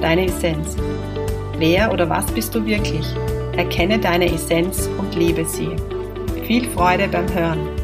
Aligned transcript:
deine 0.00 0.26
Essenz. 0.26 0.76
Wer 1.58 1.92
oder 1.92 2.08
was 2.08 2.26
bist 2.32 2.54
du 2.54 2.64
wirklich? 2.64 3.06
Erkenne 3.56 3.98
deine 3.98 4.32
Essenz 4.32 4.88
und 4.98 5.14
lebe 5.14 5.44
sie. 5.44 5.70
Viel 6.46 6.68
Freude 6.70 7.08
beim 7.08 7.32
Hören. 7.32 7.74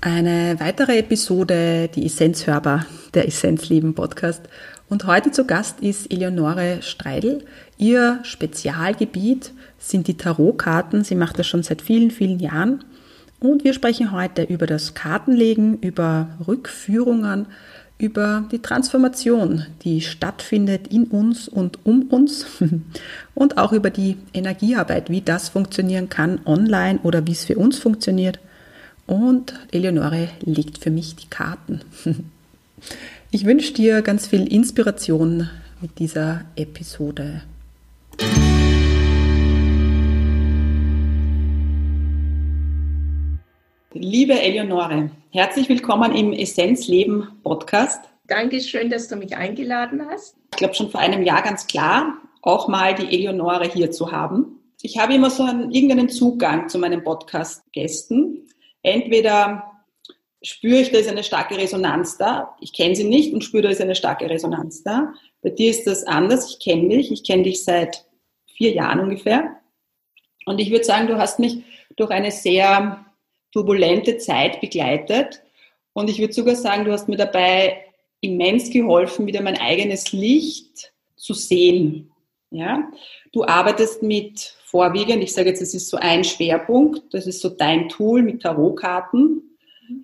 Eine 0.00 0.58
weitere 0.60 0.98
Episode, 0.98 1.88
die 1.94 2.06
Essenz 2.06 2.46
hörbar, 2.46 2.86
der 3.14 3.26
Essenzleben 3.26 3.94
Podcast. 3.94 4.42
Und 4.88 5.04
heute 5.06 5.32
zu 5.32 5.44
Gast 5.44 5.80
ist 5.80 6.12
Eleonore 6.12 6.78
Streidel. 6.80 7.44
Ihr 7.76 8.20
Spezialgebiet 8.22 9.52
sind 9.78 10.06
die 10.06 10.16
Tarotkarten. 10.16 11.02
Sie 11.02 11.16
macht 11.16 11.38
das 11.40 11.48
schon 11.48 11.64
seit 11.64 11.82
vielen, 11.82 12.12
vielen 12.12 12.38
Jahren. 12.38 12.84
Und 13.40 13.64
wir 13.64 13.74
sprechen 13.74 14.12
heute 14.12 14.44
über 14.44 14.66
das 14.66 14.94
Kartenlegen, 14.94 15.78
über 15.80 16.28
Rückführungen, 16.46 17.46
über 17.98 18.44
die 18.52 18.60
Transformation, 18.60 19.66
die 19.82 20.02
stattfindet 20.02 20.88
in 20.88 21.04
uns 21.04 21.48
und 21.48 21.84
um 21.84 22.02
uns 22.04 22.46
und 23.34 23.58
auch 23.58 23.72
über 23.72 23.90
die 23.90 24.18
Energiearbeit, 24.34 25.10
wie 25.10 25.22
das 25.22 25.48
funktionieren 25.48 26.08
kann 26.08 26.40
online 26.44 27.00
oder 27.02 27.26
wie 27.26 27.32
es 27.32 27.44
für 27.44 27.56
uns 27.56 27.78
funktioniert. 27.78 28.38
Und 29.06 29.54
Eleonore 29.72 30.28
legt 30.42 30.78
für 30.78 30.90
mich 30.90 31.16
die 31.16 31.28
Karten. 31.28 31.80
Ich 33.30 33.44
wünsche 33.44 33.72
dir 33.72 34.02
ganz 34.02 34.26
viel 34.26 34.46
Inspiration 34.52 35.48
mit 35.80 35.98
dieser 35.98 36.44
Episode. 36.56 37.42
Liebe 43.92 44.34
Eleonore, 44.34 45.10
herzlich 45.30 45.68
willkommen 45.68 46.14
im 46.14 46.32
Essenzleben 46.32 47.28
Podcast. 47.42 48.04
Dankeschön, 48.26 48.90
dass 48.90 49.08
du 49.08 49.16
mich 49.16 49.34
eingeladen 49.36 50.02
hast. 50.10 50.36
Ich 50.52 50.58
glaube 50.58 50.74
schon 50.74 50.90
vor 50.90 51.00
einem 51.00 51.22
Jahr 51.22 51.42
ganz 51.42 51.66
klar, 51.66 52.18
auch 52.42 52.68
mal 52.68 52.94
die 52.94 53.06
Eleonore 53.06 53.68
hier 53.68 53.90
zu 53.90 54.12
haben. 54.12 54.60
Ich 54.82 54.98
habe 54.98 55.14
immer 55.14 55.30
so 55.30 55.44
einen, 55.44 55.70
irgendeinen 55.70 56.10
Zugang 56.10 56.68
zu 56.68 56.78
meinen 56.78 57.02
Podcast-Gästen. 57.02 58.46
Entweder 58.82 59.75
spüre 60.46 60.80
ich, 60.80 60.90
da 60.90 60.98
ist 60.98 61.08
eine 61.08 61.24
starke 61.24 61.56
Resonanz 61.56 62.16
da. 62.18 62.56
Ich 62.60 62.72
kenne 62.72 62.94
sie 62.94 63.04
nicht 63.04 63.32
und 63.32 63.42
spüre, 63.42 63.64
da 63.64 63.68
ist 63.70 63.80
eine 63.80 63.94
starke 63.94 64.28
Resonanz 64.28 64.82
da. 64.82 65.12
Bei 65.42 65.50
dir 65.50 65.70
ist 65.70 65.86
das 65.86 66.04
anders. 66.04 66.50
Ich 66.50 66.60
kenne 66.60 66.88
dich. 66.88 67.10
Ich 67.10 67.24
kenne 67.24 67.44
dich 67.44 67.64
seit 67.64 68.04
vier 68.46 68.72
Jahren 68.72 69.00
ungefähr. 69.00 69.60
Und 70.46 70.60
ich 70.60 70.70
würde 70.70 70.84
sagen, 70.84 71.08
du 71.08 71.18
hast 71.18 71.38
mich 71.38 71.62
durch 71.96 72.10
eine 72.10 72.30
sehr 72.30 73.04
turbulente 73.52 74.18
Zeit 74.18 74.60
begleitet. 74.60 75.42
Und 75.92 76.10
ich 76.10 76.18
würde 76.18 76.32
sogar 76.32 76.54
sagen, 76.54 76.84
du 76.84 76.92
hast 76.92 77.08
mir 77.08 77.16
dabei 77.16 77.84
immens 78.20 78.70
geholfen, 78.70 79.26
wieder 79.26 79.42
mein 79.42 79.58
eigenes 79.58 80.12
Licht 80.12 80.92
zu 81.16 81.34
sehen. 81.34 82.10
Ja? 82.50 82.90
Du 83.32 83.44
arbeitest 83.44 84.02
mit 84.02 84.56
vorwiegend, 84.64 85.22
ich 85.22 85.32
sage 85.32 85.48
jetzt, 85.48 85.62
es 85.62 85.74
ist 85.74 85.88
so 85.88 85.96
ein 85.96 86.24
Schwerpunkt, 86.24 87.14
das 87.14 87.26
ist 87.26 87.40
so 87.40 87.48
dein 87.48 87.88
Tool 87.88 88.22
mit 88.22 88.42
Tarotkarten. 88.42 89.55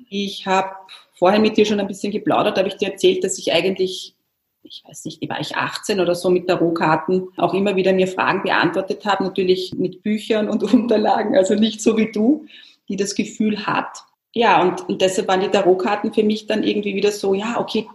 Ich 0.08 0.46
habe 0.46 0.70
vorher 1.14 1.40
mit 1.40 1.56
dir 1.56 1.64
schon 1.64 1.80
ein 1.80 1.88
bisschen 1.88 2.12
geplaudert, 2.12 2.58
habe 2.58 2.68
ich 2.68 2.76
dir 2.76 2.90
erzählt, 2.90 3.24
dass 3.24 3.38
ich 3.38 3.52
eigentlich, 3.52 4.14
ich 4.62 4.82
weiß 4.86 5.04
nicht, 5.04 5.28
war 5.28 5.40
ich 5.40 5.56
18 5.56 6.00
oder 6.00 6.14
so 6.14 6.30
mit 6.30 6.48
Tarotkarten 6.48 7.28
auch 7.36 7.54
immer 7.54 7.76
wieder 7.76 7.92
mir 7.92 8.08
Fragen 8.08 8.42
beantwortet 8.42 9.04
habe, 9.04 9.24
natürlich 9.24 9.72
mit 9.74 10.02
Büchern 10.02 10.48
und 10.48 10.62
Unterlagen, 10.74 11.36
also 11.36 11.54
nicht 11.54 11.80
so 11.80 11.96
wie 11.96 12.10
du, 12.10 12.46
die 12.88 12.96
das 12.96 13.14
Gefühl 13.14 13.66
hat. 13.66 13.98
Ja, 14.34 14.62
und, 14.62 14.88
und 14.88 15.02
deshalb 15.02 15.28
waren 15.28 15.40
die 15.40 15.48
Tarotkarten 15.48 16.12
für 16.12 16.22
mich 16.22 16.46
dann 16.46 16.62
irgendwie 16.62 16.94
wieder 16.94 17.12
so, 17.12 17.34
ja, 17.34 17.60
okay, 17.60 17.86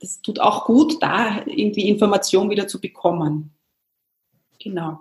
das 0.00 0.22
tut 0.22 0.40
auch 0.40 0.66
gut, 0.66 1.02
da 1.02 1.42
irgendwie 1.46 1.88
Information 1.88 2.50
wieder 2.50 2.68
zu 2.68 2.80
bekommen. 2.80 3.52
Genau. 4.62 5.00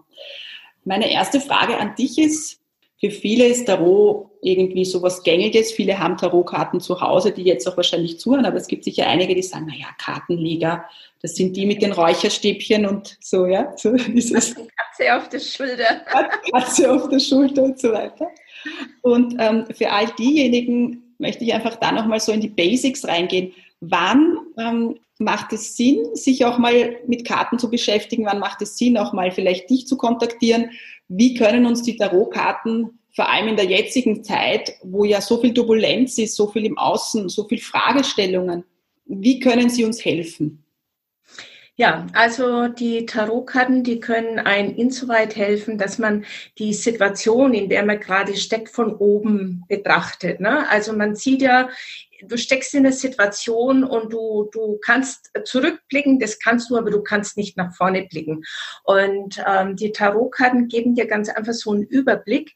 Meine 0.83 1.11
erste 1.11 1.39
Frage 1.39 1.77
an 1.77 1.95
dich 1.95 2.17
ist, 2.17 2.59
für 3.03 3.11
viele 3.11 3.47
ist 3.47 3.65
Tarot 3.65 4.29
irgendwie 4.41 4.85
sowas 4.85 5.23
Gängiges. 5.23 5.73
Viele 5.73 5.99
haben 5.99 6.15
Tarotkarten 6.15 6.79
zu 6.79 7.01
Hause, 7.01 7.33
die 7.33 7.43
jetzt 7.43 7.67
auch 7.67 7.75
wahrscheinlich 7.75 8.17
zuhören, 8.17 8.45
aber 8.45 8.55
es 8.55 8.67
gibt 8.67 8.85
sicher 8.85 9.07
einige, 9.07 9.35
die 9.35 9.41
sagen, 9.41 9.65
naja, 9.65 9.87
Kartenleger, 9.97 10.85
das 11.21 11.35
sind 11.35 11.57
die 11.57 11.65
mit 11.65 11.81
den 11.81 11.91
Räucherstäbchen 11.91 12.85
und 12.85 13.17
so, 13.19 13.45
ja. 13.45 13.73
So 13.75 13.91
dieses 14.07 14.55
Katze 14.55 15.17
auf 15.17 15.27
der 15.27 15.39
Schulter. 15.39 16.01
Katze 16.53 16.93
auf 16.93 17.09
der 17.09 17.19
Schulter 17.19 17.63
und 17.63 17.77
so 17.77 17.91
weiter. 17.91 18.29
Und 19.01 19.35
ähm, 19.37 19.65
für 19.75 19.91
all 19.91 20.05
diejenigen 20.17 21.15
möchte 21.17 21.43
ich 21.43 21.53
einfach 21.53 21.75
da 21.75 21.91
nochmal 21.91 22.21
so 22.21 22.31
in 22.31 22.39
die 22.39 22.47
Basics 22.47 23.05
reingehen. 23.05 23.51
Wann 23.81 24.37
ähm, 24.57 24.97
macht 25.23 25.53
es 25.53 25.75
Sinn, 25.75 26.15
sich 26.15 26.45
auch 26.45 26.57
mal 26.57 26.97
mit 27.07 27.25
Karten 27.25 27.59
zu 27.59 27.69
beschäftigen? 27.69 28.25
Wann 28.25 28.39
macht 28.39 28.61
es 28.61 28.77
Sinn, 28.77 28.97
auch 28.97 29.13
mal 29.13 29.31
vielleicht 29.31 29.69
dich 29.69 29.87
zu 29.87 29.97
kontaktieren? 29.97 30.69
wie 31.07 31.33
können 31.33 31.65
uns 31.65 31.83
die 31.83 31.95
Tarotkarten 31.95 32.99
vor 33.15 33.29
allem 33.29 33.49
in 33.49 33.55
der 33.55 33.65
jetzigen 33.65 34.23
Zeit, 34.23 34.73
wo 34.81 35.05
ja 35.05 35.21
so 35.21 35.39
viel 35.39 35.53
Turbulenz 35.53 36.17
ist, 36.17 36.35
so 36.35 36.47
viel 36.47 36.65
im 36.65 36.77
Außen, 36.77 37.29
so 37.29 37.47
viel 37.47 37.59
Fragestellungen, 37.59 38.63
wie 39.05 39.39
können 39.39 39.69
sie 39.69 39.83
uns 39.83 40.03
helfen? 40.03 40.63
Ja, 41.75 42.05
also 42.13 42.67
die 42.67 43.05
Tarotkarten, 43.05 43.83
die 43.83 43.99
können 43.99 44.37
einen 44.37 44.75
insoweit 44.75 45.35
helfen, 45.35 45.79
dass 45.79 45.97
man 45.97 46.23
die 46.59 46.73
Situation, 46.73 47.53
in 47.55 47.67
der 47.67 47.83
man 47.83 47.99
gerade 47.99 48.35
steckt, 48.35 48.69
von 48.69 48.95
oben 48.95 49.63
betrachtet. 49.67 50.39
Ne? 50.39 50.69
Also 50.69 50.93
man 50.93 51.15
sieht 51.15 51.41
ja 51.41 51.69
du 52.27 52.37
steckst 52.37 52.73
in 52.73 52.83
der 52.83 52.93
Situation 52.93 53.83
und 53.83 54.13
du, 54.13 54.49
du 54.51 54.79
kannst 54.83 55.31
zurückblicken, 55.45 56.19
das 56.19 56.39
kannst 56.39 56.69
du, 56.69 56.77
aber 56.77 56.91
du 56.91 57.01
kannst 57.01 57.37
nicht 57.37 57.57
nach 57.57 57.75
vorne 57.75 58.07
blicken. 58.09 58.43
Und 58.83 59.41
ähm, 59.45 59.75
die 59.75 59.91
Tarotkarten 59.91 60.67
geben 60.67 60.95
dir 60.95 61.07
ganz 61.07 61.29
einfach 61.29 61.53
so 61.53 61.71
einen 61.71 61.83
Überblick, 61.83 62.55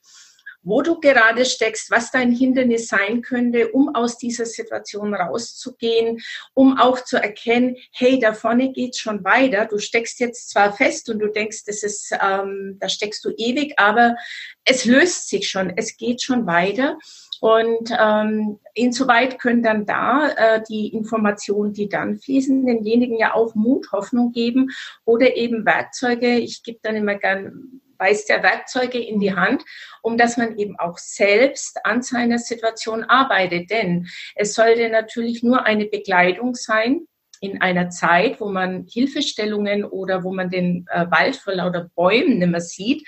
wo 0.68 0.82
du 0.82 1.00
gerade 1.00 1.46
steckst, 1.46 1.90
was 1.90 2.12
dein 2.12 2.32
Hindernis 2.32 2.88
sein 2.88 3.22
könnte, 3.22 3.70
um 3.70 3.96
aus 3.96 4.18
dieser 4.18 4.46
Situation 4.46 5.14
rauszugehen, 5.14 6.20
um 6.54 6.78
auch 6.78 7.02
zu 7.04 7.16
erkennen, 7.16 7.78
hey, 7.94 8.20
da 8.20 8.34
vorne 8.34 8.74
geht 8.74 8.98
schon 8.98 9.24
weiter. 9.24 9.66
Du 9.66 9.80
steckst 9.80 10.20
jetzt 10.20 10.50
zwar 10.50 10.74
fest 10.74 11.10
und 11.10 11.20
du 11.20 11.28
denkst, 11.28 11.64
das 11.66 11.84
ist, 11.84 12.12
ähm, 12.22 12.78
da 12.82 12.90
steckst 12.90 13.24
du 13.24 13.30
ewig, 13.38 13.74
aber 13.78 14.18
es 14.66 14.84
löst 14.84 15.30
sich 15.30 15.50
schon, 15.50 15.72
es 15.78 15.96
geht 15.96 16.22
schon 16.22 16.46
weiter. 16.46 16.98
Und 17.40 17.92
ähm, 17.98 18.60
insoweit 18.74 19.40
können 19.40 19.64
dann 19.64 19.86
da 19.86 20.30
äh, 20.30 20.64
die 20.68 20.88
Informationen, 20.88 21.72
die 21.72 21.88
dann 21.88 22.18
fließen, 22.18 22.66
denjenigen 22.66 23.18
ja 23.18 23.34
auch 23.36 23.56
Mut, 23.56 23.92
Hoffnung 23.94 24.32
geben 24.34 24.72
oder 25.06 25.38
eben 25.38 25.66
Werkzeuge. 25.66 26.38
Ich 26.38 26.64
gebe 26.64 26.80
dann 26.82 26.96
immer 26.96 27.16
gern 27.16 27.82
weiß 28.00 28.26
der 28.26 28.44
Werkzeuge 28.44 29.00
in 29.00 29.20
die 29.20 29.36
Hand, 29.36 29.64
um 30.02 30.18
dass 30.18 30.38
man 30.38 30.58
eben 30.58 30.78
auch 30.80 30.98
selbst 30.98 31.86
an 31.86 32.02
seiner 32.02 32.40
Situation 32.40 33.04
arbeitet. 33.04 33.70
Denn 33.70 34.08
es 34.36 34.54
sollte 34.54 34.90
natürlich 34.90 35.44
nur 35.44 35.66
eine 35.66 35.86
Begleitung 35.86 36.56
sein, 36.56 37.08
in 37.40 37.62
einer 37.62 37.90
Zeit, 37.90 38.42
wo 38.42 38.50
man 38.50 38.86
Hilfestellungen 38.90 39.86
oder 39.86 40.24
wo 40.24 40.34
man 40.34 40.50
den 40.50 40.88
äh, 40.90 41.06
Wald 41.12 41.36
vor 41.36 41.54
lauter 41.54 41.90
Bäumen 41.96 42.40
nicht 42.40 42.50
mehr 42.50 42.62
sieht, 42.62 43.08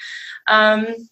ähm, 0.50 1.10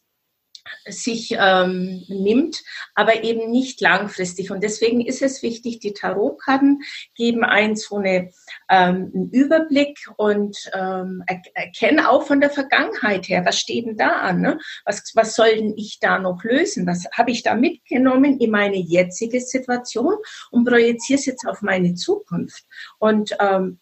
sich 0.87 1.35
ähm, 1.37 2.03
nimmt, 2.07 2.63
aber 2.95 3.23
eben 3.23 3.49
nicht 3.51 3.81
langfristig. 3.81 4.51
Und 4.51 4.63
deswegen 4.63 5.01
ist 5.01 5.21
es 5.21 5.43
wichtig, 5.43 5.79
die 5.79 5.93
Tarotkarten 5.93 6.81
geben 7.15 7.43
einen 7.43 7.75
so 7.75 7.97
eine, 7.97 8.31
ähm, 8.69 9.11
einen 9.13 9.29
Überblick 9.31 9.99
und 10.17 10.57
ähm, 10.73 11.23
er 11.27 11.41
erkennen 11.53 12.05
auch 12.05 12.23
von 12.23 12.41
der 12.41 12.49
Vergangenheit 12.49 13.27
her, 13.29 13.43
was 13.45 13.59
steht 13.59 13.85
denn 13.85 13.97
da 13.97 14.09
an? 14.21 14.41
Ne? 14.41 14.59
Was, 14.85 15.11
was 15.15 15.35
soll 15.35 15.55
denn 15.55 15.73
ich 15.77 15.99
da 15.99 16.19
noch 16.19 16.43
lösen? 16.43 16.87
Was 16.87 17.05
habe 17.13 17.31
ich 17.31 17.43
da 17.43 17.55
mitgenommen 17.55 18.39
in 18.39 18.51
meine 18.51 18.77
jetzige 18.77 19.41
Situation 19.41 20.15
und 20.51 20.65
projiziere 20.65 21.19
es 21.19 21.25
jetzt 21.25 21.45
auf 21.47 21.61
meine 21.61 21.95
Zukunft? 21.95 22.65
Und 22.99 23.35
ähm, 23.39 23.79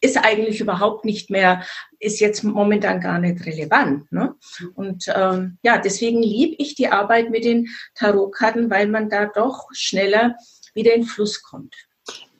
ist 0.00 0.16
eigentlich 0.16 0.60
überhaupt 0.60 1.04
nicht 1.04 1.30
mehr, 1.30 1.62
ist 1.98 2.20
jetzt 2.20 2.44
momentan 2.44 3.00
gar 3.00 3.18
nicht 3.18 3.44
relevant. 3.44 4.10
Ne? 4.12 4.34
Und 4.74 5.04
ähm, 5.14 5.58
ja, 5.62 5.78
deswegen 5.78 6.22
liebe 6.22 6.56
ich 6.58 6.74
die 6.74 6.88
Arbeit 6.88 7.30
mit 7.30 7.44
den 7.44 7.68
Tarotkarten, 7.94 8.70
weil 8.70 8.88
man 8.88 9.10
da 9.10 9.26
doch 9.26 9.68
schneller 9.72 10.36
wieder 10.74 10.94
in 10.94 11.04
Fluss 11.04 11.42
kommt. 11.42 11.74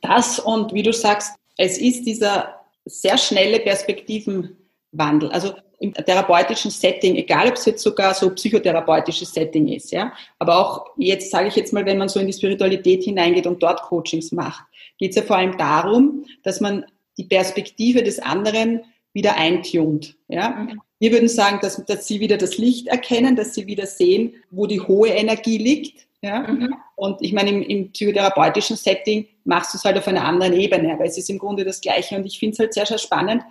Das 0.01 0.39
und 0.39 0.73
wie 0.73 0.83
du 0.83 0.93
sagst, 0.93 1.35
es 1.57 1.79
ist 1.79 2.05
dieser 2.05 2.61
sehr 2.85 3.19
schnelle 3.19 3.61
Perspektivenwandel. 3.61 5.31
Also 5.31 5.55
im 5.81 5.95
therapeutischen 5.95 6.71
Setting, 6.71 7.17
egal 7.17 7.49
ob 7.49 7.55
es 7.55 7.65
jetzt 7.65 7.83
sogar 7.83 8.13
so 8.15 8.31
psychotherapeutisches 8.35 9.33
Setting 9.33 9.69
ist, 9.69 9.93
ja, 9.93 10.13
aber 10.39 10.59
auch 10.59 10.87
jetzt 10.97 11.31
sage 11.31 11.49
ich 11.49 11.57
jetzt 11.57 11.73
mal, 11.73 11.87
wenn 11.87 11.99
man 11.99 12.09
so 12.09 12.19
in 12.19 12.27
die 12.27 12.33
Spiritualität 12.33 13.05
hineingeht 13.05 13.47
und 13.47 13.63
dort 13.63 13.83
Coachings 13.83 14.33
macht, 14.33 14.65
geht 14.99 15.11
es 15.11 15.17
ja 15.17 15.23
vor 15.23 15.37
allem 15.37 15.57
darum, 15.57 16.25
dass 16.43 16.61
man 16.61 16.85
die 17.19 17.25
Perspektive 17.25 18.03
des 18.03 18.19
anderen 18.19 18.83
wieder 19.13 19.37
eintunt. 19.37 20.17
Ja? 20.29 20.51
Mhm. 20.51 20.81
Wir 20.99 21.13
würden 21.13 21.29
sagen, 21.29 21.59
dass, 21.61 21.85
dass 21.85 22.07
sie 22.07 22.21
wieder 22.21 22.39
das 22.39 22.57
Licht 22.59 22.87
erkennen, 22.87 23.37
dass 23.37 23.55
sie 23.55 23.67
wieder 23.67 23.87
sehen, 23.87 24.35
wo 24.51 24.67
die 24.67 24.81
hohe 24.81 25.11
Energie 25.11 25.59
liegt. 25.59 26.07
Ja? 26.23 26.41
Mhm. 26.41 26.75
Und 26.97 27.21
ich 27.21 27.33
meine, 27.33 27.51
im, 27.51 27.63
im 27.63 27.93
psychotherapeutischen 27.93 28.77
Setting 28.77 29.27
machst 29.45 29.75
du 29.75 29.79
es 29.79 29.85
halt 29.85 29.99
auf 29.99 30.09
einer 30.09 30.25
anderen 30.25 30.53
Ebene, 30.53 30.93
aber 30.93 31.05
es 31.05 31.19
ist 31.19 31.31
im 31.31 31.39
Grunde 31.39 31.65
das 31.65 31.81
Gleiche. 31.81 32.17
Und 32.17 32.27
ich 32.27 32.39
finde 32.39 32.55
es 32.55 32.59
halt 32.59 32.75
sehr, 32.75 32.87
sehr 32.87 32.99
spannend, 32.99 33.43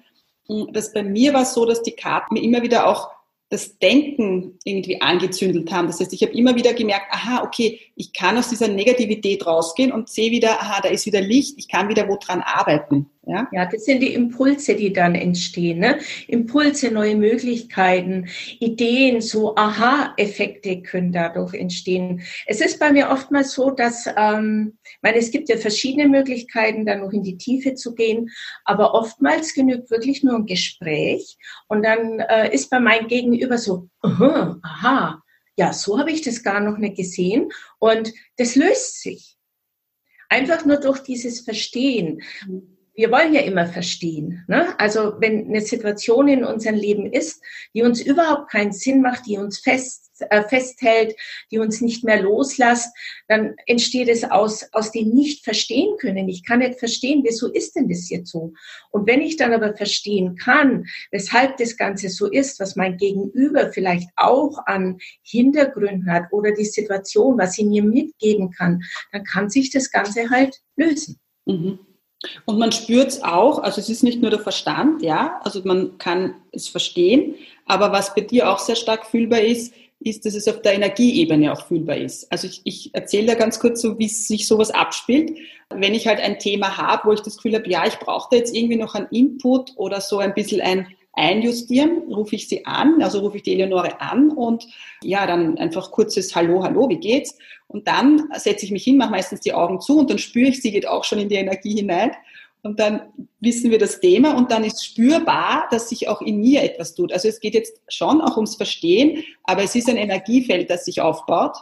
dass 0.71 0.93
bei 0.93 1.03
mir 1.03 1.33
war 1.33 1.41
es 1.41 1.53
so, 1.53 1.65
dass 1.65 1.83
die 1.83 1.91
Karten 1.91 2.33
mir 2.33 2.43
immer 2.43 2.61
wieder 2.61 2.87
auch 2.87 3.09
das 3.49 3.79
Denken 3.79 4.59
irgendwie 4.65 5.01
angezündelt 5.01 5.71
haben. 5.71 5.87
Das 5.87 5.99
heißt, 5.99 6.11
ich 6.13 6.21
habe 6.21 6.33
immer 6.33 6.55
wieder 6.55 6.73
gemerkt, 6.73 7.07
aha, 7.11 7.43
okay, 7.43 7.79
ich 7.95 8.11
kann 8.11 8.37
aus 8.37 8.49
dieser 8.49 8.67
Negativität 8.67 9.45
rausgehen 9.45 9.91
und 9.91 10.09
sehe 10.09 10.31
wieder, 10.31 10.61
aha, 10.61 10.81
da 10.81 10.89
ist 10.89 11.05
wieder 11.05 11.21
Licht, 11.21 11.57
ich 11.57 11.69
kann 11.69 11.87
wieder 11.87 12.09
wo 12.09 12.17
dran 12.17 12.41
arbeiten. 12.41 13.09
Ja? 13.27 13.49
ja, 13.51 13.65
das 13.65 13.83
sind 13.83 14.01
die 14.01 14.13
Impulse, 14.13 14.75
die 14.75 14.93
dann 14.93 15.13
entstehen. 15.13 15.79
Ne? 15.79 15.99
Impulse, 16.29 16.91
neue 16.91 17.17
Möglichkeiten, 17.17 18.29
Ideen, 18.59 19.19
so 19.19 19.53
Aha-Effekte 19.57 20.81
können 20.81 21.11
dadurch 21.11 21.53
entstehen. 21.53 22.21
Es 22.45 22.61
ist 22.61 22.79
bei 22.79 22.93
mir 22.93 23.09
oftmals 23.09 23.51
so, 23.51 23.69
dass, 23.69 24.07
ähm, 24.15 24.77
ich 24.83 24.99
meine, 25.01 25.17
es 25.17 25.31
gibt 25.31 25.49
ja 25.49 25.57
verschiedene 25.57 26.07
Möglichkeiten, 26.07 26.85
da 26.85 26.95
noch 26.95 27.11
in 27.11 27.23
die 27.23 27.37
Tiefe 27.37 27.75
zu 27.75 27.95
gehen, 27.95 28.29
aber 28.63 28.93
oftmals 28.93 29.53
genügt 29.53 29.91
wirklich 29.91 30.23
nur 30.23 30.35
ein 30.35 30.45
Gespräch 30.45 31.37
und 31.67 31.83
dann 31.83 32.19
äh, 32.19 32.53
ist 32.53 32.69
bei 32.69 32.79
meinem 32.79 33.09
Gegenüber 33.09 33.57
so, 33.57 33.89
aha, 34.01 34.57
aha, 34.63 35.21
ja, 35.57 35.73
so 35.73 35.99
habe 35.99 36.11
ich 36.11 36.21
das 36.21 36.43
gar 36.43 36.61
noch 36.61 36.77
nicht 36.77 36.95
gesehen 36.95 37.49
und 37.79 38.13
das 38.37 38.55
löst 38.55 39.01
sich. 39.01 39.35
Einfach 40.29 40.65
nur 40.65 40.77
durch 40.77 40.99
dieses 40.99 41.41
Verstehen. 41.41 42.21
Mhm 42.47 42.76
wir 42.97 43.11
wollen 43.11 43.31
ja 43.31 43.41
immer 43.41 43.67
verstehen. 43.67 44.43
Ne? 44.47 44.77
Also 44.79 45.13
wenn 45.19 45.47
eine 45.47 45.61
Situation 45.61 46.27
in 46.27 46.43
unserem 46.43 46.75
Leben 46.75 47.05
ist, 47.05 47.43
die 47.75 47.83
uns 47.83 48.01
überhaupt 48.01 48.49
keinen 48.49 48.71
Sinn 48.71 49.01
macht, 49.01 49.27
die 49.27 49.37
uns 49.37 49.59
fest, 49.59 50.11
äh, 50.31 50.41
festhält, 50.41 51.15
die 51.51 51.59
uns 51.59 51.79
nicht 51.79 52.03
mehr 52.03 52.19
loslässt, 52.19 52.89
dann 53.27 53.53
entsteht 53.67 54.09
es 54.09 54.23
aus, 54.23 54.67
aus 54.73 54.91
dem 54.91 55.09
nicht 55.09 55.43
verstehen 55.43 55.95
können. 55.99 56.27
Ich 56.27 56.43
kann 56.43 56.57
nicht 56.57 56.79
verstehen, 56.79 57.21
wieso 57.23 57.51
ist 57.51 57.75
denn 57.75 57.87
das 57.87 58.09
jetzt 58.09 58.31
so? 58.31 58.53
Und 58.89 59.05
wenn 59.05 59.21
ich 59.21 59.37
dann 59.37 59.53
aber 59.53 59.75
verstehen 59.75 60.35
kann, 60.35 60.85
weshalb 61.11 61.57
das 61.57 61.77
Ganze 61.77 62.09
so 62.09 62.25
ist, 62.25 62.59
was 62.59 62.75
mein 62.75 62.97
Gegenüber 62.97 63.71
vielleicht 63.71 64.09
auch 64.15 64.57
an 64.65 64.97
Hintergründen 65.21 66.11
hat 66.11 66.23
oder 66.31 66.51
die 66.51 66.65
Situation, 66.65 67.37
was 67.37 67.53
sie 67.53 67.65
mir 67.65 67.83
mitgeben 67.83 68.49
kann, 68.49 68.81
dann 69.11 69.23
kann 69.23 69.51
sich 69.51 69.69
das 69.69 69.91
Ganze 69.91 70.31
halt 70.31 70.57
lösen. 70.75 71.19
Mhm. 71.45 71.86
Und 72.45 72.57
man 72.57 72.71
spürt 72.71 73.09
es 73.09 73.23
auch, 73.23 73.59
also 73.59 73.79
es 73.79 73.89
ist 73.89 74.03
nicht 74.03 74.21
nur 74.21 74.31
der 74.31 74.39
Verstand, 74.39 75.03
ja, 75.03 75.39
also 75.43 75.61
man 75.63 75.97
kann 75.99 76.35
es 76.51 76.67
verstehen, 76.67 77.35
aber 77.65 77.91
was 77.91 78.15
bei 78.15 78.21
dir 78.21 78.49
auch 78.49 78.59
sehr 78.59 78.75
stark 78.75 79.05
fühlbar 79.05 79.41
ist, 79.41 79.73
ist, 79.99 80.25
dass 80.25 80.35
es 80.35 80.47
auf 80.47 80.61
der 80.61 80.75
Energieebene 80.75 81.51
auch 81.51 81.65
fühlbar 81.67 81.97
ist. 81.97 82.31
Also 82.31 82.47
ich, 82.47 82.61
ich 82.63 82.93
erzähle 82.93 83.27
da 83.27 83.33
ganz 83.33 83.59
kurz 83.59 83.81
so, 83.81 83.97
wie 83.97 84.07
sich 84.07 84.47
sowas 84.47 84.69
abspielt. 84.69 85.37
Wenn 85.69 85.95
ich 85.95 86.07
halt 86.07 86.19
ein 86.19 86.39
Thema 86.39 86.77
habe, 86.77 87.07
wo 87.07 87.13
ich 87.13 87.21
das 87.21 87.37
Gefühl 87.37 87.55
habe, 87.55 87.69
ja, 87.69 87.85
ich 87.85 87.97
brauche 87.97 88.29
da 88.31 88.37
jetzt 88.37 88.55
irgendwie 88.55 88.75
noch 88.75 88.93
einen 88.93 89.07
Input 89.07 89.73
oder 89.75 89.99
so 89.99 90.19
ein 90.19 90.33
bisschen 90.33 90.61
ein 90.61 90.87
einjustieren, 91.17 92.13
rufe 92.13 92.35
ich 92.35 92.47
sie 92.47 92.65
an, 92.65 93.01
also 93.01 93.19
rufe 93.19 93.37
ich 93.37 93.43
die 93.43 93.53
Eleonore 93.53 93.99
an 93.99 94.29
und 94.29 94.67
ja, 95.03 95.25
dann 95.25 95.57
einfach 95.57 95.91
kurzes 95.91 96.35
Hallo, 96.35 96.63
hallo, 96.63 96.89
wie 96.89 96.97
geht's? 96.97 97.37
Und 97.67 97.87
dann 97.87 98.29
setze 98.35 98.65
ich 98.65 98.71
mich 98.71 98.83
hin, 98.83 98.97
mache 98.97 99.11
meistens 99.11 99.41
die 99.41 99.53
Augen 99.53 99.81
zu 99.81 99.99
und 99.99 100.09
dann 100.09 100.19
spüre 100.19 100.49
ich, 100.49 100.61
sie 100.61 100.71
geht 100.71 100.87
auch 100.87 101.03
schon 101.03 101.19
in 101.19 101.27
die 101.27 101.35
Energie 101.35 101.75
hinein. 101.75 102.11
Und 102.63 102.79
dann 102.79 103.01
wissen 103.39 103.71
wir 103.71 103.77
das 103.77 103.99
Thema 103.99 104.35
und 104.35 104.51
dann 104.51 104.63
ist 104.63 104.83
spürbar, 104.83 105.67
dass 105.71 105.89
sich 105.89 106.07
auch 106.09 106.21
in 106.21 106.39
mir 106.39 106.63
etwas 106.63 106.95
tut. 106.95 107.13
Also 107.13 107.27
es 107.27 107.39
geht 107.39 107.53
jetzt 107.53 107.81
schon 107.87 108.21
auch 108.21 108.35
ums 108.35 108.55
Verstehen, 108.55 109.23
aber 109.43 109.63
es 109.63 109.75
ist 109.75 109.89
ein 109.89 109.97
Energiefeld, 109.97 110.69
das 110.69 110.85
sich 110.85 111.01
aufbaut. 111.01 111.55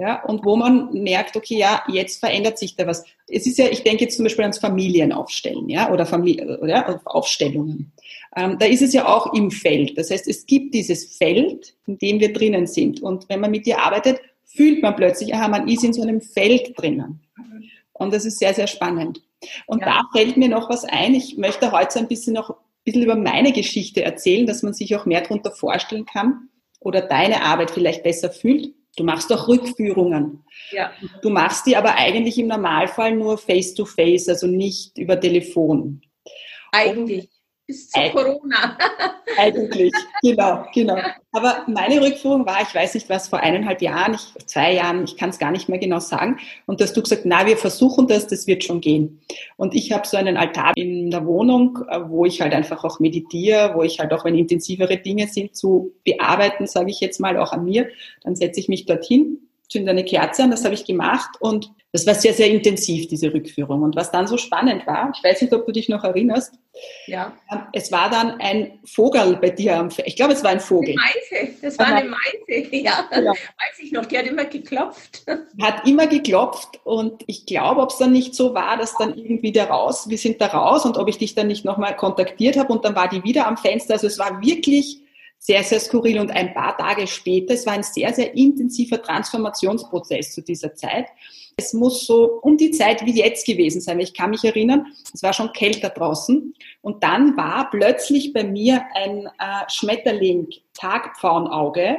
Ja, 0.00 0.22
und 0.22 0.44
wo 0.44 0.54
man 0.54 0.92
merkt, 0.92 1.36
okay, 1.36 1.58
ja, 1.58 1.82
jetzt 1.88 2.20
verändert 2.20 2.56
sich 2.56 2.76
da 2.76 2.86
was. 2.86 3.04
Es 3.26 3.48
ist 3.48 3.58
ja, 3.58 3.66
ich 3.66 3.82
denke 3.82 4.04
jetzt 4.04 4.16
zum 4.16 4.24
Beispiel 4.24 4.44
ans 4.44 4.58
Familienaufstellen, 4.58 5.68
ja, 5.68 5.90
oder 5.90 6.06
Familie, 6.06 6.60
oder 6.60 7.00
Aufstellungen. 7.04 7.90
Ähm, 8.36 8.58
da 8.60 8.66
ist 8.66 8.80
es 8.80 8.92
ja 8.92 9.08
auch 9.08 9.34
im 9.34 9.50
Feld. 9.50 9.98
Das 9.98 10.12
heißt, 10.12 10.28
es 10.28 10.46
gibt 10.46 10.72
dieses 10.72 11.16
Feld, 11.16 11.74
in 11.88 11.98
dem 11.98 12.20
wir 12.20 12.32
drinnen 12.32 12.68
sind. 12.68 13.02
Und 13.02 13.28
wenn 13.28 13.40
man 13.40 13.50
mit 13.50 13.66
dir 13.66 13.80
arbeitet, 13.80 14.20
fühlt 14.44 14.82
man 14.82 14.94
plötzlich, 14.94 15.34
aha, 15.34 15.48
man 15.48 15.66
ist 15.66 15.82
in 15.82 15.92
so 15.92 16.02
einem 16.02 16.20
Feld 16.20 16.78
drinnen. 16.78 17.18
Und 17.92 18.14
das 18.14 18.24
ist 18.24 18.38
sehr, 18.38 18.54
sehr 18.54 18.68
spannend. 18.68 19.20
Und 19.66 19.80
ja. 19.80 19.86
da 19.86 20.02
fällt 20.16 20.36
mir 20.36 20.48
noch 20.48 20.70
was 20.70 20.84
ein. 20.84 21.16
Ich 21.16 21.38
möchte 21.38 21.72
heute 21.72 21.98
ein 21.98 22.06
bisschen 22.06 22.34
noch 22.34 22.50
ein 22.50 22.56
bisschen 22.84 23.02
über 23.02 23.16
meine 23.16 23.50
Geschichte 23.50 24.04
erzählen, 24.04 24.46
dass 24.46 24.62
man 24.62 24.74
sich 24.74 24.94
auch 24.94 25.06
mehr 25.06 25.22
darunter 25.22 25.50
vorstellen 25.50 26.06
kann 26.06 26.50
oder 26.78 27.00
deine 27.00 27.42
Arbeit 27.42 27.72
vielleicht 27.72 28.04
besser 28.04 28.30
fühlt. 28.30 28.77
Du 28.98 29.04
machst 29.04 29.32
auch 29.32 29.46
Rückführungen. 29.46 30.44
Ja. 30.72 30.90
Du 31.22 31.30
machst 31.30 31.66
die 31.66 31.76
aber 31.76 31.94
eigentlich 31.94 32.36
im 32.38 32.48
Normalfall 32.48 33.14
nur 33.14 33.38
face 33.38 33.74
to 33.74 33.84
face, 33.84 34.28
also 34.28 34.46
nicht 34.46 34.98
über 34.98 35.18
Telefon. 35.18 36.02
Eigentlich 36.72 37.28
bis 37.68 37.90
zu 37.90 38.00
Eig 38.00 38.12
Corona. 38.12 38.76
Eigentlich, 39.36 39.92
genau, 40.22 40.64
genau. 40.74 40.96
Aber 41.32 41.64
meine 41.68 42.00
Rückführung 42.00 42.46
war, 42.46 42.62
ich 42.62 42.74
weiß 42.74 42.94
nicht 42.94 43.08
was, 43.10 43.28
vor 43.28 43.40
eineinhalb 43.40 43.82
Jahren, 43.82 44.14
ich, 44.14 44.46
zwei 44.46 44.72
Jahren, 44.72 45.04
ich 45.04 45.16
kann 45.18 45.30
es 45.30 45.38
gar 45.38 45.52
nicht 45.52 45.68
mehr 45.68 45.78
genau 45.78 46.00
sagen. 46.00 46.38
Und 46.66 46.80
da 46.80 46.84
hast 46.84 46.96
du 46.96 47.02
gesagt, 47.02 47.22
na, 47.26 47.46
wir 47.46 47.58
versuchen 47.58 48.08
das, 48.08 48.26
das 48.26 48.46
wird 48.46 48.64
schon 48.64 48.80
gehen. 48.80 49.20
Und 49.56 49.74
ich 49.74 49.92
habe 49.92 50.08
so 50.08 50.16
einen 50.16 50.38
Altar 50.38 50.72
in 50.76 51.10
der 51.10 51.26
Wohnung, 51.26 51.78
äh, 51.90 52.00
wo 52.08 52.24
ich 52.24 52.40
halt 52.40 52.54
einfach 52.54 52.82
auch 52.84 53.00
meditiere, 53.00 53.72
wo 53.74 53.82
ich 53.82 54.00
halt 54.00 54.12
auch, 54.14 54.24
wenn 54.24 54.34
intensivere 54.34 54.96
Dinge 54.96 55.28
sind, 55.28 55.54
zu 55.54 55.92
bearbeiten, 56.04 56.66
sage 56.66 56.90
ich 56.90 57.00
jetzt 57.00 57.20
mal, 57.20 57.36
auch 57.36 57.52
an 57.52 57.64
mir, 57.64 57.88
dann 58.22 58.34
setze 58.34 58.60
ich 58.60 58.68
mich 58.68 58.86
dorthin 58.86 59.47
zünde 59.68 59.90
eine 59.90 60.04
Kerze 60.04 60.42
an, 60.42 60.50
das 60.50 60.64
habe 60.64 60.74
ich 60.74 60.84
gemacht 60.84 61.30
und 61.40 61.70
das 61.92 62.06
war 62.06 62.14
sehr, 62.14 62.34
sehr 62.34 62.48
intensiv, 62.48 63.08
diese 63.08 63.32
Rückführung. 63.32 63.82
Und 63.82 63.96
was 63.96 64.10
dann 64.10 64.26
so 64.26 64.36
spannend 64.36 64.86
war, 64.86 65.10
ich 65.14 65.24
weiß 65.24 65.40
nicht, 65.40 65.52
ob 65.54 65.66
du 65.66 65.72
dich 65.72 65.88
noch 65.88 66.04
erinnerst, 66.04 66.54
ja. 67.06 67.32
Ähm, 67.50 67.62
es 67.72 67.90
war 67.90 68.10
dann 68.10 68.40
ein 68.40 68.78
Vogel 68.84 69.36
bei 69.36 69.50
dir 69.50 69.78
am 69.78 69.90
Fe 69.90 70.02
Ich 70.06 70.16
glaube, 70.16 70.34
es 70.34 70.44
war 70.44 70.50
ein 70.50 70.60
Vogel. 70.60 70.90
Eine 70.90 71.40
Meise, 71.40 71.54
das 71.62 71.78
war 71.78 71.86
eine 71.86 72.08
Meise, 72.08 72.76
ja. 72.76 73.08
ja. 73.10 73.32
Weiß 73.32 73.78
ich 73.82 73.92
noch, 73.92 74.06
die 74.06 74.18
hat 74.18 74.26
immer 74.26 74.44
geklopft. 74.44 75.24
Hat 75.60 75.86
immer 75.86 76.06
geklopft 76.06 76.80
und 76.84 77.22
ich 77.26 77.46
glaube, 77.46 77.80
ob 77.80 77.90
es 77.90 77.98
dann 77.98 78.12
nicht 78.12 78.34
so 78.34 78.54
war, 78.54 78.76
dass 78.76 78.96
dann 78.96 79.16
irgendwie 79.16 79.50
der 79.50 79.68
raus, 79.70 80.08
wir 80.08 80.18
sind 80.18 80.40
da 80.40 80.46
raus 80.46 80.84
und 80.84 80.96
ob 80.96 81.08
ich 81.08 81.18
dich 81.18 81.34
dann 81.34 81.48
nicht 81.48 81.64
nochmal 81.64 81.96
kontaktiert 81.96 82.56
habe 82.56 82.72
und 82.72 82.84
dann 82.84 82.94
war 82.94 83.08
die 83.08 83.24
wieder 83.24 83.46
am 83.46 83.56
Fenster. 83.56 83.94
Also 83.94 84.06
es 84.06 84.18
war 84.18 84.40
wirklich 84.40 85.00
sehr, 85.38 85.62
sehr 85.62 85.80
skurril. 85.80 86.18
Und 86.18 86.30
ein 86.30 86.54
paar 86.54 86.76
Tage 86.76 87.06
später, 87.06 87.54
es 87.54 87.66
war 87.66 87.74
ein 87.74 87.82
sehr, 87.82 88.12
sehr 88.12 88.34
intensiver 88.34 89.00
Transformationsprozess 89.00 90.34
zu 90.34 90.42
dieser 90.42 90.74
Zeit. 90.74 91.06
Es 91.56 91.72
muss 91.72 92.06
so 92.06 92.38
um 92.42 92.56
die 92.56 92.70
Zeit 92.70 93.04
wie 93.04 93.18
jetzt 93.18 93.46
gewesen 93.46 93.80
sein. 93.80 93.98
Ich 93.98 94.14
kann 94.14 94.30
mich 94.30 94.44
erinnern, 94.44 94.86
es 95.12 95.22
war 95.22 95.32
schon 95.32 95.52
kälter 95.52 95.90
draußen. 95.90 96.54
Und 96.82 97.02
dann 97.02 97.36
war 97.36 97.70
plötzlich 97.70 98.32
bei 98.32 98.44
mir 98.44 98.82
ein 98.94 99.26
äh, 99.26 99.68
Schmetterling, 99.68 100.48
Tagpfauenauge, 100.74 101.98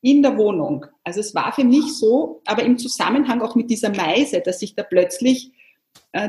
in 0.00 0.22
der 0.22 0.36
Wohnung. 0.36 0.86
Also 1.04 1.20
es 1.20 1.34
war 1.34 1.52
für 1.52 1.64
mich 1.64 1.96
so, 1.96 2.40
aber 2.46 2.62
im 2.62 2.78
Zusammenhang 2.78 3.42
auch 3.42 3.54
mit 3.54 3.70
dieser 3.70 3.90
Meise, 3.90 4.40
dass 4.40 4.60
sich 4.60 4.74
da 4.74 4.82
plötzlich 4.82 5.50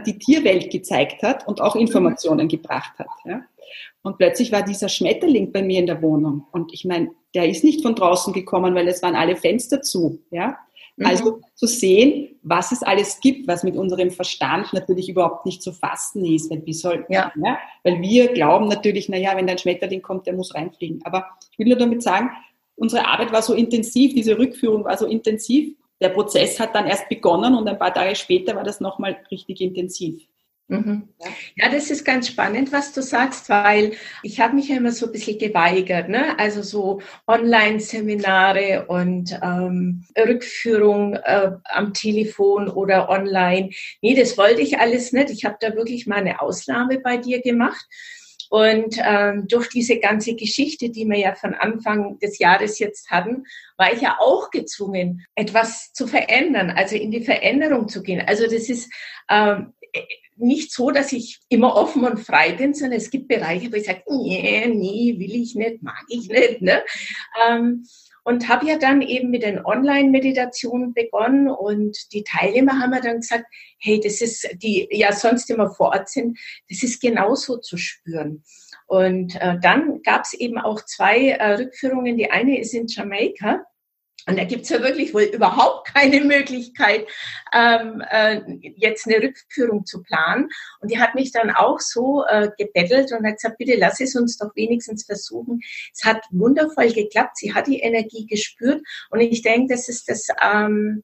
die 0.06 0.20
Tierwelt 0.20 0.72
gezeigt 0.72 1.24
hat 1.24 1.48
und 1.48 1.62
auch 1.62 1.76
Informationen 1.76 2.48
gebracht 2.48 3.00
hat. 3.00 3.08
Ja. 3.26 3.42
Und 4.02 4.18
plötzlich 4.18 4.52
war 4.52 4.64
dieser 4.64 4.90
Schmetterling 4.90 5.52
bei 5.52 5.62
mir 5.62 5.80
in 5.80 5.86
der 5.86 6.02
Wohnung. 6.02 6.46
Und 6.52 6.74
ich 6.74 6.86
meine, 6.86 7.12
der 7.34 7.48
ist 7.50 7.64
nicht 7.64 7.82
von 7.82 7.96
draußen 7.96 8.34
gekommen, 8.34 8.76
weil 8.76 8.88
es 8.88 9.02
waren 9.02 9.16
alle 9.16 9.36
Fenster 9.36 9.82
zu. 9.82 10.20
Ja? 10.32 10.58
Mhm. 10.96 11.06
Also 11.06 11.42
zu 11.56 11.68
sehen, 11.68 12.40
was 12.42 12.72
es 12.72 12.82
alles 12.82 13.20
gibt, 13.20 13.48
was 13.48 13.64
mit 13.64 13.76
unserem 13.76 14.12
Verstand 14.12 14.72
natürlich 14.74 15.10
überhaupt 15.10 15.46
nicht 15.46 15.62
zu 15.62 15.74
fassen 15.74 16.26
ist. 16.26 16.50
Weil, 16.50 16.66
wie 16.66 16.74
soll, 16.74 17.06
ja. 17.10 17.32
ja? 17.44 17.58
weil 17.84 18.02
wir 18.02 18.32
glauben 18.34 18.68
natürlich, 18.68 19.10
naja, 19.10 19.36
wenn 19.36 19.50
ein 19.50 19.58
Schmetterling 19.58 20.02
kommt, 20.02 20.28
der 20.28 20.34
muss 20.34 20.56
reinfliegen. 20.56 21.02
Aber 21.04 21.26
ich 21.52 21.60
will 21.60 21.68
nur 21.68 21.78
damit 21.78 22.02
sagen, 22.02 22.32
unsere 22.76 23.06
Arbeit 23.06 23.32
war 23.32 23.42
so 23.42 23.54
intensiv, 23.54 24.14
diese 24.14 24.38
Rückführung 24.38 24.86
war 24.86 24.98
so 24.98 25.06
intensiv. 25.06 25.76
Der 26.02 26.10
Prozess 26.10 26.60
hat 26.60 26.76
dann 26.76 26.88
erst 26.88 27.10
begonnen 27.10 27.56
und 27.56 27.68
ein 27.68 27.80
paar 27.80 27.94
Tage 27.94 28.16
später 28.16 28.56
war 28.56 28.64
das 28.64 28.80
nochmal 28.80 29.18
richtig 29.32 29.62
intensiv. 29.62 30.30
Mhm. 30.70 31.10
Ja, 31.56 31.70
das 31.72 31.90
ist 31.90 32.06
ganz 32.06 32.28
spannend, 32.28 32.72
was 32.72 32.94
du 32.94 33.02
sagst, 33.02 33.50
weil 33.50 33.94
ich 34.22 34.40
habe 34.40 34.54
mich 34.54 34.68
ja 34.68 34.78
immer 34.78 34.92
so 34.92 35.08
ein 35.08 35.12
bisschen 35.12 35.40
geweigert, 35.40 36.10
ne? 36.10 36.38
Also 36.38 36.62
so 36.62 37.02
Online-Seminare 37.26 38.86
und 38.88 39.32
ähm, 39.42 40.06
Rückführung 40.16 41.16
äh, 41.16 41.54
am 41.64 41.94
Telefon 41.96 42.70
oder 42.70 43.10
online. 43.10 43.72
Nee, 44.04 44.14
das 44.14 44.38
wollte 44.38 44.62
ich 44.62 44.78
alles 44.78 45.12
nicht. 45.12 45.32
Ich 45.32 45.44
habe 45.44 45.58
da 45.60 45.74
wirklich 45.74 46.06
mal 46.06 46.20
eine 46.20 46.40
Ausnahme 46.40 47.00
bei 47.00 47.18
dir 47.18 47.42
gemacht. 47.42 47.88
Und 48.50 48.98
ähm, 49.04 49.48
durch 49.48 49.70
diese 49.70 50.00
ganze 50.00 50.36
Geschichte, 50.36 50.90
die 50.90 51.06
wir 51.06 51.18
ja 51.18 51.36
von 51.36 51.54
Anfang 51.54 52.18
des 52.20 52.40
Jahres 52.40 52.80
jetzt 52.80 53.12
hatten, 53.12 53.46
war 53.78 53.94
ich 53.94 54.02
ja 54.02 54.18
auch 54.20 54.50
gezwungen, 54.50 55.26
etwas 55.36 55.94
zu 55.94 56.08
verändern, 56.08 56.72
also 56.72 56.96
in 56.96 57.12
die 57.12 57.22
Veränderung 57.22 57.88
zu 57.88 58.02
gehen. 58.02 58.24
Also 58.26 58.44
das 58.46 58.70
ist 58.70 58.92
ähm, 59.30 59.74
nicht 60.36 60.72
so, 60.72 60.90
dass 60.90 61.12
ich 61.12 61.40
immer 61.50 61.76
offen 61.76 62.06
und 62.06 62.20
frei 62.20 62.54
bin, 62.54 62.74
sondern 62.74 62.98
es 62.98 63.12
gibt 63.12 63.28
Bereiche, 63.28 63.72
wo 63.72 63.76
ich 63.76 63.86
sage, 63.86 64.04
nee, 64.08 64.66
nee, 64.68 65.16
will 65.20 65.36
ich 65.36 65.56
nicht, 65.56 65.84
mag 65.84 66.04
ich 66.08 66.30
nicht. 66.30 66.62
Ne? 66.62 66.82
Ähm, 67.48 67.86
und 68.30 68.48
habe 68.48 68.68
ja 68.68 68.78
dann 68.78 69.02
eben 69.02 69.32
mit 69.32 69.42
den 69.42 69.66
Online-Meditationen 69.66 70.94
begonnen 70.94 71.50
und 71.50 71.98
die 72.14 72.24
Teilnehmer 72.24 72.80
haben 72.80 72.92
mir 72.92 73.02
dann 73.02 73.22
gesagt, 73.22 73.46
hey, 73.80 74.00
das 74.00 74.22
ist, 74.22 74.48
die 74.62 74.88
ja 74.92 75.12
sonst 75.14 75.50
immer 75.50 75.72
vor 75.72 75.88
Ort 75.88 76.10
sind, 76.10 76.38
das 76.70 76.84
ist 76.84 77.02
genauso 77.02 77.58
zu 77.58 77.76
spüren. 77.78 78.44
Und 78.86 79.36
äh, 79.42 79.58
dann 79.60 80.04
gab 80.04 80.26
es 80.26 80.34
eben 80.34 80.60
auch 80.60 80.86
zwei 80.86 81.30
äh, 81.30 81.54
Rückführungen. 81.56 82.18
Die 82.18 82.30
eine 82.30 82.60
ist 82.60 82.76
in 82.76 82.86
Jamaika 82.86 83.64
und 84.30 84.38
da 84.38 84.44
gibt's 84.44 84.70
ja 84.70 84.82
wirklich 84.82 85.14
wohl 85.14 85.24
überhaupt 85.24 85.94
keine 85.94 86.22
Möglichkeit, 86.22 87.08
ähm, 87.52 88.04
äh, 88.10 88.42
jetzt 88.76 89.08
eine 89.08 89.24
Rückführung 89.24 89.86
zu 89.86 90.04
planen. 90.04 90.50
Und 90.80 90.92
die 90.92 91.00
hat 91.00 91.16
mich 91.16 91.32
dann 91.32 91.50
auch 91.50 91.80
so 91.80 92.24
äh, 92.26 92.50
gebettelt 92.58 93.12
und 93.12 93.26
hat 93.26 93.36
gesagt, 93.36 93.58
bitte 93.58 93.76
lass 93.76 94.00
es 94.00 94.16
uns 94.16 94.38
doch 94.38 94.56
wenigstens 94.56 95.06
versuchen. 95.06 95.62
Es 95.94 96.06
hat 96.06 96.24
wundervoll 96.30 96.92
geklappt. 96.92 97.38
Sie 97.38 97.54
hat 97.54 97.66
die 97.66 97.80
Energie 97.80 98.28
gespürt. 98.28 98.82
Und 99.10 99.20
ich 99.20 99.42
denke, 99.42 99.74
das 99.74 99.90
ist 99.90 100.10
das 100.10 100.28
ähm, 100.44 101.04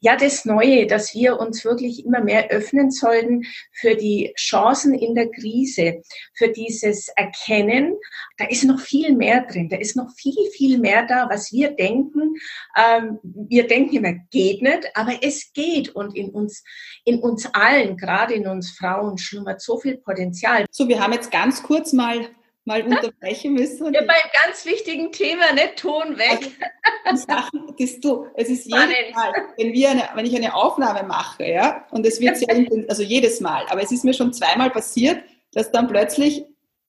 ja 0.00 0.16
das 0.16 0.44
Neue, 0.44 0.86
dass 0.86 1.14
wir 1.14 1.38
uns 1.38 1.64
wirklich 1.64 2.04
immer 2.04 2.20
mehr 2.20 2.48
öffnen 2.48 2.90
sollten 2.90 3.44
für 3.72 3.94
die 3.94 4.32
Chancen 4.36 4.94
in 4.94 5.14
der 5.14 5.30
Krise, 5.30 6.02
für 6.34 6.48
dieses 6.48 7.08
Erkennen. 7.16 7.94
Da 8.38 8.46
ist 8.46 8.64
noch 8.64 8.80
viel 8.80 9.14
mehr 9.14 9.42
drin, 9.42 9.68
da 9.68 9.76
ist 9.76 9.96
noch 9.96 10.10
viel, 10.16 10.50
viel 10.52 10.78
mehr 10.78 11.06
da, 11.06 11.28
was 11.30 11.52
wir 11.52 11.70
denken. 11.70 12.34
Ähm, 12.76 13.18
wir 13.22 13.66
denken 13.66 13.96
immer, 13.96 14.14
geht 14.30 14.62
nicht, 14.62 14.88
aber 14.94 15.12
es 15.22 15.52
geht 15.52 15.90
und 15.90 16.16
in 16.16 16.30
uns, 16.30 16.64
in 17.04 17.20
uns 17.20 17.46
allen, 17.52 17.96
gerade 17.96 18.34
in 18.34 18.46
uns 18.46 18.70
Frauen, 18.70 19.18
schlummert 19.18 19.60
so 19.60 19.78
viel 19.78 19.98
Potenzial. 19.98 20.64
So, 20.70 20.88
wir 20.88 21.00
haben 21.00 21.12
jetzt 21.12 21.30
ganz 21.30 21.62
kurz 21.62 21.92
mal 21.92 22.28
mal 22.64 22.82
unterbrechen 22.82 23.54
müssen. 23.54 23.92
Ja, 23.92 24.00
beim 24.00 24.16
ganz 24.44 24.64
wichtigen 24.64 25.12
Thema, 25.12 25.52
ne? 25.52 25.74
Ton 25.76 26.18
weg. 26.18 26.50
Also, 27.04 27.26
Sachen, 27.26 27.74
das 27.78 27.98
du, 28.00 28.26
es 28.36 28.48
ist 28.48 28.66
jedes 28.66 29.14
Mal, 29.14 29.32
wenn, 29.56 29.72
wir 29.72 29.90
eine, 29.90 30.08
wenn 30.14 30.26
ich 30.26 30.36
eine 30.36 30.54
Aufnahme 30.54 31.02
mache, 31.06 31.44
ja, 31.44 31.86
und 31.90 32.06
es 32.06 32.20
wird 32.20 32.36
sehr 32.36 32.48
also 32.88 33.02
jedes 33.02 33.40
Mal, 33.40 33.66
aber 33.68 33.82
es 33.82 33.90
ist 33.90 34.04
mir 34.04 34.14
schon 34.14 34.32
zweimal 34.32 34.70
passiert, 34.70 35.22
dass 35.52 35.72
dann 35.72 35.88
plötzlich, 35.88 36.44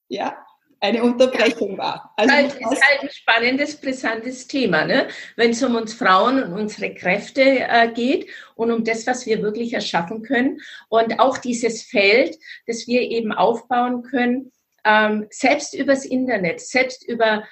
ja, 0.09 0.35
eine 0.81 1.03
Unterbrechung 1.03 1.77
war. 1.77 2.11
Also 2.17 2.33
das 2.33 2.55
ist 2.55 2.83
halt 2.83 3.03
ein 3.03 3.09
spannendes, 3.11 3.79
brisantes 3.79 4.47
Thema, 4.47 4.83
ne? 4.83 5.07
wenn 5.35 5.51
es 5.51 5.61
um 5.61 5.75
uns 5.75 5.93
Frauen 5.93 6.41
und 6.41 6.53
unsere 6.53 6.93
Kräfte 6.95 7.41
äh, 7.41 7.91
geht 7.93 8.27
und 8.55 8.71
um 8.71 8.83
das, 8.83 9.05
was 9.05 9.27
wir 9.27 9.43
wirklich 9.43 9.73
erschaffen 9.73 10.23
können 10.23 10.59
und 10.89 11.19
auch 11.19 11.37
dieses 11.37 11.83
Feld, 11.83 12.35
das 12.65 12.87
wir 12.87 13.01
eben 13.01 13.31
aufbauen 13.31 14.01
können, 14.01 14.51
ähm, 14.85 15.27
selbst 15.29 15.73
übers 15.73 16.05
Internet, 16.05 16.61
selbst 16.61 17.07
über 17.07 17.43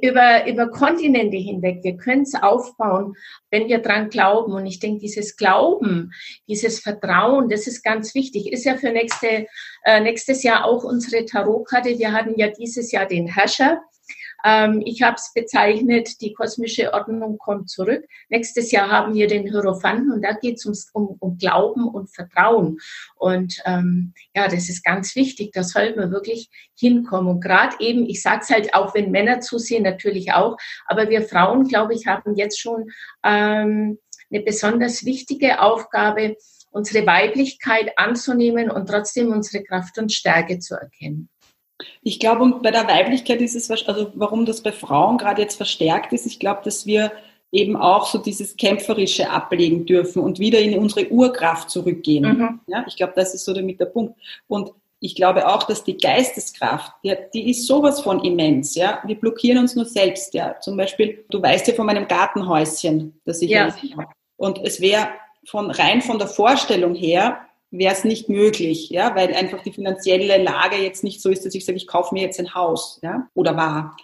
über, 0.00 0.46
über 0.46 0.70
Kontinente 0.70 1.36
hinweg. 1.36 1.80
Wir 1.82 1.96
können 1.96 2.22
es 2.22 2.34
aufbauen, 2.34 3.14
wenn 3.50 3.68
wir 3.68 3.78
dran 3.78 4.10
glauben. 4.10 4.52
Und 4.52 4.66
ich 4.66 4.80
denke, 4.80 5.00
dieses 5.00 5.36
Glauben, 5.36 6.12
dieses 6.48 6.80
Vertrauen, 6.80 7.48
das 7.48 7.66
ist 7.66 7.82
ganz 7.82 8.14
wichtig. 8.14 8.52
Ist 8.52 8.64
ja 8.64 8.76
für 8.76 8.90
nächste, 8.90 9.46
äh, 9.84 10.00
nächstes 10.00 10.42
Jahr 10.42 10.64
auch 10.64 10.84
unsere 10.84 11.24
Tarotkarte. 11.24 11.98
Wir 11.98 12.12
hatten 12.12 12.34
ja 12.36 12.48
dieses 12.48 12.90
Jahr 12.92 13.06
den 13.06 13.28
Herrscher. 13.28 13.82
Ähm, 14.44 14.82
ich 14.84 15.02
habe 15.02 15.16
es 15.16 15.32
bezeichnet, 15.34 16.20
die 16.20 16.32
kosmische 16.32 16.92
Ordnung 16.92 17.38
kommt 17.38 17.70
zurück. 17.70 18.04
Nächstes 18.28 18.70
Jahr 18.70 18.90
haben 18.90 19.14
wir 19.14 19.26
den 19.26 19.46
Hierophanten 19.46 20.12
und 20.12 20.22
da 20.22 20.32
geht 20.32 20.56
es 20.56 20.90
um, 20.92 21.16
um 21.18 21.38
Glauben 21.38 21.88
und 21.88 22.14
Vertrauen. 22.14 22.78
Und 23.16 23.60
ähm, 23.64 24.14
ja, 24.34 24.48
das 24.48 24.68
ist 24.68 24.84
ganz 24.84 25.14
wichtig, 25.16 25.52
da 25.52 25.62
sollten 25.62 26.00
wir 26.00 26.10
wirklich 26.10 26.50
hinkommen. 26.78 27.36
Und 27.36 27.40
gerade 27.40 27.76
eben, 27.80 28.06
ich 28.06 28.22
sage 28.22 28.40
es 28.42 28.50
halt 28.50 28.74
auch, 28.74 28.94
wenn 28.94 29.10
Männer 29.10 29.40
zusehen, 29.40 29.82
natürlich 29.82 30.32
auch, 30.32 30.56
aber 30.86 31.08
wir 31.10 31.22
Frauen, 31.22 31.68
glaube 31.68 31.94
ich, 31.94 32.06
haben 32.06 32.36
jetzt 32.36 32.60
schon 32.60 32.90
ähm, 33.22 33.98
eine 34.30 34.42
besonders 34.42 35.04
wichtige 35.04 35.60
Aufgabe, 35.60 36.36
unsere 36.70 37.06
Weiblichkeit 37.06 37.92
anzunehmen 37.96 38.70
und 38.70 38.88
trotzdem 38.88 39.30
unsere 39.30 39.62
Kraft 39.62 39.98
und 39.98 40.10
Stärke 40.10 40.58
zu 40.58 40.74
erkennen. 40.74 41.28
Ich 42.02 42.20
glaube, 42.20 42.42
und 42.42 42.62
bei 42.62 42.70
der 42.70 42.86
Weiblichkeit 42.88 43.40
ist 43.40 43.54
es, 43.54 43.70
also 43.88 44.12
warum 44.14 44.46
das 44.46 44.62
bei 44.62 44.72
Frauen 44.72 45.18
gerade 45.18 45.42
jetzt 45.42 45.56
verstärkt 45.56 46.12
ist, 46.12 46.26
ich 46.26 46.38
glaube, 46.38 46.60
dass 46.64 46.86
wir 46.86 47.12
eben 47.52 47.76
auch 47.76 48.06
so 48.06 48.18
dieses 48.18 48.56
Kämpferische 48.56 49.30
ablegen 49.30 49.84
dürfen 49.84 50.22
und 50.22 50.38
wieder 50.38 50.58
in 50.58 50.78
unsere 50.78 51.08
Urkraft 51.10 51.70
zurückgehen. 51.70 52.24
Mhm. 52.24 52.60
Ja, 52.66 52.84
ich 52.88 52.96
glaube, 52.96 53.12
das 53.14 53.34
ist 53.34 53.44
so 53.44 53.52
damit 53.52 53.78
der 53.78 53.86
Punkt. 53.86 54.18
Und 54.48 54.72
ich 55.00 55.14
glaube 55.14 55.46
auch, 55.46 55.64
dass 55.64 55.84
die 55.84 55.98
Geisteskraft, 55.98 56.92
die, 57.04 57.14
die 57.34 57.50
ist 57.50 57.66
sowas 57.66 58.00
von 58.00 58.24
immens. 58.24 58.74
Ja, 58.74 59.02
wir 59.04 59.16
blockieren 59.16 59.58
uns 59.58 59.74
nur 59.74 59.84
selbst. 59.84 60.32
Ja, 60.32 60.58
zum 60.60 60.76
Beispiel, 60.76 61.24
du 61.28 61.42
weißt 61.42 61.66
ja 61.66 61.74
von 61.74 61.86
meinem 61.86 62.08
Gartenhäuschen, 62.08 63.20
das 63.24 63.42
ich 63.42 63.50
ja. 63.50 63.74
habe. 63.96 64.06
Und 64.36 64.58
es 64.64 64.80
wäre 64.80 65.08
von 65.44 65.70
rein 65.70 66.00
von 66.00 66.18
der 66.18 66.28
Vorstellung 66.28 66.94
her 66.94 67.40
wäre 67.72 67.94
es 67.94 68.04
nicht 68.04 68.28
möglich, 68.28 68.90
ja, 68.90 69.16
weil 69.16 69.34
einfach 69.34 69.62
die 69.62 69.72
finanzielle 69.72 70.40
Lage 70.40 70.76
jetzt 70.76 71.02
nicht 71.02 71.20
so 71.20 71.30
ist, 71.30 71.44
dass 71.44 71.54
ich 71.54 71.64
sage, 71.64 71.78
ich 71.78 71.86
kaufe 71.86 72.14
mir 72.14 72.22
jetzt 72.22 72.38
ein 72.38 72.54
Haus, 72.54 73.00
ja, 73.02 73.26
oder 73.34 73.56
war. 73.56 73.96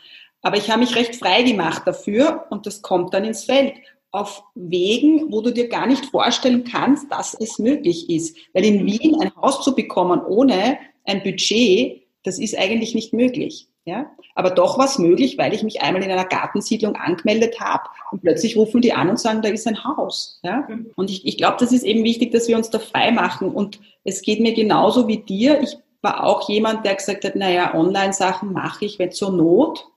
Aber 0.42 0.56
ich 0.56 0.70
habe 0.70 0.80
mich 0.80 0.96
recht 0.96 1.16
frei 1.16 1.42
gemacht 1.42 1.82
dafür 1.84 2.46
und 2.50 2.66
das 2.66 2.82
kommt 2.82 3.12
dann 3.12 3.24
ins 3.24 3.44
Feld 3.44 3.74
auf 4.10 4.42
Wegen, 4.54 5.30
wo 5.30 5.42
du 5.42 5.52
dir 5.52 5.68
gar 5.68 5.86
nicht 5.86 6.06
vorstellen 6.06 6.64
kannst, 6.64 7.10
dass 7.12 7.34
es 7.34 7.58
möglich 7.58 8.08
ist. 8.08 8.36
Weil 8.54 8.64
in 8.64 8.86
Wien 8.86 9.20
ein 9.20 9.34
Haus 9.36 9.62
zu 9.62 9.74
bekommen 9.74 10.22
ohne 10.22 10.78
ein 11.04 11.22
Budget, 11.22 12.02
das 12.22 12.38
ist 12.38 12.56
eigentlich 12.56 12.94
nicht 12.94 13.12
möglich. 13.12 13.67
Ja? 13.88 14.10
Aber 14.34 14.50
doch 14.50 14.76
war 14.76 14.84
es 14.84 14.98
möglich, 14.98 15.38
weil 15.38 15.54
ich 15.54 15.62
mich 15.62 15.80
einmal 15.80 16.02
in 16.02 16.10
einer 16.10 16.26
Gartensiedlung 16.26 16.94
angemeldet 16.96 17.58
habe 17.58 17.88
und 18.10 18.20
plötzlich 18.20 18.54
rufen 18.54 18.82
die 18.82 18.92
an 18.92 19.08
und 19.08 19.18
sagen, 19.18 19.40
da 19.40 19.48
ist 19.48 19.66
ein 19.66 19.82
Haus. 19.82 20.40
Ja? 20.42 20.66
Mhm. 20.68 20.90
Und 20.94 21.10
ich, 21.10 21.26
ich 21.26 21.38
glaube, 21.38 21.56
das 21.58 21.72
ist 21.72 21.84
eben 21.84 22.04
wichtig, 22.04 22.30
dass 22.32 22.48
wir 22.48 22.58
uns 22.58 22.68
da 22.68 22.78
frei 22.78 23.10
machen. 23.12 23.50
Und 23.50 23.80
es 24.04 24.20
geht 24.20 24.40
mir 24.40 24.52
genauso 24.52 25.08
wie 25.08 25.16
dir. 25.16 25.62
Ich 25.62 25.78
war 26.02 26.24
auch 26.24 26.50
jemand, 26.50 26.84
der 26.84 26.96
gesagt 26.96 27.24
hat, 27.24 27.34
naja, 27.34 27.74
Online-Sachen 27.74 28.52
mache 28.52 28.84
ich, 28.84 28.98
wenn 28.98 29.10
zur 29.10 29.32
Not. 29.32 29.88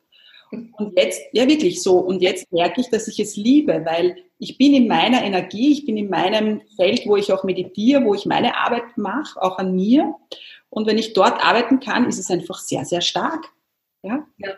Und 0.52 0.98
jetzt, 0.98 1.22
ja 1.34 1.46
wirklich 1.50 1.84
so, 1.84 1.98
und 1.98 2.22
jetzt 2.22 2.50
merke 2.52 2.80
ich, 2.80 2.90
dass 2.90 3.10
ich 3.10 3.20
es 3.20 3.36
liebe, 3.36 3.86
weil 3.86 4.16
ich 4.38 4.58
bin 4.58 4.74
in 4.74 4.88
meiner 4.88 5.22
Energie, 5.22 5.74
ich 5.74 5.86
bin 5.86 5.98
in 5.98 6.10
meinem 6.10 6.62
Feld, 6.78 7.06
wo 7.06 7.18
ich 7.18 7.34
auch 7.34 7.44
meditiere, 7.44 8.06
wo 8.06 8.14
ich 8.14 8.26
meine 8.26 8.56
Arbeit 8.56 8.98
mache, 8.98 9.42
auch 9.42 9.58
an 9.58 9.76
mir. 9.76 10.16
Und 10.70 10.88
wenn 10.88 10.98
ich 10.98 11.12
dort 11.12 11.44
arbeiten 11.46 11.82
kann, 11.82 12.08
ist 12.08 12.20
es 12.20 12.32
einfach 12.32 12.60
sehr, 12.60 12.86
sehr 12.86 13.02
stark. 13.02 13.50
Ja. 14.04 14.26
ja. 14.38 14.50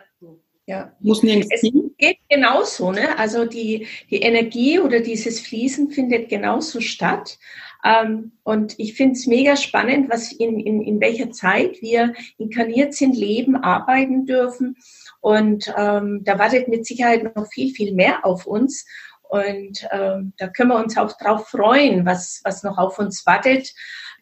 Ja. 0.66 0.92
Muss 1.00 1.22
nirgends 1.22 1.48
es 1.50 1.60
hin. 1.60 1.94
geht 1.98 2.18
genauso, 2.28 2.90
ne? 2.90 3.18
Also 3.18 3.44
die, 3.44 3.86
die 4.10 4.22
Energie 4.22 4.78
oder 4.78 5.00
dieses 5.00 5.40
Fließen 5.40 5.90
findet 5.90 6.30
genauso 6.30 6.80
statt. 6.80 7.38
Ähm, 7.84 8.32
und 8.44 8.74
ich 8.78 8.94
finde 8.94 9.12
es 9.12 9.26
mega 9.26 9.56
spannend, 9.56 10.08
was 10.08 10.32
in, 10.32 10.58
in, 10.58 10.80
in 10.80 11.00
welcher 11.02 11.30
Zeit 11.30 11.82
wir 11.82 12.14
inkarniert 12.38 12.94
sind, 12.94 13.14
leben, 13.14 13.56
arbeiten 13.56 14.24
dürfen. 14.24 14.76
Und 15.20 15.72
ähm, 15.76 16.22
da 16.24 16.38
wartet 16.38 16.68
mit 16.68 16.86
Sicherheit 16.86 17.36
noch 17.36 17.46
viel, 17.48 17.74
viel 17.74 17.92
mehr 17.92 18.24
auf 18.24 18.46
uns. 18.46 18.86
Und 19.22 19.86
ähm, 19.90 20.32
da 20.38 20.48
können 20.48 20.70
wir 20.70 20.78
uns 20.78 20.96
auch 20.96 21.12
drauf 21.18 21.48
freuen, 21.48 22.06
was, 22.06 22.40
was 22.44 22.62
noch 22.62 22.78
auf 22.78 22.98
uns 22.98 23.26
wartet 23.26 23.74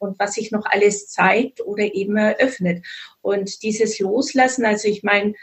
und 0.03 0.19
was 0.19 0.35
sich 0.35 0.51
noch 0.51 0.67
alles 0.67 1.09
zeigt 1.09 1.65
oder 1.65 1.95
eben 1.95 2.17
eröffnet. 2.17 2.85
Und 3.21 3.63
dieses 3.63 3.99
Loslassen, 4.01 4.65
also 4.65 4.89
ich 4.89 5.03
meine, 5.03 5.35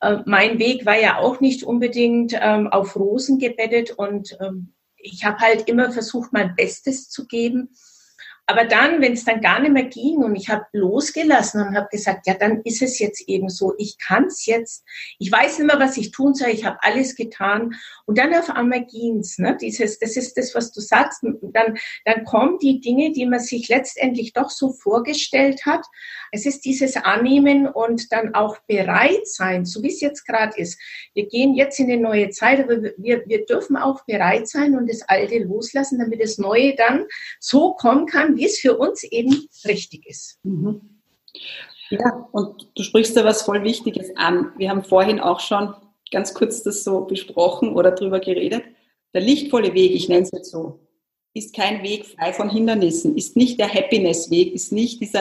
äh, 0.00 0.18
mein 0.24 0.58
Weg 0.58 0.86
war 0.86 0.98
ja 0.98 1.18
auch 1.18 1.40
nicht 1.40 1.64
unbedingt 1.64 2.34
ähm, 2.40 2.68
auf 2.68 2.96
Rosen 2.96 3.38
gebettet 3.38 3.90
und 3.90 4.38
ähm, 4.40 4.74
ich 4.96 5.24
habe 5.24 5.38
halt 5.38 5.68
immer 5.68 5.92
versucht, 5.92 6.32
mein 6.32 6.54
Bestes 6.56 7.10
zu 7.10 7.26
geben. 7.26 7.74
Aber 8.46 8.64
dann, 8.64 9.00
wenn 9.00 9.14
es 9.14 9.24
dann 9.24 9.40
gar 9.40 9.60
nicht 9.60 9.72
mehr 9.72 9.84
ging 9.84 10.18
und 10.18 10.36
ich 10.36 10.50
habe 10.50 10.66
losgelassen 10.72 11.66
und 11.66 11.76
habe 11.76 11.88
gesagt, 11.90 12.26
ja, 12.26 12.34
dann 12.34 12.60
ist 12.64 12.82
es 12.82 12.98
jetzt 12.98 13.26
eben 13.26 13.48
so. 13.48 13.72
Ich 13.78 13.98
kann 13.98 14.24
es 14.26 14.44
jetzt. 14.44 14.84
Ich 15.18 15.32
weiß 15.32 15.58
nicht 15.58 15.66
mehr, 15.66 15.80
was 15.80 15.96
ich 15.96 16.10
tun 16.10 16.34
soll. 16.34 16.50
Ich 16.50 16.66
habe 16.66 16.76
alles 16.82 17.16
getan. 17.16 17.74
Und 18.04 18.18
dann 18.18 18.34
auf 18.34 18.50
einmal 18.50 18.84
ging's. 18.84 19.38
Ne? 19.38 19.56
Dieses, 19.58 19.98
das 19.98 20.16
ist 20.16 20.36
das, 20.36 20.54
was 20.54 20.72
du 20.72 20.80
sagst. 20.80 21.24
Dann, 21.40 21.78
dann 22.04 22.24
kommen 22.24 22.58
die 22.58 22.80
Dinge, 22.80 23.12
die 23.12 23.24
man 23.24 23.40
sich 23.40 23.68
letztendlich 23.68 24.34
doch 24.34 24.50
so 24.50 24.72
vorgestellt 24.72 25.64
hat. 25.64 25.86
Es 26.34 26.46
ist 26.46 26.64
dieses 26.64 26.96
Annehmen 26.96 27.68
und 27.68 28.10
dann 28.10 28.34
auch 28.34 28.58
bereit 28.66 29.24
sein, 29.24 29.64
so 29.64 29.84
wie 29.84 29.88
es 29.88 30.00
jetzt 30.00 30.26
gerade 30.26 30.58
ist. 30.58 30.80
Wir 31.14 31.28
gehen 31.28 31.54
jetzt 31.54 31.78
in 31.78 31.90
eine 31.90 32.02
neue 32.02 32.30
Zeit, 32.30 32.58
aber 32.58 32.82
wir, 32.98 33.22
wir 33.26 33.46
dürfen 33.46 33.76
auch 33.76 34.04
bereit 34.04 34.48
sein 34.48 34.76
und 34.76 34.90
das 34.90 35.02
Alte 35.02 35.38
loslassen, 35.38 36.00
damit 36.00 36.20
das 36.20 36.36
Neue 36.38 36.74
dann 36.74 37.06
so 37.38 37.74
kommen 37.74 38.06
kann, 38.06 38.36
wie 38.36 38.46
es 38.46 38.58
für 38.58 38.76
uns 38.76 39.04
eben 39.04 39.46
richtig 39.64 40.08
ist. 40.08 40.40
Mhm. 40.42 40.80
Ja, 41.90 42.28
und 42.32 42.68
du 42.74 42.82
sprichst 42.82 43.16
da 43.16 43.24
was 43.24 43.42
voll 43.42 43.62
Wichtiges 43.62 44.10
an. 44.16 44.52
Wir 44.56 44.70
haben 44.70 44.82
vorhin 44.82 45.20
auch 45.20 45.38
schon 45.38 45.72
ganz 46.10 46.34
kurz 46.34 46.64
das 46.64 46.82
so 46.82 47.02
besprochen 47.02 47.74
oder 47.76 47.92
drüber 47.92 48.18
geredet. 48.18 48.64
Der 49.14 49.20
lichtvolle 49.20 49.72
Weg, 49.72 49.92
ich 49.92 50.08
nenne 50.08 50.22
es 50.22 50.32
jetzt 50.32 50.50
so, 50.50 50.80
ist 51.32 51.54
kein 51.54 51.84
Weg 51.84 52.06
frei 52.06 52.32
von 52.32 52.50
Hindernissen, 52.50 53.16
ist 53.16 53.36
nicht 53.36 53.60
der 53.60 53.72
Happiness-Weg, 53.72 54.52
ist 54.52 54.72
nicht 54.72 55.00
dieser 55.00 55.20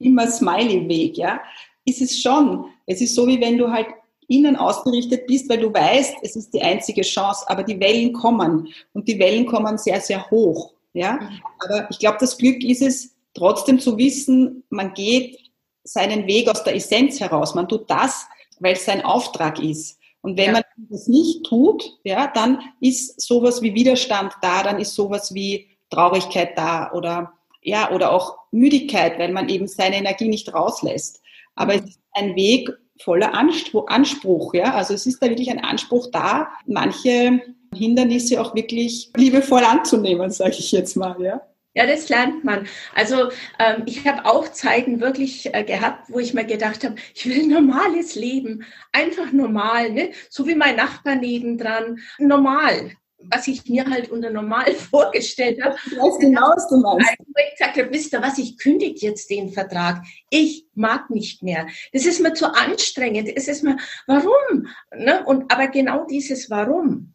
immer 0.00 0.30
Smiley-Weg, 0.30 1.18
ja. 1.18 1.40
Ist 1.84 2.02
es 2.02 2.20
schon. 2.20 2.66
Es 2.86 3.00
ist 3.00 3.14
so, 3.14 3.26
wie 3.26 3.40
wenn 3.40 3.56
du 3.58 3.70
halt 3.70 3.86
innen 4.28 4.56
ausgerichtet 4.56 5.26
bist, 5.26 5.48
weil 5.48 5.58
du 5.58 5.72
weißt, 5.72 6.16
es 6.22 6.36
ist 6.36 6.54
die 6.54 6.62
einzige 6.62 7.02
Chance, 7.02 7.44
aber 7.48 7.62
die 7.62 7.80
Wellen 7.80 8.12
kommen 8.12 8.68
und 8.92 9.08
die 9.08 9.18
Wellen 9.18 9.46
kommen 9.46 9.76
sehr, 9.76 10.00
sehr 10.00 10.30
hoch. 10.30 10.72
Ja? 10.92 11.14
Mhm. 11.14 11.28
Aber 11.58 11.90
ich 11.90 11.98
glaube, 11.98 12.18
das 12.20 12.38
Glück 12.38 12.62
ist 12.62 12.82
es, 12.82 13.14
trotzdem 13.34 13.78
zu 13.78 13.96
wissen, 13.96 14.64
man 14.70 14.92
geht 14.94 15.38
seinen 15.84 16.26
Weg 16.26 16.48
aus 16.48 16.64
der 16.64 16.74
Essenz 16.74 17.20
heraus. 17.20 17.54
Man 17.54 17.68
tut 17.68 17.90
das, 17.90 18.26
weil 18.58 18.74
es 18.74 18.84
sein 18.84 19.02
Auftrag 19.02 19.60
ist. 19.60 19.98
Und 20.22 20.36
wenn 20.36 20.46
ja. 20.46 20.52
man 20.52 20.62
das 20.90 21.08
nicht 21.08 21.44
tut, 21.44 21.98
ja, 22.04 22.26
dann 22.26 22.60
ist 22.80 23.20
sowas 23.20 23.62
wie 23.62 23.74
Widerstand 23.74 24.34
da, 24.42 24.62
dann 24.62 24.78
ist 24.78 24.94
sowas 24.94 25.34
wie 25.34 25.68
Traurigkeit 25.88 26.56
da 26.56 26.92
oder 26.92 27.32
ja, 27.62 27.90
oder 27.92 28.12
auch 28.12 28.38
Müdigkeit, 28.50 29.18
weil 29.18 29.32
man 29.32 29.48
eben 29.48 29.68
seine 29.68 29.96
Energie 29.96 30.28
nicht 30.28 30.52
rauslässt. 30.52 31.20
Aber 31.54 31.74
es 31.74 31.82
ist 31.82 32.00
ein 32.12 32.34
Weg 32.36 32.70
voller 33.00 33.34
Anspruch, 33.34 34.54
ja. 34.54 34.74
Also 34.74 34.94
es 34.94 35.06
ist 35.06 35.22
da 35.22 35.28
wirklich 35.28 35.50
ein 35.50 35.64
Anspruch 35.64 36.08
da, 36.10 36.48
manche 36.66 37.40
Hindernisse 37.74 38.40
auch 38.40 38.54
wirklich 38.54 39.10
liebevoll 39.16 39.64
anzunehmen, 39.64 40.30
sage 40.30 40.56
ich 40.58 40.72
jetzt 40.72 40.96
mal, 40.96 41.20
ja. 41.20 41.40
Ja, 41.72 41.86
das 41.86 42.08
lernt 42.08 42.42
man. 42.42 42.66
Also 42.96 43.30
ähm, 43.60 43.84
ich 43.86 44.04
habe 44.06 44.26
auch 44.26 44.48
Zeiten 44.48 45.00
wirklich 45.00 45.54
äh, 45.54 45.62
gehabt, 45.62 46.06
wo 46.08 46.18
ich 46.18 46.34
mir 46.34 46.44
gedacht 46.44 46.82
habe, 46.82 46.96
ich 47.14 47.26
will 47.26 47.42
ein 47.42 47.48
normales 47.48 48.16
Leben, 48.16 48.64
einfach 48.90 49.30
normal, 49.30 49.92
ne? 49.92 50.10
so 50.30 50.48
wie 50.48 50.56
mein 50.56 50.74
Nachbar 50.74 51.14
nebendran, 51.14 52.00
normal, 52.18 52.90
was 53.22 53.48
ich 53.48 53.64
mir 53.68 53.86
halt 53.88 54.10
unter 54.10 54.30
normal 54.30 54.72
vorgestellt 54.90 55.62
habe. 55.62 55.76
Ich 55.86 55.92
weiß 55.92 56.18
genau, 56.18 56.52
was 56.54 56.68
du 56.68 56.78
meinst. 56.78 57.16
Ich 57.18 57.58
gesagt 57.58 57.78
habe, 57.78 57.92
wisst 57.92 58.12
ihr 58.12 58.22
was, 58.22 58.38
ich 58.38 58.58
kündige 58.58 59.06
jetzt 59.06 59.30
den 59.30 59.52
Vertrag. 59.52 60.02
Ich 60.30 60.66
mag 60.74 61.10
nicht 61.10 61.42
mehr. 61.42 61.66
Das 61.92 62.06
ist 62.06 62.20
mir 62.20 62.34
zu 62.34 62.52
anstrengend. 62.52 63.30
Es 63.34 63.48
ist 63.48 63.62
mir, 63.62 63.76
warum? 64.06 64.68
Ne? 64.94 65.24
Und 65.24 65.52
aber 65.52 65.68
genau 65.68 66.06
dieses 66.06 66.50
Warum 66.50 67.14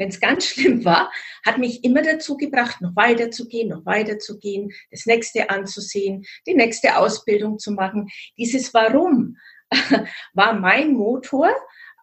wenn 0.00 0.08
es 0.08 0.18
ganz 0.18 0.46
schlimm 0.48 0.84
war, 0.84 1.12
hat 1.46 1.58
mich 1.58 1.84
immer 1.84 2.02
dazu 2.02 2.36
gebracht, 2.36 2.80
noch 2.80 2.96
weiter 2.96 3.30
zu 3.30 3.46
gehen, 3.46 3.68
noch 3.68 3.86
weiter 3.86 4.18
zu 4.18 4.40
gehen, 4.40 4.72
das 4.90 5.06
nächste 5.06 5.50
anzusehen, 5.50 6.24
die 6.46 6.54
nächste 6.54 6.96
Ausbildung 6.96 7.60
zu 7.60 7.70
machen. 7.72 8.08
Dieses 8.36 8.74
Warum 8.74 9.36
war 10.34 10.54
mein 10.54 10.94
Motor. 10.94 11.54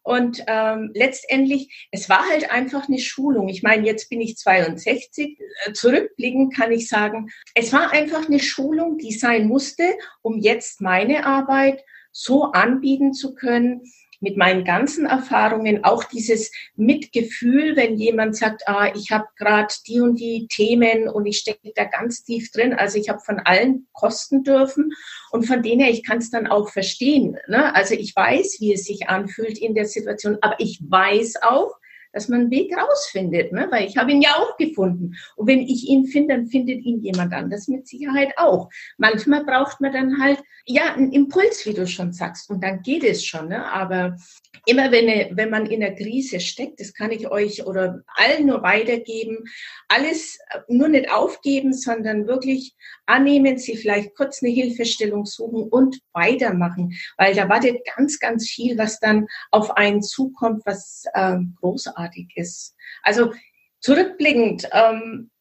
Und 0.07 0.41
ähm, 0.47 0.91
letztendlich, 0.93 1.89
es 1.91 2.07
war 2.07 2.29
halt 2.29 2.49
einfach 2.49 2.87
eine 2.87 2.97
Schulung. 2.97 3.49
Ich 3.49 3.61
meine, 3.61 3.85
jetzt 3.85 4.09
bin 4.09 4.21
ich 4.21 4.37
62. 4.37 5.37
Zurückblickend 5.73 6.55
kann 6.55 6.71
ich 6.71 6.87
sagen, 6.87 7.29
es 7.55 7.73
war 7.73 7.91
einfach 7.91 8.25
eine 8.25 8.39
Schulung, 8.39 8.97
die 8.97 9.11
sein 9.11 9.49
musste, 9.49 9.83
um 10.21 10.39
jetzt 10.39 10.79
meine 10.79 11.25
Arbeit 11.25 11.83
so 12.13 12.53
anbieten 12.53 13.11
zu 13.11 13.35
können, 13.35 13.81
mit 14.19 14.37
meinen 14.37 14.63
ganzen 14.63 15.05
Erfahrungen, 15.05 15.83
auch 15.83 16.03
dieses 16.03 16.51
Mitgefühl, 16.75 17.75
wenn 17.75 17.97
jemand 17.97 18.35
sagt, 18.35 18.67
ah, 18.67 18.91
ich 18.95 19.11
habe 19.11 19.25
gerade 19.37 19.73
die 19.87 19.99
und 19.99 20.19
die 20.19 20.47
Themen 20.47 21.07
und 21.07 21.25
ich 21.25 21.39
stecke 21.39 21.71
da 21.75 21.83
ganz 21.83 22.23
tief 22.23 22.51
drin. 22.51 22.73
Also 22.73 22.97
ich 22.97 23.09
habe 23.09 23.19
von 23.19 23.39
allen 23.39 23.87
kosten 23.93 24.43
dürfen 24.43 24.93
und 25.31 25.45
von 25.45 25.61
denen 25.61 25.81
her, 25.81 25.91
ich 25.91 26.03
kann 26.03 26.17
es 26.17 26.31
dann 26.31 26.47
auch 26.47 26.69
verstehen. 26.69 27.37
Ne? 27.47 27.73
Also 27.75 27.93
ich 27.93 28.15
weiß, 28.15 28.57
wie 28.59 28.73
es 28.73 28.85
sich 28.85 29.07
anfühlt 29.09 29.57
in 29.57 29.75
der 29.75 29.85
Situation, 29.85 30.37
aber 30.41 30.55
ich 30.59 30.79
weiß 30.81 31.43
auch, 31.43 31.75
dass 32.17 32.29
man 32.29 32.41
einen 32.41 32.51
Weg 32.51 32.75
rausfindet, 32.75 33.51
ne? 33.51 33.67
weil 33.69 33.85
ich 33.85 33.95
habe 33.95 34.11
ihn 34.11 34.23
ja 34.23 34.31
auch 34.37 34.57
gefunden. 34.57 35.15
Und 35.35 35.47
wenn 35.47 35.59
ich 35.59 35.87
ihn 35.87 36.07
finde, 36.07 36.33
dann 36.35 36.47
findet 36.47 36.83
ihn 36.83 36.99
jemand 37.03 37.31
anders 37.31 37.67
mit 37.67 37.87
Sicherheit 37.87 38.33
auch. 38.37 38.69
Manchmal 38.97 39.45
braucht 39.45 39.79
man 39.81 39.93
dann 39.93 40.19
halt, 40.19 40.39
ja, 40.65 40.95
einen 40.95 41.11
Impuls, 41.11 41.63
wie 41.67 41.75
du 41.75 41.85
schon 41.85 42.11
sagst, 42.13 42.49
und 42.49 42.63
dann 42.63 42.81
geht 42.81 43.03
es 43.03 43.23
schon. 43.23 43.49
Ne? 43.49 43.63
Aber 43.71 44.17
immer 44.65 44.91
wenn, 44.91 45.37
wenn 45.37 45.51
man 45.51 45.67
in 45.67 45.81
der 45.81 45.95
Krise 45.95 46.39
steckt, 46.39 46.79
das 46.79 46.93
kann 46.93 47.11
ich 47.11 47.29
euch 47.29 47.65
oder 47.67 48.01
allen 48.07 48.47
nur 48.47 48.63
weitergeben, 48.63 49.43
alles 49.87 50.39
nur 50.67 50.87
nicht 50.87 51.11
aufgeben, 51.11 51.71
sondern 51.71 52.27
wirklich 52.27 52.75
annehmen, 53.05 53.57
sie 53.57 53.77
vielleicht 53.77 54.15
kurz 54.15 54.41
eine 54.41 54.51
Hilfestellung 54.51 55.25
suchen 55.25 55.69
und 55.69 55.99
weitermachen, 56.13 56.97
weil 57.17 57.35
da 57.35 57.47
wartet 57.47 57.77
ganz, 57.95 58.19
ganz 58.19 58.49
viel, 58.49 58.77
was 58.77 58.99
dann 58.99 59.27
auf 59.51 59.77
einen 59.77 60.01
zukommt, 60.01 60.63
was 60.65 61.05
ähm, 61.15 61.55
großartig 61.61 62.06
ist. 62.35 62.75
Also 63.03 63.33
zurückblickend, 63.79 64.67
ähm, 64.71 65.31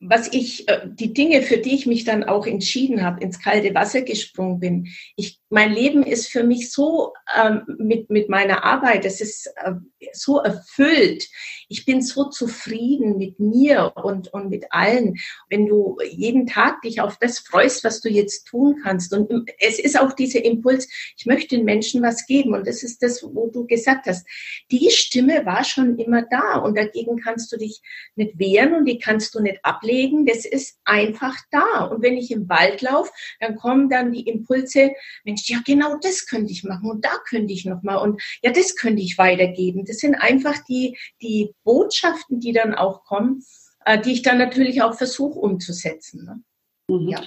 was 0.00 0.32
ich, 0.32 0.68
äh, 0.68 0.86
die 0.86 1.12
Dinge, 1.12 1.42
für 1.42 1.58
die 1.58 1.74
ich 1.74 1.86
mich 1.86 2.04
dann 2.04 2.22
auch 2.22 2.46
entschieden 2.46 3.02
habe, 3.02 3.20
ins 3.20 3.40
kalte 3.40 3.74
Wasser 3.74 4.02
gesprungen 4.02 4.60
bin. 4.60 4.88
Ich, 5.16 5.40
mein 5.50 5.72
Leben 5.72 6.04
ist 6.04 6.28
für 6.28 6.44
mich 6.44 6.70
so 6.70 7.14
ähm, 7.36 7.62
mit, 7.78 8.08
mit 8.08 8.28
meiner 8.28 8.64
Arbeit, 8.64 9.04
es 9.04 9.20
ist 9.20 9.52
äh, 9.56 9.72
so 10.12 10.38
erfüllt. 10.38 11.26
Ich 11.68 11.84
bin 11.84 12.00
so 12.00 12.26
zufrieden 12.26 13.18
mit 13.18 13.40
mir 13.40 13.92
und, 13.96 14.32
und 14.32 14.50
mit 14.50 14.66
allen. 14.70 15.16
Wenn 15.50 15.66
du 15.66 15.98
jeden 16.08 16.46
Tag 16.46 16.82
dich 16.82 17.00
auf 17.00 17.18
das 17.18 17.40
freust, 17.40 17.82
was 17.82 18.00
du 18.00 18.08
jetzt 18.08 18.46
tun 18.46 18.80
kannst. 18.82 19.12
Und 19.12 19.50
es 19.58 19.80
ist 19.80 19.98
auch 19.98 20.12
dieser 20.12 20.44
Impuls, 20.44 20.88
ich 21.16 21.26
möchte 21.26 21.56
den 21.56 21.64
Menschen 21.64 22.02
was 22.02 22.24
geben. 22.26 22.54
Und 22.54 22.68
das 22.68 22.84
ist 22.84 23.02
das, 23.02 23.22
wo 23.22 23.48
du 23.48 23.66
gesagt 23.66 24.06
hast. 24.06 24.26
Die 24.70 24.90
Stimme 24.90 25.44
war 25.44 25.64
schon 25.64 25.98
immer 25.98 26.22
da 26.22 26.58
und 26.58 26.78
dagegen 26.78 27.18
kannst 27.18 27.50
du 27.52 27.56
dich 27.56 27.82
nicht 28.14 28.38
wehren 28.38 28.74
und 28.74 28.84
die 28.86 28.98
kannst 28.98 29.34
du 29.34 29.40
nicht 29.40 29.58
ablehnen 29.64 29.87
ablegen, 29.88 30.26
das 30.26 30.44
ist 30.44 30.78
einfach 30.84 31.36
da. 31.50 31.84
Und 31.84 32.02
wenn 32.02 32.16
ich 32.16 32.30
im 32.30 32.48
Wald 32.48 32.82
laufe, 32.82 33.10
dann 33.40 33.56
kommen 33.56 33.88
dann 33.88 34.12
die 34.12 34.26
Impulse, 34.26 34.92
Mensch, 35.24 35.48
ja 35.48 35.58
genau 35.64 35.96
das 36.00 36.26
könnte 36.26 36.52
ich 36.52 36.64
machen 36.64 36.90
und 36.90 37.04
da 37.04 37.10
könnte 37.28 37.52
ich 37.52 37.64
noch 37.64 37.82
mal 37.82 37.96
und 37.96 38.20
ja, 38.42 38.52
das 38.52 38.76
könnte 38.76 39.02
ich 39.02 39.18
weitergeben. 39.18 39.84
Das 39.84 39.98
sind 39.98 40.14
einfach 40.14 40.58
die, 40.68 40.96
die 41.22 41.54
Botschaften, 41.64 42.40
die 42.40 42.52
dann 42.52 42.74
auch 42.74 43.04
kommen, 43.04 43.42
äh, 43.84 44.00
die 44.00 44.12
ich 44.12 44.22
dann 44.22 44.38
natürlich 44.38 44.82
auch 44.82 44.94
versuche 44.94 45.38
umzusetzen. 45.38 46.24
Ne? 46.24 46.96
Mhm. 46.96 47.08
Ja. 47.08 47.24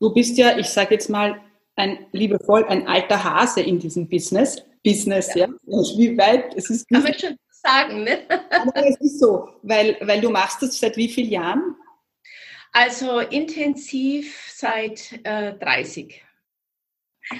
Du 0.00 0.12
bist 0.12 0.36
ja, 0.38 0.58
ich 0.58 0.68
sage 0.68 0.94
jetzt 0.94 1.08
mal, 1.08 1.40
ein 1.76 2.06
liebevoll, 2.12 2.64
ein 2.66 2.86
alter 2.86 3.24
Hase 3.24 3.60
in 3.60 3.80
diesem 3.80 4.08
Business. 4.08 4.62
Business, 4.84 5.34
ja. 5.34 5.46
ja. 5.66 5.78
Wie 5.96 6.16
weit, 6.16 6.54
es 6.54 6.70
ist. 6.70 6.88
Kann 6.88 7.02
man 7.02 7.14
schon 7.14 7.36
sagen, 7.50 8.04
ne? 8.04 8.20
Aber 8.50 8.86
es 8.86 9.00
ist 9.00 9.18
so, 9.18 9.48
weil, 9.62 9.96
weil 10.02 10.20
du 10.20 10.30
machst 10.30 10.62
das 10.62 10.78
seit 10.78 10.96
wie 10.96 11.08
vielen 11.08 11.30
Jahren? 11.30 11.76
Also 12.76 13.20
intensiv 13.20 14.50
seit 14.52 15.20
äh, 15.22 15.54
30. 15.54 16.24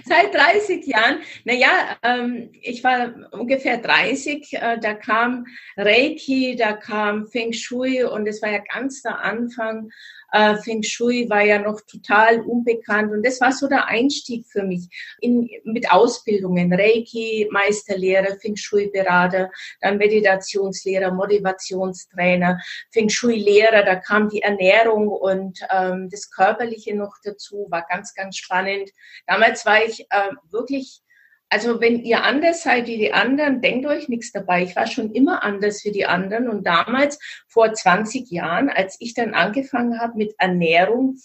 Seit 0.04 0.32
30 0.32 0.86
Jahren. 0.86 1.18
Naja, 1.44 1.98
ähm, 2.04 2.50
ich 2.62 2.84
war 2.84 3.32
ungefähr 3.32 3.78
30. 3.78 4.52
Äh, 4.52 4.78
da 4.78 4.94
kam 4.94 5.46
Reiki, 5.76 6.54
da 6.54 6.74
kam 6.74 7.26
Feng 7.26 7.52
Shui 7.52 8.04
und 8.04 8.28
es 8.28 8.42
war 8.42 8.50
ja 8.52 8.60
ganz 8.72 9.02
der 9.02 9.22
Anfang 9.22 9.90
äh, 10.34 10.56
Feng 10.56 10.82
Shui 10.82 11.30
war 11.30 11.42
ja 11.42 11.60
noch 11.60 11.80
total 11.82 12.40
unbekannt 12.40 13.12
und 13.12 13.24
das 13.24 13.40
war 13.40 13.52
so 13.52 13.68
der 13.68 13.86
Einstieg 13.86 14.46
für 14.48 14.64
mich 14.64 14.88
in, 15.20 15.48
mit 15.62 15.90
Ausbildungen, 15.90 16.72
Reiki, 16.72 17.48
Meisterlehrer, 17.52 18.36
Feng 18.40 18.56
Shui 18.56 18.90
Berater, 18.92 19.50
dann 19.80 19.96
Meditationslehrer, 19.96 21.12
Motivationstrainer, 21.12 22.58
Feng 22.90 23.08
Shui 23.08 23.36
Lehrer, 23.36 23.84
da 23.84 23.94
kam 23.94 24.28
die 24.28 24.42
Ernährung 24.42 25.08
und 25.08 25.60
ähm, 25.70 26.08
das 26.10 26.30
Körperliche 26.30 26.96
noch 26.96 27.14
dazu, 27.22 27.68
war 27.70 27.86
ganz, 27.88 28.12
ganz 28.14 28.36
spannend. 28.36 28.90
Damals 29.28 29.64
war 29.64 29.84
ich 29.84 30.00
äh, 30.10 30.30
wirklich 30.50 31.03
also 31.48 31.80
wenn 31.80 32.02
ihr 32.02 32.24
anders 32.24 32.62
seid 32.62 32.86
wie 32.86 32.98
die 32.98 33.12
anderen, 33.12 33.60
denkt 33.60 33.86
euch 33.86 34.08
nichts 34.08 34.32
dabei. 34.32 34.62
Ich 34.62 34.74
war 34.74 34.86
schon 34.86 35.12
immer 35.12 35.42
anders 35.42 35.84
wie 35.84 35.92
die 35.92 36.06
anderen. 36.06 36.48
Und 36.48 36.66
damals, 36.66 37.18
vor 37.46 37.72
20 37.72 38.30
Jahren, 38.30 38.68
als 38.68 38.96
ich 38.98 39.14
dann 39.14 39.34
angefangen 39.34 40.00
habe 40.00 40.16
mit 40.16 40.34
Ernährung, 40.38 41.16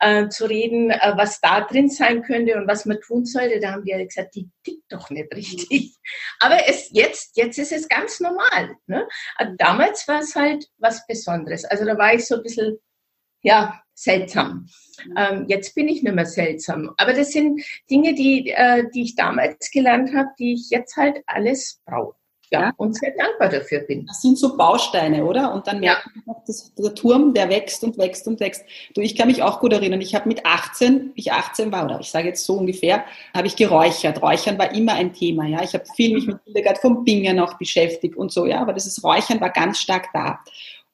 äh, 0.00 0.28
zu 0.28 0.46
reden, 0.46 0.90
äh, 0.90 1.12
was 1.16 1.40
da 1.40 1.62
drin 1.62 1.88
sein 1.88 2.22
könnte 2.22 2.56
und 2.56 2.66
was 2.68 2.84
man 2.84 3.00
tun 3.00 3.24
sollte. 3.24 3.60
Da 3.60 3.72
haben 3.72 3.84
die 3.84 3.94
alle 3.94 4.06
gesagt, 4.06 4.34
die 4.34 4.50
tickt 4.64 4.90
doch 4.90 5.10
nicht 5.10 5.32
richtig. 5.34 5.94
Aber 6.40 6.68
es, 6.68 6.90
jetzt, 6.92 7.36
jetzt 7.36 7.58
ist 7.58 7.72
es 7.72 7.88
ganz 7.88 8.20
normal. 8.20 8.76
Ne? 8.86 9.08
Damals 9.56 10.06
war 10.08 10.20
es 10.20 10.34
halt 10.34 10.66
was 10.78 11.06
Besonderes. 11.06 11.64
Also 11.64 11.84
da 11.84 11.96
war 11.96 12.14
ich 12.14 12.26
so 12.26 12.36
ein 12.36 12.42
bisschen, 12.42 12.78
ja, 13.42 13.80
seltsam. 13.96 14.68
Ähm, 15.16 15.46
jetzt 15.48 15.74
bin 15.74 15.88
ich 15.88 16.02
nicht 16.02 16.14
mehr 16.14 16.26
seltsam. 16.26 16.92
Aber 16.96 17.12
das 17.12 17.32
sind 17.32 17.62
Dinge, 17.90 18.14
die, 18.14 18.50
äh, 18.50 18.84
die 18.94 19.02
ich 19.02 19.16
damals 19.16 19.70
gelernt 19.70 20.14
habe, 20.14 20.28
die 20.38 20.54
ich 20.54 20.70
jetzt 20.70 20.96
halt 20.96 21.22
alles 21.26 21.80
brauche 21.84 22.14
ja, 22.50 22.60
ja, 22.60 22.72
und 22.76 22.96
sehr 22.96 23.12
dankbar 23.16 23.48
dafür 23.48 23.80
bin. 23.80 24.06
Das 24.06 24.22
sind 24.22 24.38
so 24.38 24.56
Bausteine, 24.56 25.24
oder? 25.24 25.52
Und 25.52 25.66
dann 25.66 25.80
merkt 25.80 26.06
ja. 26.06 26.22
man, 26.24 26.36
dass 26.46 26.72
der 26.74 26.94
Turm, 26.94 27.34
der 27.34 27.48
wächst 27.48 27.82
und 27.82 27.98
wächst 27.98 28.26
und 28.28 28.40
wächst. 28.40 28.64
Du, 28.94 29.00
ich 29.00 29.16
kann 29.16 29.28
mich 29.28 29.42
auch 29.42 29.60
gut 29.60 29.72
erinnern, 29.72 30.00
ich 30.00 30.14
habe 30.14 30.28
mit 30.28 30.44
18, 30.46 31.12
ich 31.14 31.32
18 31.32 31.72
war, 31.72 31.84
oder 31.84 32.00
ich 32.00 32.10
sage 32.10 32.28
jetzt 32.28 32.44
so 32.44 32.54
ungefähr, 32.54 33.04
habe 33.34 33.46
ich 33.46 33.56
geräuchert. 33.56 34.22
Räuchern 34.22 34.58
war 34.58 34.72
immer 34.74 34.94
ein 34.94 35.12
Thema, 35.12 35.46
ja. 35.46 35.62
Ich 35.62 35.74
habe 35.74 35.84
viel 35.94 36.14
mich 36.14 36.26
mit 36.26 36.38
Hildegard 36.44 36.78
vom 36.78 37.04
Binger 37.04 37.32
noch 37.32 37.58
beschäftigt 37.58 38.16
und 38.16 38.32
so, 38.32 38.46
ja. 38.46 38.60
Aber 38.60 38.72
dieses 38.72 39.02
Räuchern 39.02 39.40
war 39.40 39.50
ganz 39.50 39.78
stark 39.78 40.08
da. 40.12 40.40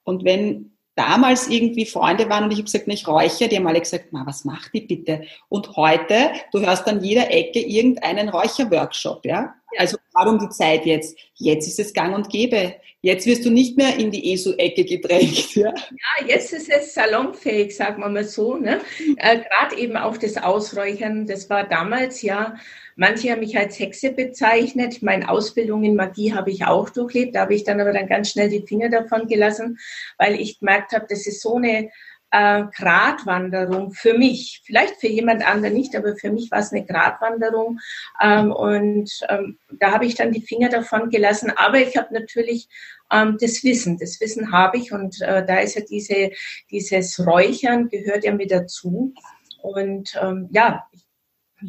Und 0.03 0.25
wenn 0.25 0.72
damals 0.95 1.47
irgendwie 1.47 1.85
Freunde 1.85 2.29
waren 2.29 2.45
und 2.45 2.51
ich 2.51 2.57
habe 2.57 2.65
gesagt, 2.65 2.87
ich 2.87 3.07
räuchere, 3.07 3.49
die 3.49 3.57
haben 3.57 3.67
alle 3.67 3.79
gesagt, 3.79 4.13
Ma, 4.13 4.23
was 4.25 4.45
macht 4.45 4.73
die 4.73 4.81
bitte? 4.81 5.23
Und 5.49 5.75
heute, 5.75 6.31
du 6.51 6.59
hörst 6.59 6.87
an 6.87 7.03
jeder 7.03 7.31
Ecke 7.31 7.59
irgendeinen 7.59 8.29
Räucherworkshop, 8.29 9.25
ja? 9.25 9.55
Also 9.77 9.97
warum 10.13 10.39
die 10.39 10.49
Zeit 10.49 10.85
jetzt? 10.85 11.17
Jetzt 11.35 11.67
ist 11.67 11.79
es 11.79 11.93
gang 11.93 12.15
und 12.15 12.29
gäbe. 12.29 12.75
Jetzt 13.01 13.25
wirst 13.25 13.43
du 13.43 13.49
nicht 13.49 13.75
mehr 13.75 13.97
in 13.97 14.11
die 14.11 14.33
ESO-Ecke 14.33 14.85
gedrängt. 14.85 15.55
Ja? 15.55 15.73
ja, 15.75 16.27
jetzt 16.27 16.53
ist 16.53 16.69
es 16.69 16.93
salonfähig, 16.93 17.75
sagen 17.75 18.01
wir 18.01 18.09
mal 18.09 18.23
so. 18.23 18.55
Ne? 18.55 18.79
Äh, 19.17 19.39
Gerade 19.39 19.77
eben 19.77 19.97
auch 19.97 20.15
das 20.17 20.37
Ausräuchern, 20.37 21.25
das 21.27 21.49
war 21.49 21.67
damals 21.67 22.21
ja, 22.21 22.55
manche 22.95 23.31
haben 23.31 23.39
mich 23.39 23.57
als 23.57 23.79
Hexe 23.79 24.11
bezeichnet. 24.11 25.01
Meine 25.01 25.29
Ausbildung 25.29 25.83
in 25.83 25.95
Magie 25.95 26.33
habe 26.33 26.51
ich 26.51 26.65
auch 26.65 26.89
durchlebt, 26.89 27.35
da 27.35 27.41
habe 27.41 27.55
ich 27.55 27.63
dann 27.63 27.81
aber 27.81 27.93
dann 27.93 28.07
ganz 28.07 28.31
schnell 28.31 28.49
die 28.49 28.65
Finger 28.65 28.89
davon 28.89 29.27
gelassen, 29.27 29.77
weil 30.17 30.39
ich 30.39 30.59
gemerkt 30.59 30.93
habe, 30.93 31.05
das 31.09 31.27
ist 31.27 31.41
so 31.41 31.55
eine 31.55 31.89
äh, 32.33 32.63
Gratwanderung 32.75 33.91
für 33.91 34.17
mich. 34.17 34.61
Vielleicht 34.65 34.95
für 34.99 35.07
jemand 35.07 35.47
anderen 35.47 35.75
nicht, 35.75 35.95
aber 35.95 36.15
für 36.15 36.31
mich 36.31 36.49
war 36.49 36.59
es 36.59 36.71
eine 36.71 36.83
Gratwanderung. 36.83 37.79
Ähm, 38.21 38.51
und 38.51 39.11
ähm, 39.29 39.59
da 39.79 39.91
habe 39.91 40.05
ich 40.05 40.15
dann 40.15 40.31
die 40.31 40.41
Finger 40.41 40.69
davon 40.69 41.11
gelassen. 41.11 41.51
Aber 41.55 41.77
ich 41.77 41.95
habe 41.95 42.13
natürlich 42.13 42.67
ähm, 43.11 43.37
das 43.39 43.63
Wissen. 43.63 43.99
Das 43.99 44.19
Wissen 44.19 44.51
habe 44.51 44.77
ich 44.77 44.91
und 44.91 45.21
äh, 45.21 45.45
da 45.45 45.59
ist 45.59 45.75
ja 45.75 45.81
diese, 45.87 46.31
dieses 46.71 47.23
Räuchern 47.25 47.89
gehört 47.89 48.23
ja 48.23 48.33
mit 48.33 48.51
dazu. 48.51 49.13
Und 49.61 50.19
ähm, 50.21 50.49
ja, 50.51 50.87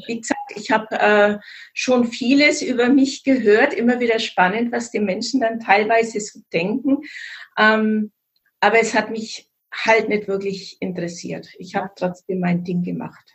wie 0.06 0.20
gesagt, 0.20 0.52
ich 0.54 0.70
habe 0.70 0.98
äh, 0.98 1.38
schon 1.72 2.06
vieles 2.06 2.62
über 2.62 2.88
mich 2.88 3.24
gehört, 3.24 3.74
immer 3.74 4.00
wieder 4.00 4.18
spannend, 4.18 4.72
was 4.72 4.90
die 4.90 5.00
Menschen 5.00 5.40
dann 5.40 5.60
teilweise 5.60 6.20
so 6.20 6.40
denken. 6.52 6.98
Ähm, 7.58 8.12
aber 8.60 8.80
es 8.80 8.94
hat 8.94 9.10
mich 9.10 9.48
halt 9.72 10.08
nicht 10.08 10.28
wirklich 10.28 10.76
interessiert. 10.80 11.48
Ich 11.58 11.74
habe 11.74 11.90
trotzdem 11.96 12.40
mein 12.40 12.64
Ding 12.64 12.82
gemacht. 12.82 13.34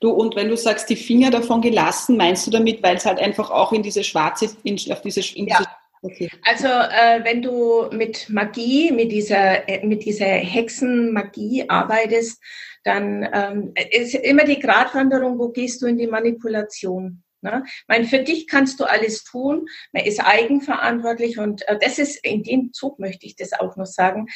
Du, 0.00 0.10
und 0.10 0.36
wenn 0.36 0.48
du 0.48 0.56
sagst, 0.56 0.90
die 0.90 0.96
Finger 0.96 1.30
davon 1.30 1.60
gelassen, 1.60 2.16
meinst 2.16 2.46
du 2.46 2.50
damit, 2.50 2.82
weil 2.82 2.96
es 2.96 3.06
halt 3.06 3.18
einfach 3.18 3.50
auch 3.50 3.72
in 3.72 3.82
diese 3.82 4.04
schwarze, 4.04 4.50
in, 4.62 4.78
auf 4.90 5.00
diese, 5.02 5.20
in 5.36 5.46
ja. 5.46 5.64
Okay. 6.04 6.30
Also 6.42 6.66
äh, 6.66 7.24
wenn 7.24 7.40
du 7.40 7.88
mit 7.90 8.28
Magie, 8.28 8.92
mit 8.92 9.10
dieser, 9.10 9.66
äh, 9.66 9.86
mit 9.86 10.04
dieser 10.04 10.26
Hexenmagie 10.26 11.64
arbeitest, 11.70 12.42
dann 12.82 13.26
ähm, 13.32 13.72
ist 13.90 14.14
immer 14.14 14.44
die 14.44 14.60
Gratwanderung, 14.60 15.38
wo 15.38 15.48
gehst 15.48 15.80
du 15.80 15.86
in 15.86 15.96
die 15.96 16.06
Manipulation? 16.06 17.22
Ne? 17.40 17.62
Ich 17.64 17.84
meine, 17.88 18.04
für 18.04 18.18
dich 18.18 18.46
kannst 18.46 18.80
du 18.80 18.84
alles 18.84 19.24
tun, 19.24 19.66
man 19.92 20.04
ist 20.04 20.20
eigenverantwortlich 20.20 21.38
und 21.38 21.66
äh, 21.68 21.78
das 21.78 21.98
ist, 21.98 22.22
in 22.22 22.42
dem 22.42 22.74
Zug 22.74 22.98
möchte 22.98 23.24
ich 23.24 23.36
das 23.36 23.54
auch 23.54 23.76
noch 23.76 23.86
sagen, 23.86 24.26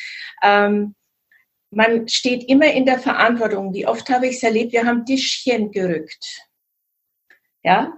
ähm, 0.43 0.95
man 1.71 2.09
steht 2.09 2.49
immer 2.49 2.73
in 2.73 2.87
der 2.87 2.99
Verantwortung. 2.99 3.75
Wie 3.75 3.87
oft 3.87 4.09
habe 4.09 4.27
ich 4.27 4.37
es 4.37 4.43
erlebt, 4.43 4.73
wir 4.73 4.87
haben 4.87 5.05
Tischchen 5.05 5.71
gerückt. 5.71 6.49
Ja? 7.63 7.93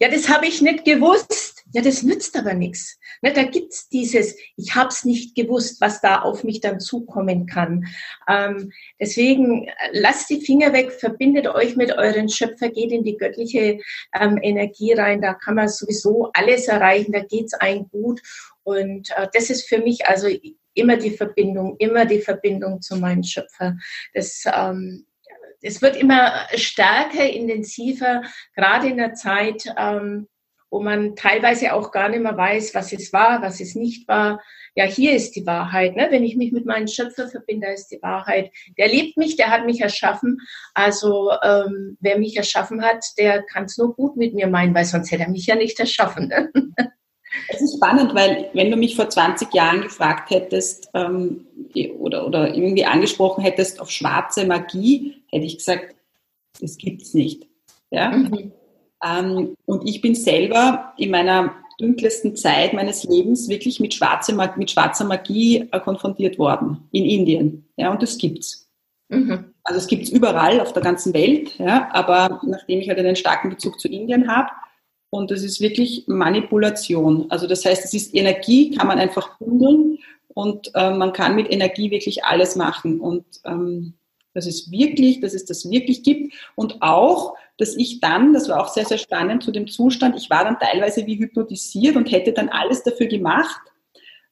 Ja, 0.00 0.08
das 0.08 0.28
habe 0.28 0.46
ich 0.46 0.60
nicht 0.60 0.84
gewusst. 0.84 1.53
Ja, 1.74 1.82
das 1.82 2.04
nützt 2.04 2.36
aber 2.36 2.54
nichts. 2.54 3.00
Ne, 3.20 3.32
da 3.32 3.42
gibt's 3.42 3.88
dieses, 3.88 4.36
ich 4.56 4.76
habe 4.76 4.90
es 4.90 5.04
nicht 5.04 5.34
gewusst, 5.34 5.80
was 5.80 6.00
da 6.00 6.20
auf 6.22 6.44
mich 6.44 6.60
dann 6.60 6.78
zukommen 6.78 7.46
kann. 7.46 7.86
Ähm, 8.28 8.70
deswegen 9.00 9.68
lasst 9.90 10.30
die 10.30 10.40
Finger 10.40 10.72
weg, 10.72 10.92
verbindet 10.92 11.48
euch 11.48 11.74
mit 11.74 11.90
euren 11.90 12.28
Schöpfer, 12.28 12.68
geht 12.68 12.92
in 12.92 13.02
die 13.02 13.16
göttliche 13.16 13.80
ähm, 14.14 14.38
Energie 14.40 14.92
rein. 14.92 15.20
Da 15.20 15.34
kann 15.34 15.56
man 15.56 15.68
sowieso 15.68 16.30
alles 16.32 16.68
erreichen, 16.68 17.10
da 17.10 17.24
geht's 17.24 17.54
einem 17.54 17.88
gut. 17.88 18.22
Und 18.62 19.10
äh, 19.16 19.26
das 19.32 19.50
ist 19.50 19.68
für 19.68 19.78
mich 19.78 20.06
also 20.06 20.28
immer 20.74 20.96
die 20.96 21.10
Verbindung, 21.10 21.74
immer 21.80 22.06
die 22.06 22.20
Verbindung 22.20 22.82
zu 22.82 22.98
meinem 22.98 23.24
Schöpfer. 23.24 23.76
Das, 24.12 24.44
ähm, 24.46 25.06
es 25.60 25.82
wird 25.82 25.96
immer 25.96 26.46
stärker, 26.54 27.28
intensiver, 27.28 28.22
gerade 28.54 28.86
in 28.86 28.98
der 28.98 29.14
Zeit, 29.14 29.64
ähm, 29.76 30.28
wo 30.74 30.80
man 30.80 31.14
teilweise 31.14 31.72
auch 31.72 31.92
gar 31.92 32.08
nicht 32.08 32.20
mehr 32.20 32.36
weiß, 32.36 32.74
was 32.74 32.92
es 32.92 33.12
war, 33.12 33.40
was 33.42 33.60
es 33.60 33.76
nicht 33.76 34.08
war. 34.08 34.42
Ja, 34.74 34.82
hier 34.82 35.14
ist 35.14 35.36
die 35.36 35.46
Wahrheit. 35.46 35.94
Ne? 35.94 36.08
Wenn 36.10 36.24
ich 36.24 36.34
mich 36.34 36.50
mit 36.50 36.66
meinem 36.66 36.88
Schöpfer 36.88 37.28
verbinde, 37.28 37.68
ist 37.68 37.92
die 37.92 38.02
Wahrheit. 38.02 38.50
Der 38.76 38.88
liebt 38.88 39.16
mich, 39.16 39.36
der 39.36 39.50
hat 39.50 39.66
mich 39.66 39.80
erschaffen. 39.80 40.40
Also 40.74 41.30
ähm, 41.44 41.96
wer 42.00 42.18
mich 42.18 42.36
erschaffen 42.36 42.82
hat, 42.82 43.04
der 43.18 43.44
kann 43.44 43.66
es 43.66 43.78
nur 43.78 43.94
gut 43.94 44.16
mit 44.16 44.34
mir 44.34 44.48
meinen, 44.48 44.74
weil 44.74 44.84
sonst 44.84 45.12
hätte 45.12 45.22
er 45.22 45.30
mich 45.30 45.46
ja 45.46 45.54
nicht 45.54 45.78
erschaffen. 45.78 46.26
Ne? 46.26 46.50
Es 47.48 47.60
ist 47.60 47.76
spannend, 47.76 48.14
weil 48.14 48.48
wenn 48.52 48.70
du 48.70 48.76
mich 48.76 48.94
vor 48.94 49.10
20 49.10 49.52
Jahren 49.52 49.82
gefragt 49.82 50.30
hättest 50.30 50.88
ähm, 50.94 51.46
oder, 51.98 52.28
oder 52.28 52.54
irgendwie 52.54 52.84
angesprochen 52.84 53.42
hättest 53.42 53.80
auf 53.80 53.90
schwarze 53.90 54.46
Magie, 54.46 55.24
hätte 55.32 55.44
ich 55.44 55.58
gesagt, 55.58 55.96
das 56.60 56.78
gibt 56.78 57.02
es 57.02 57.12
nicht. 57.12 57.48
Ja? 57.90 58.10
Mhm. 58.12 58.52
Ähm, 59.04 59.56
und 59.66 59.88
ich 59.88 60.00
bin 60.00 60.14
selber 60.14 60.92
in 60.96 61.10
meiner 61.10 61.54
dunklesten 61.78 62.36
Zeit 62.36 62.72
meines 62.72 63.04
Lebens 63.04 63.48
wirklich 63.48 63.80
mit, 63.80 63.94
schwarze, 63.94 64.34
mit 64.56 64.70
schwarzer 64.70 65.04
Magie 65.04 65.68
äh, 65.70 65.80
konfrontiert 65.80 66.38
worden 66.38 66.88
in 66.92 67.04
Indien. 67.04 67.66
Ja, 67.76 67.90
und 67.90 68.02
das 68.02 68.16
gibt's. 68.16 68.68
Mhm. 69.08 69.52
Also 69.64 69.78
es 69.78 69.86
gibt 69.86 70.04
es 70.04 70.10
überall 70.10 70.60
auf 70.60 70.72
der 70.72 70.82
ganzen 70.82 71.12
Welt, 71.14 71.58
ja, 71.58 71.88
aber 71.92 72.40
nachdem 72.44 72.80
ich 72.80 72.88
halt 72.88 72.98
einen 72.98 73.16
starken 73.16 73.50
Bezug 73.50 73.80
zu 73.80 73.88
Indien 73.88 74.28
habe, 74.28 74.50
und 75.10 75.30
das 75.30 75.44
ist 75.44 75.60
wirklich 75.60 76.04
Manipulation. 76.08 77.26
Also 77.28 77.46
das 77.46 77.64
heißt, 77.64 77.84
es 77.84 77.94
ist 77.94 78.14
Energie, 78.16 78.72
kann 78.72 78.88
man 78.88 78.98
einfach 78.98 79.38
bundeln 79.38 79.98
und 80.28 80.72
äh, 80.74 80.90
man 80.90 81.12
kann 81.12 81.36
mit 81.36 81.52
Energie 81.52 81.92
wirklich 81.92 82.24
alles 82.24 82.56
machen. 82.56 83.00
Und 83.00 83.24
ähm, 83.44 83.94
das 84.32 84.48
ist 84.48 84.72
wirklich, 84.72 85.20
dass 85.20 85.32
es 85.32 85.44
das 85.44 85.70
wirklich 85.70 86.02
gibt. 86.02 86.34
Und 86.56 86.82
auch, 86.82 87.36
dass 87.58 87.76
ich 87.76 88.00
dann, 88.00 88.32
das 88.32 88.48
war 88.48 88.60
auch 88.60 88.68
sehr, 88.68 88.84
sehr 88.84 88.98
spannend 88.98 89.42
zu 89.42 89.52
dem 89.52 89.68
Zustand, 89.68 90.16
ich 90.16 90.30
war 90.30 90.44
dann 90.44 90.58
teilweise 90.58 91.06
wie 91.06 91.18
hypnotisiert 91.18 91.96
und 91.96 92.10
hätte 92.10 92.32
dann 92.32 92.48
alles 92.48 92.82
dafür 92.82 93.06
gemacht, 93.06 93.60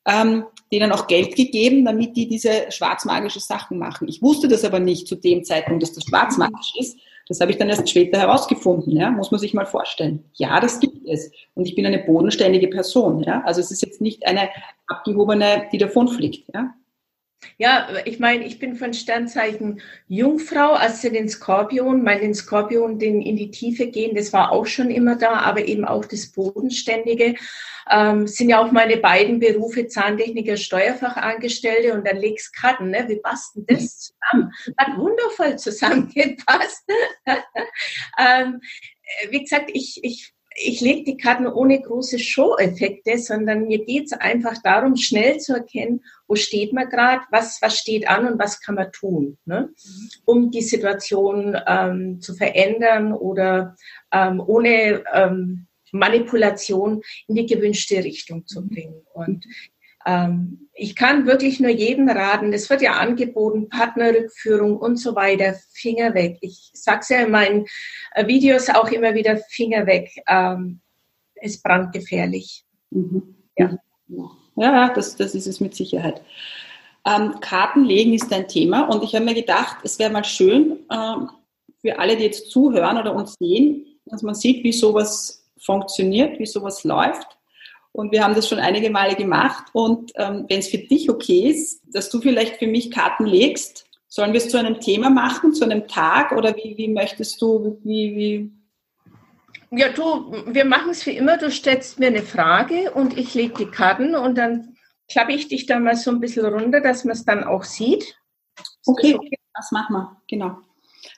ähm, 0.06 0.44
denen 0.72 0.90
auch 0.90 1.06
Geld 1.06 1.36
gegeben, 1.36 1.84
damit 1.84 2.16
die 2.16 2.26
diese 2.26 2.70
schwarzmagische 2.70 3.40
Sachen 3.40 3.78
machen. 3.78 4.08
Ich 4.08 4.22
wusste 4.22 4.48
das 4.48 4.64
aber 4.64 4.80
nicht 4.80 5.06
zu 5.06 5.14
dem 5.14 5.44
Zeitpunkt, 5.44 5.82
dass 5.82 5.92
das 5.92 6.04
schwarzmagisch 6.04 6.74
ist. 6.78 6.98
Das 7.28 7.40
habe 7.40 7.52
ich 7.52 7.56
dann 7.56 7.68
erst 7.68 7.88
später 7.88 8.18
herausgefunden, 8.18 8.96
ja, 8.96 9.10
muss 9.10 9.30
man 9.30 9.38
sich 9.38 9.54
mal 9.54 9.66
vorstellen. 9.66 10.24
Ja, 10.34 10.58
das 10.58 10.80
gibt 10.80 11.06
es. 11.08 11.30
Und 11.54 11.66
ich 11.66 11.76
bin 11.76 11.86
eine 11.86 12.00
bodenständige 12.00 12.68
Person, 12.68 13.22
ja. 13.22 13.42
Also 13.44 13.60
es 13.60 13.70
ist 13.70 13.82
jetzt 13.82 14.00
nicht 14.00 14.26
eine 14.26 14.48
abgehobene, 14.88 15.68
die 15.70 15.78
davonfliegt, 15.78 16.48
ja. 16.52 16.74
Ja, 17.58 17.88
ich 18.04 18.18
meine, 18.18 18.44
ich 18.44 18.58
bin 18.58 18.76
von 18.76 18.94
Sternzeichen 18.94 19.80
Jungfrau, 20.08 20.74
Aszendent 20.74 21.30
Skorpion. 21.30 22.02
Mein 22.02 22.34
Skorpion, 22.34 22.98
den 22.98 23.20
in 23.20 23.36
die 23.36 23.50
Tiefe 23.50 23.88
gehen, 23.88 24.14
das 24.14 24.32
war 24.32 24.52
auch 24.52 24.66
schon 24.66 24.90
immer 24.90 25.16
da, 25.16 25.34
aber 25.40 25.64
eben 25.66 25.84
auch 25.84 26.04
das 26.04 26.28
Bodenständige. 26.32 27.34
Ähm, 27.90 28.26
sind 28.26 28.48
ja 28.48 28.60
auch 28.60 28.70
meine 28.70 28.96
beiden 28.96 29.40
Berufe 29.40 29.86
Zahntechniker, 29.86 30.56
Steuerfachangestellte 30.56 31.94
und 31.94 32.06
dann 32.06 32.16
legst 32.16 32.54
Karten. 32.54 32.90
Ne? 32.90 33.04
Wie 33.08 33.16
passt 33.16 33.56
denn 33.56 33.66
das 33.66 33.98
zusammen? 33.98 34.52
Hat 34.76 34.96
wundervoll 34.96 35.56
zusammengepasst. 35.56 36.84
ähm, 38.18 38.60
wie 39.30 39.42
gesagt, 39.42 39.70
ich, 39.74 40.00
ich 40.02 40.32
ich 40.56 40.80
lege 40.80 41.04
die 41.04 41.16
Karten 41.16 41.46
ohne 41.46 41.80
große 41.80 42.18
Show-Effekte, 42.18 43.18
sondern 43.18 43.66
mir 43.66 43.84
geht 43.84 44.06
es 44.06 44.12
einfach 44.12 44.58
darum, 44.62 44.96
schnell 44.96 45.38
zu 45.38 45.54
erkennen, 45.54 46.02
wo 46.26 46.34
steht 46.34 46.72
man 46.72 46.88
gerade, 46.88 47.22
was, 47.30 47.60
was 47.62 47.78
steht 47.78 48.08
an 48.08 48.26
und 48.26 48.38
was 48.38 48.60
kann 48.60 48.74
man 48.74 48.92
tun, 48.92 49.38
ne? 49.44 49.70
um 50.24 50.50
die 50.50 50.62
Situation 50.62 51.56
ähm, 51.66 52.20
zu 52.20 52.34
verändern 52.34 53.12
oder 53.12 53.76
ähm, 54.12 54.42
ohne 54.44 55.04
ähm, 55.12 55.66
Manipulation 55.92 57.02
in 57.28 57.34
die 57.34 57.46
gewünschte 57.46 58.02
Richtung 58.02 58.46
zu 58.46 58.66
bringen. 58.66 59.02
Und 59.12 59.46
ähm, 60.06 60.68
ich 60.74 60.96
kann 60.96 61.26
wirklich 61.26 61.60
nur 61.60 61.70
jedem 61.70 62.08
raten, 62.08 62.52
es 62.52 62.70
wird 62.70 62.82
ja 62.82 62.92
angeboten, 62.92 63.68
Partnerrückführung 63.68 64.76
und 64.76 64.96
so 64.96 65.14
weiter, 65.14 65.54
Finger 65.72 66.14
weg. 66.14 66.38
Ich 66.40 66.70
sage 66.72 67.00
es 67.02 67.08
ja 67.10 67.20
in 67.20 67.30
meinen 67.30 67.66
äh, 68.12 68.26
Videos 68.26 68.68
auch 68.70 68.90
immer 68.90 69.14
wieder, 69.14 69.36
Finger 69.50 69.86
weg. 69.86 70.10
Ähm, 70.28 70.80
ist 71.42 71.62
brandgefährlich. 71.62 72.64
Mhm. 72.90 73.34
Ja. 73.56 73.76
Ja, 74.56 74.92
das, 74.92 75.16
das 75.16 75.34
ist 75.34 75.46
es 75.46 75.60
mit 75.60 75.74
Sicherheit. 75.74 76.22
Ähm, 77.06 77.40
Kartenlegen 77.40 78.14
ist 78.14 78.32
ein 78.32 78.46
Thema 78.46 78.82
und 78.82 79.02
ich 79.02 79.14
habe 79.14 79.24
mir 79.24 79.34
gedacht, 79.34 79.78
es 79.82 79.98
wäre 79.98 80.10
mal 80.10 80.24
schön 80.24 80.78
ähm, 80.90 81.30
für 81.80 81.98
alle, 81.98 82.16
die 82.16 82.24
jetzt 82.24 82.50
zuhören 82.50 82.98
oder 82.98 83.14
uns 83.14 83.34
sehen, 83.40 83.86
dass 84.06 84.22
man 84.22 84.34
sieht, 84.34 84.62
wie 84.62 84.72
sowas 84.72 85.50
funktioniert, 85.58 86.38
wie 86.38 86.46
sowas 86.46 86.84
läuft. 86.84 87.38
Und 87.92 88.10
wir 88.10 88.24
haben 88.24 88.34
das 88.34 88.48
schon 88.48 88.58
einige 88.58 88.90
Male 88.90 89.14
gemacht. 89.14 89.66
Und 89.72 90.12
ähm, 90.16 90.46
wenn 90.48 90.60
es 90.60 90.68
für 90.68 90.78
dich 90.78 91.10
okay 91.10 91.50
ist, 91.50 91.82
dass 91.92 92.10
du 92.10 92.20
vielleicht 92.20 92.56
für 92.56 92.66
mich 92.66 92.90
Karten 92.90 93.26
legst, 93.26 93.86
sollen 94.08 94.32
wir 94.32 94.38
es 94.38 94.48
zu 94.48 94.58
einem 94.58 94.80
Thema 94.80 95.10
machen, 95.10 95.54
zu 95.54 95.64
einem 95.64 95.88
Tag 95.88 96.32
oder 96.32 96.54
wie, 96.56 96.76
wie 96.76 96.88
möchtest 96.88 97.40
du, 97.40 97.78
wie, 97.82 98.16
wie? 98.16 98.52
Ja, 99.78 99.88
du, 99.90 100.32
wir 100.46 100.64
machen 100.64 100.90
es 100.90 101.06
wie 101.06 101.16
immer. 101.16 101.38
Du 101.38 101.50
stellst 101.50 101.98
mir 101.98 102.08
eine 102.08 102.22
Frage 102.22 102.90
und 102.92 103.16
ich 103.16 103.34
lege 103.34 103.54
die 103.54 103.70
Karten 103.70 104.14
und 104.14 104.36
dann 104.36 104.76
klappe 105.10 105.32
ich 105.32 105.48
dich 105.48 105.66
da 105.66 105.78
mal 105.78 105.96
so 105.96 106.10
ein 106.10 106.20
bisschen 106.20 106.46
runter, 106.46 106.80
dass 106.80 107.04
man 107.04 107.12
es 107.12 107.24
dann 107.24 107.44
auch 107.44 107.64
sieht. 107.64 108.16
Okay, 108.86 109.14
okay, 109.14 109.38
das 109.54 109.70
machen 109.72 109.94
wir, 109.94 110.16
genau. 110.28 110.58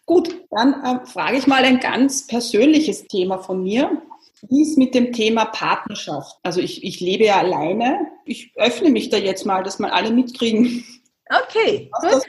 Gut, 0.06 0.44
dann 0.50 0.74
äh, 0.84 1.06
frage 1.06 1.36
ich 1.36 1.46
mal 1.46 1.64
ein 1.64 1.80
ganz 1.80 2.26
persönliches 2.26 3.06
Thema 3.06 3.38
von 3.38 3.62
mir. 3.62 4.02
Wie 4.50 4.62
ist 4.62 4.76
mit 4.76 4.94
dem 4.94 5.12
Thema 5.12 5.46
Partnerschaft? 5.46 6.38
Also 6.42 6.60
ich, 6.60 6.84
ich 6.84 7.00
lebe 7.00 7.24
ja 7.24 7.38
alleine. 7.38 8.10
Ich 8.24 8.52
öffne 8.56 8.90
mich 8.90 9.08
da 9.08 9.16
jetzt 9.16 9.46
mal, 9.46 9.62
dass 9.62 9.78
mal 9.78 9.90
alle 9.90 10.10
mitkriegen. 10.10 10.84
Okay, 11.30 11.90
gut. 12.00 12.22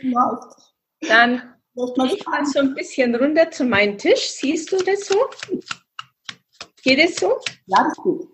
Dann 1.02 1.56
gehe 1.76 2.16
ich 2.16 2.26
mal 2.26 2.46
so 2.46 2.60
ein 2.60 2.74
bisschen 2.76 3.14
runter 3.16 3.52
zu 3.52 3.66
meinem 3.66 3.98
Tisch. 3.98 4.30
Siehst 4.30 4.72
du 4.72 4.78
das 4.78 5.08
so? 5.08 5.18
Geht 6.84 7.00
es 7.00 7.16
so? 7.18 7.40
Ja, 7.66 7.84
das 7.84 7.98
geht. 8.04 8.30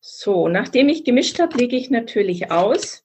So, 0.00 0.48
nachdem 0.48 0.88
ich 0.88 1.04
gemischt 1.04 1.38
habe, 1.38 1.58
lege 1.58 1.76
ich 1.76 1.90
natürlich 1.90 2.50
aus. 2.50 3.03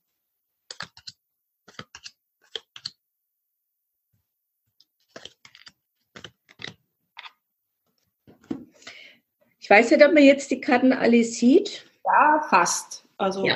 Ich 9.70 9.76
weiß 9.76 9.92
nicht, 9.92 10.04
ob 10.04 10.16
man 10.16 10.24
jetzt 10.24 10.50
die 10.50 10.62
Karten 10.62 10.94
alle 10.94 11.24
sieht. 11.24 11.86
Ja, 12.04 12.44
fast. 12.50 13.06
Also, 13.20 13.46
ja. 13.46 13.56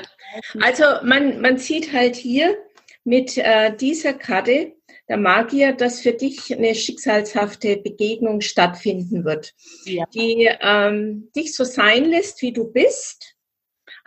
also 0.62 0.84
man, 1.02 1.41
man 1.41 1.58
sieht 1.58 1.91
halt 1.91 2.15
hier 2.15 2.56
mit 3.04 3.36
äh, 3.39 3.76
dieser 3.76 4.13
Karte 4.13 4.73
der 5.10 5.17
Magier, 5.17 5.73
dass 5.73 6.02
für 6.02 6.12
dich 6.12 6.56
eine 6.56 6.76
schicksalshafte 6.76 7.78
Begegnung 7.78 8.41
stattfinden 8.41 9.26
wird, 9.26 9.56
ja. 9.86 10.06
die 10.13 10.52
ähm, 10.62 11.32
dich 11.36 11.56
so 11.56 11.63
sein 11.63 12.06
lässt, 12.06 12.43
wie 12.43 12.54
du 12.54 12.71
bist 12.71 13.36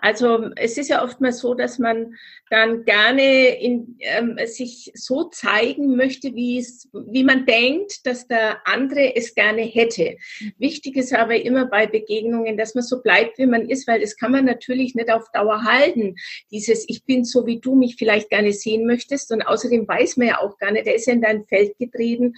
also 0.06 0.50
es 0.54 0.78
ist 0.78 0.88
ja 0.88 1.02
oftmals 1.02 1.40
so, 1.40 1.54
dass 1.54 1.80
man 1.80 2.14
dann 2.48 2.84
gerne 2.84 3.58
in, 3.58 3.96
ähm, 3.98 4.38
sich 4.46 4.92
so 4.94 5.24
zeigen 5.24 5.96
möchte, 5.96 6.32
wie 6.36 6.60
es, 6.60 6.88
wie 6.92 7.24
man 7.24 7.44
denkt, 7.44 8.06
dass 8.06 8.28
der 8.28 8.64
andere 8.68 9.16
es 9.16 9.34
gerne 9.34 9.62
hätte. 9.62 10.16
Wichtig 10.58 10.94
ist 10.94 11.12
aber 11.12 11.34
immer 11.34 11.66
bei 11.66 11.88
Begegnungen, 11.88 12.56
dass 12.56 12.76
man 12.76 12.84
so 12.84 13.02
bleibt, 13.02 13.38
wie 13.38 13.46
man 13.46 13.68
ist, 13.68 13.88
weil 13.88 14.00
das 14.00 14.16
kann 14.16 14.30
man 14.30 14.44
natürlich 14.44 14.94
nicht 14.94 15.10
auf 15.10 15.24
Dauer 15.32 15.64
halten. 15.64 16.14
Dieses 16.52 16.88
Ich 16.88 17.02
bin 17.02 17.24
so, 17.24 17.44
wie 17.44 17.58
du 17.58 17.74
mich 17.74 17.96
vielleicht 17.96 18.30
gerne 18.30 18.52
sehen 18.52 18.86
möchtest. 18.86 19.32
Und 19.32 19.42
außerdem 19.42 19.88
weiß 19.88 20.18
man 20.18 20.28
ja 20.28 20.40
auch 20.40 20.56
gar 20.58 20.70
nicht, 20.70 20.86
der 20.86 20.94
ist 20.94 21.06
ja 21.06 21.14
in 21.14 21.22
dein 21.22 21.44
Feld 21.46 21.76
getreten, 21.78 22.34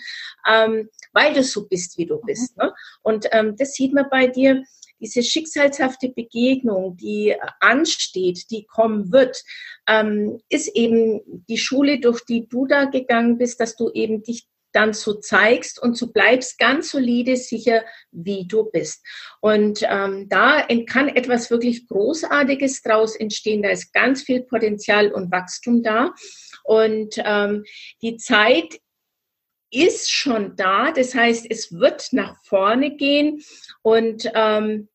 ähm, 0.51 0.89
weil 1.13 1.35
du 1.35 1.43
so 1.43 1.69
bist, 1.69 1.99
wie 1.99 2.07
du 2.07 2.19
bist. 2.23 2.57
Ne? 2.57 2.73
Und 3.03 3.27
ähm, 3.33 3.57
das 3.59 3.75
sieht 3.75 3.93
man 3.93 4.07
bei 4.11 4.27
dir 4.27 4.65
diese 5.01 5.23
schicksalshafte 5.23 6.09
Begegnung, 6.09 6.97
die 6.97 7.35
ansteht, 7.61 8.51
die 8.51 8.67
kommen 8.67 9.13
wird, 9.13 9.43
ähm, 9.89 10.41
ist 10.49 10.69
eben 10.75 11.21
die 11.49 11.59
Schule, 11.59 12.01
durch 12.01 12.25
die 12.25 12.49
du 12.49 12.67
da 12.67 12.85
gegangen 12.85 13.39
bist, 13.39 13.61
dass 13.61 13.77
du 13.77 13.91
eben 13.91 14.23
dich 14.23 14.47
dann 14.73 14.93
so 14.93 15.15
zeigst 15.15 15.83
und 15.83 15.97
so 15.97 16.13
bleibst 16.13 16.59
ganz 16.59 16.91
solide 16.91 17.37
sicher, 17.37 17.85
wie 18.11 18.47
du 18.47 18.65
bist. 18.71 19.05
Und 19.41 19.81
ähm, 19.83 20.29
da 20.29 20.67
kann 20.87 21.09
etwas 21.09 21.51
wirklich 21.51 21.89
Großartiges 21.89 22.83
draus 22.83 23.17
entstehen. 23.17 23.63
Da 23.63 23.71
ist 23.71 23.93
ganz 23.93 24.23
viel 24.23 24.43
Potenzial 24.43 25.11
und 25.11 25.33
Wachstum 25.33 25.83
da. 25.83 26.13
Und 26.65 27.15
ähm, 27.25 27.65
die 28.03 28.19
Zeit 28.19 28.79
ist 29.71 30.11
schon 30.11 30.57
da. 30.57 30.93
Das 30.93 31.15
heißt, 31.15 31.47
es 31.49 31.73
wird 31.73 32.09
nach 32.13 32.37
vorne 32.45 32.97
gehen 32.97 33.43
und 33.83 34.31
ähm, 34.35 34.89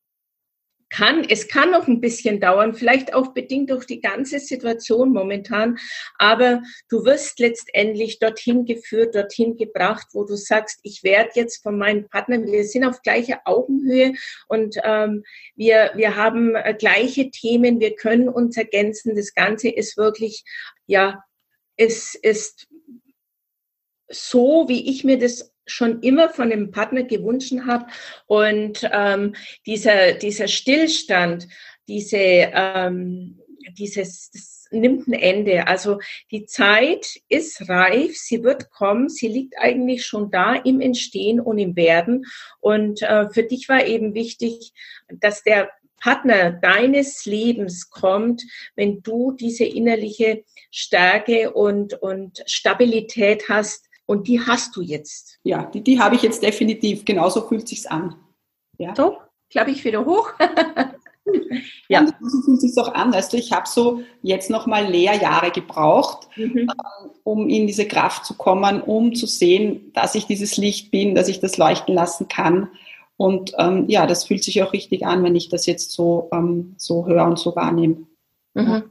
kann, 0.94 1.24
es 1.28 1.48
kann 1.48 1.72
noch 1.72 1.88
ein 1.88 2.00
bisschen 2.00 2.40
dauern, 2.40 2.74
vielleicht 2.74 3.14
auch 3.14 3.34
bedingt 3.34 3.70
durch 3.70 3.84
die 3.84 4.00
ganze 4.00 4.38
Situation 4.38 5.12
momentan, 5.12 5.76
aber 6.18 6.62
du 6.88 7.04
wirst 7.04 7.40
letztendlich 7.40 8.20
dorthin 8.20 8.64
geführt, 8.64 9.14
dorthin 9.14 9.56
gebracht, 9.56 10.06
wo 10.12 10.24
du 10.24 10.36
sagst, 10.36 10.78
ich 10.84 11.02
werde 11.02 11.30
jetzt 11.34 11.64
von 11.64 11.78
meinen 11.78 12.08
Partnern, 12.08 12.46
wir 12.46 12.64
sind 12.64 12.84
auf 12.84 13.02
gleicher 13.02 13.40
Augenhöhe 13.44 14.12
und 14.46 14.76
ähm, 14.84 15.24
wir, 15.56 15.90
wir 15.96 16.14
haben 16.14 16.54
äh, 16.54 16.74
gleiche 16.78 17.28
Themen, 17.30 17.80
wir 17.80 17.96
können 17.96 18.28
uns 18.28 18.56
ergänzen. 18.56 19.16
Das 19.16 19.34
Ganze 19.34 19.70
ist 19.70 19.96
wirklich, 19.96 20.44
ja, 20.86 21.24
es 21.76 22.14
ist 22.14 22.68
so, 24.08 24.66
wie 24.68 24.90
ich 24.90 25.04
mir 25.04 25.18
das 25.18 25.54
schon 25.66 26.00
immer 26.00 26.28
von 26.28 26.50
dem 26.50 26.70
Partner 26.70 27.04
gewünscht 27.04 27.54
habe. 27.66 27.86
Und 28.26 28.88
ähm, 28.92 29.34
dieser, 29.66 30.12
dieser 30.12 30.48
Stillstand, 30.48 31.48
diese, 31.88 32.18
ähm, 32.18 33.40
dieses, 33.78 34.30
das 34.30 34.66
nimmt 34.70 35.06
ein 35.08 35.14
Ende. 35.14 35.66
Also 35.66 36.00
die 36.30 36.46
Zeit 36.46 37.06
ist 37.28 37.68
reif, 37.68 38.16
sie 38.16 38.42
wird 38.42 38.70
kommen, 38.70 39.08
sie 39.08 39.28
liegt 39.28 39.54
eigentlich 39.58 40.04
schon 40.04 40.30
da 40.30 40.54
im 40.54 40.80
Entstehen 40.80 41.40
und 41.40 41.58
im 41.58 41.76
Werden. 41.76 42.26
Und 42.60 43.02
äh, 43.02 43.30
für 43.30 43.44
dich 43.44 43.68
war 43.68 43.86
eben 43.86 44.14
wichtig, 44.14 44.72
dass 45.08 45.42
der 45.42 45.70
Partner 46.00 46.52
deines 46.52 47.24
Lebens 47.24 47.88
kommt, 47.88 48.42
wenn 48.76 49.02
du 49.02 49.32
diese 49.32 49.64
innerliche 49.64 50.44
Stärke 50.70 51.52
und, 51.52 51.94
und 51.94 52.42
Stabilität 52.46 53.48
hast, 53.48 53.88
und 54.06 54.28
die 54.28 54.40
hast 54.40 54.76
du 54.76 54.82
jetzt. 54.82 55.38
Ja, 55.42 55.64
die, 55.64 55.82
die 55.82 56.00
habe 56.00 56.16
ich 56.16 56.22
jetzt 56.22 56.42
definitiv. 56.42 57.04
Genauso 57.04 57.46
fühlt 57.46 57.68
sich's 57.68 57.86
an. 57.86 58.16
Ja. 58.78 58.94
So, 58.94 59.18
klappe 59.50 59.70
ich 59.70 59.84
wieder 59.84 60.04
hoch. 60.04 60.32
ja, 61.88 62.06
so 62.20 62.42
fühlt 62.42 62.60
sich's 62.60 62.76
auch 62.78 62.92
an. 62.92 63.14
Also 63.14 63.36
ich 63.36 63.52
habe 63.52 63.68
so 63.68 64.02
jetzt 64.22 64.50
nochmal 64.50 64.86
Lehrjahre 64.90 65.50
gebraucht, 65.50 66.28
mhm. 66.36 66.58
Ähm, 66.58 67.10
um 67.22 67.48
in 67.48 67.66
diese 67.66 67.86
Kraft 67.86 68.26
zu 68.26 68.34
kommen, 68.34 68.82
um 68.82 69.14
zu 69.14 69.26
sehen, 69.26 69.92
dass 69.94 70.14
ich 70.14 70.26
dieses 70.26 70.56
Licht 70.56 70.90
bin, 70.90 71.14
dass 71.14 71.28
ich 71.28 71.40
das 71.40 71.56
leuchten 71.56 71.94
lassen 71.94 72.28
kann. 72.28 72.68
Und 73.16 73.52
ähm, 73.58 73.84
ja, 73.88 74.06
das 74.06 74.24
fühlt 74.24 74.42
sich 74.42 74.62
auch 74.62 74.72
richtig 74.72 75.06
an, 75.06 75.22
wenn 75.22 75.36
ich 75.36 75.48
das 75.48 75.66
jetzt 75.66 75.92
so, 75.92 76.28
ähm, 76.32 76.74
so 76.76 77.06
höre 77.06 77.24
und 77.24 77.38
so 77.38 77.54
wahrnehme. 77.54 78.06
Mhm. 78.54 78.82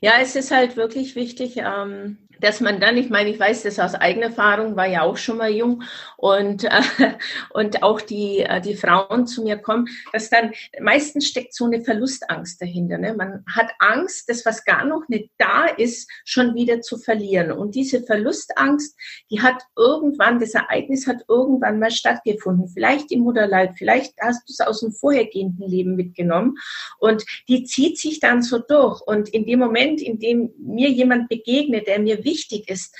Ja, 0.00 0.12
es 0.20 0.36
ist 0.36 0.50
halt 0.50 0.76
wirklich 0.76 1.16
wichtig, 1.16 1.56
ähm, 1.56 2.18
dass 2.42 2.60
man 2.60 2.80
dann, 2.80 2.96
ich 2.96 3.08
meine, 3.08 3.30
ich 3.30 3.38
weiß 3.38 3.62
das 3.62 3.78
aus 3.78 3.94
eigener 3.94 4.26
Erfahrung, 4.26 4.76
war 4.76 4.86
ja 4.86 5.02
auch 5.02 5.16
schon 5.16 5.38
mal 5.38 5.50
jung 5.50 5.84
und, 6.16 6.64
äh, 6.64 6.70
und 7.50 7.82
auch 7.82 8.00
die, 8.00 8.40
äh, 8.40 8.60
die 8.60 8.74
Frauen 8.74 9.26
zu 9.26 9.44
mir 9.44 9.56
kommen, 9.56 9.86
dass 10.12 10.28
dann 10.28 10.52
meistens 10.80 11.28
steckt 11.28 11.54
so 11.54 11.66
eine 11.66 11.82
Verlustangst 11.82 12.60
dahinter. 12.60 12.98
Ne? 12.98 13.14
Man 13.14 13.44
hat 13.54 13.70
Angst, 13.78 14.28
das, 14.28 14.44
was 14.44 14.64
gar 14.64 14.84
noch 14.84 15.08
nicht 15.08 15.30
da 15.38 15.66
ist, 15.66 16.10
schon 16.24 16.54
wieder 16.54 16.80
zu 16.80 16.98
verlieren. 16.98 17.52
Und 17.52 17.76
diese 17.76 18.02
Verlustangst, 18.02 18.96
die 19.30 19.40
hat 19.40 19.62
irgendwann, 19.76 20.40
das 20.40 20.54
Ereignis 20.54 21.06
hat 21.06 21.24
irgendwann 21.28 21.78
mal 21.78 21.92
stattgefunden. 21.92 22.68
Vielleicht 22.68 23.12
im 23.12 23.20
Mutterleib, 23.20 23.78
vielleicht 23.78 24.14
hast 24.20 24.48
du 24.48 24.52
es 24.52 24.60
aus 24.60 24.80
dem 24.80 24.92
vorhergehenden 24.92 25.68
Leben 25.68 25.94
mitgenommen 25.94 26.56
und 26.98 27.24
die 27.48 27.64
zieht 27.64 27.98
sich 27.98 28.18
dann 28.18 28.42
so 28.42 28.58
durch. 28.58 29.00
Und 29.02 29.28
in 29.28 29.46
dem 29.46 29.60
Moment, 29.60 30.02
in 30.02 30.18
dem 30.18 30.50
mir 30.58 30.90
jemand 30.90 31.28
begegnet, 31.28 31.86
der 31.86 32.00
mir 32.00 32.24
wichtig 32.24 32.31
ist, 32.68 32.94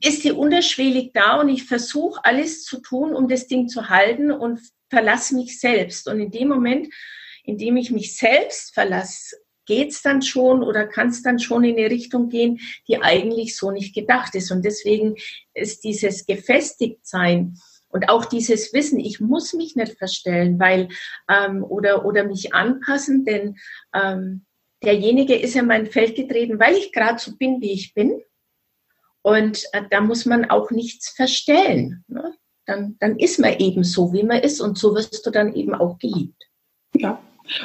ist 0.00 0.22
sie 0.22 0.32
unterschwellig 0.32 1.12
da 1.14 1.40
und 1.40 1.48
ich 1.48 1.64
versuche 1.64 2.20
alles 2.24 2.64
zu 2.64 2.80
tun, 2.80 3.14
um 3.14 3.28
das 3.28 3.46
Ding 3.46 3.68
zu 3.68 3.88
halten 3.88 4.30
und 4.30 4.60
verlasse 4.90 5.34
mich 5.34 5.60
selbst. 5.60 6.08
Und 6.08 6.20
in 6.20 6.30
dem 6.30 6.48
Moment, 6.48 6.88
in 7.44 7.58
dem 7.58 7.76
ich 7.76 7.90
mich 7.90 8.16
selbst 8.16 8.74
verlasse, 8.74 9.36
geht's 9.66 10.02
dann 10.02 10.22
schon 10.22 10.62
oder 10.62 10.86
kann 10.86 11.08
es 11.08 11.22
dann 11.22 11.38
schon 11.38 11.62
in 11.62 11.76
eine 11.76 11.90
Richtung 11.90 12.28
gehen, 12.30 12.58
die 12.88 13.00
eigentlich 13.00 13.56
so 13.56 13.70
nicht 13.70 13.94
gedacht 13.94 14.34
ist. 14.34 14.50
Und 14.50 14.64
deswegen 14.64 15.16
ist 15.54 15.84
dieses 15.84 16.26
Gefestigtsein 16.26 17.54
und 17.88 18.08
auch 18.08 18.24
dieses 18.24 18.72
Wissen, 18.72 18.98
ich 18.98 19.20
muss 19.20 19.52
mich 19.52 19.76
nicht 19.76 19.98
verstellen, 19.98 20.58
weil 20.58 20.88
ähm, 21.28 21.64
oder 21.64 22.04
oder 22.04 22.24
mich 22.24 22.54
anpassen, 22.54 23.24
denn 23.24 23.56
ähm, 23.94 24.44
derjenige 24.82 25.34
ist 25.34 25.56
in 25.56 25.66
mein 25.66 25.86
Feld 25.86 26.16
getreten, 26.16 26.58
weil 26.58 26.74
ich 26.74 26.92
gerade 26.92 27.18
so 27.18 27.36
bin, 27.36 27.60
wie 27.60 27.72
ich 27.72 27.94
bin. 27.94 28.20
Und 29.28 29.64
äh, 29.72 29.82
da 29.90 30.00
muss 30.00 30.24
man 30.24 30.48
auch 30.48 30.70
nichts 30.70 31.10
verstellen. 31.10 32.02
Ne? 32.08 32.34
Dann, 32.64 32.96
dann 32.98 33.18
ist 33.18 33.38
man 33.38 33.58
eben 33.58 33.84
so, 33.84 34.12
wie 34.12 34.22
man 34.22 34.40
ist 34.40 34.60
und 34.60 34.78
so 34.78 34.94
wirst 34.94 35.26
du 35.26 35.30
dann 35.30 35.54
eben 35.54 35.74
auch 35.74 35.98
geliebt. 35.98 36.44
Ja. 36.94 37.20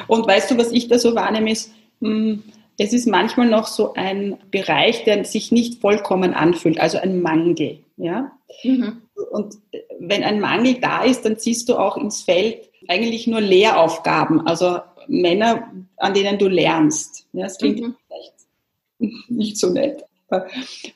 Und 0.08 0.26
weißt 0.26 0.50
du, 0.50 0.58
was 0.58 0.72
ich 0.72 0.88
da 0.88 0.98
so 0.98 1.14
wahrnehme, 1.14 1.50
ist, 1.50 1.72
mh, 2.00 2.10
hm, 2.10 2.42
es 2.76 2.92
ist 2.92 3.06
manchmal 3.06 3.48
noch 3.48 3.66
so 3.66 3.94
ein 3.94 4.36
Bereich, 4.50 5.04
der 5.04 5.24
sich 5.24 5.52
nicht 5.52 5.80
vollkommen 5.80 6.34
anfühlt, 6.34 6.80
also 6.80 6.98
ein 6.98 7.22
Mangel. 7.22 7.78
Ja? 7.96 8.32
Mhm. 8.62 9.02
Und 9.30 9.54
wenn 10.00 10.24
ein 10.24 10.40
Mangel 10.40 10.80
da 10.80 11.04
ist, 11.04 11.24
dann 11.24 11.38
ziehst 11.38 11.68
du 11.68 11.76
auch 11.76 11.96
ins 11.96 12.22
Feld 12.22 12.68
eigentlich 12.88 13.26
nur 13.26 13.40
Lehraufgaben, 13.40 14.46
also 14.46 14.80
Männer, 15.06 15.72
an 15.96 16.14
denen 16.14 16.36
du 16.36 16.48
lernst. 16.48 17.26
Ja, 17.32 17.44
das 17.44 17.58
klingt 17.58 17.80
mhm. 17.80 17.94
vielleicht 18.06 18.34
nicht 19.30 19.56
so 19.56 19.70
nett. 19.70 20.04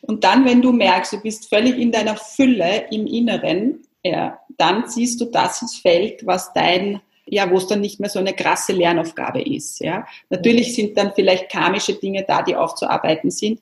Und 0.02 0.24
dann, 0.24 0.44
wenn 0.44 0.62
du 0.62 0.72
merkst, 0.72 1.12
du 1.12 1.20
bist 1.20 1.48
völlig 1.48 1.78
in 1.78 1.92
deiner 1.92 2.16
Fülle 2.16 2.86
im 2.90 3.06
Inneren, 3.06 3.82
ja, 4.02 4.38
dann 4.56 4.88
ziehst 4.88 5.20
du 5.20 5.26
das 5.26 5.62
ins 5.62 5.76
Feld, 5.76 6.26
was 6.26 6.52
dein 6.52 7.00
ja, 7.30 7.50
wo 7.50 7.56
es 7.56 7.66
dann 7.66 7.80
nicht 7.80 8.00
mehr 8.00 8.08
so 8.08 8.18
eine 8.18 8.32
krasse 8.32 8.72
Lernaufgabe 8.72 9.42
ist. 9.42 9.80
Ja. 9.80 10.06
Natürlich 10.30 10.74
sind 10.74 10.96
dann 10.96 11.12
vielleicht 11.14 11.50
karmische 11.50 11.94
Dinge 11.94 12.24
da, 12.26 12.42
die 12.42 12.56
aufzuarbeiten 12.56 13.30
sind, 13.30 13.60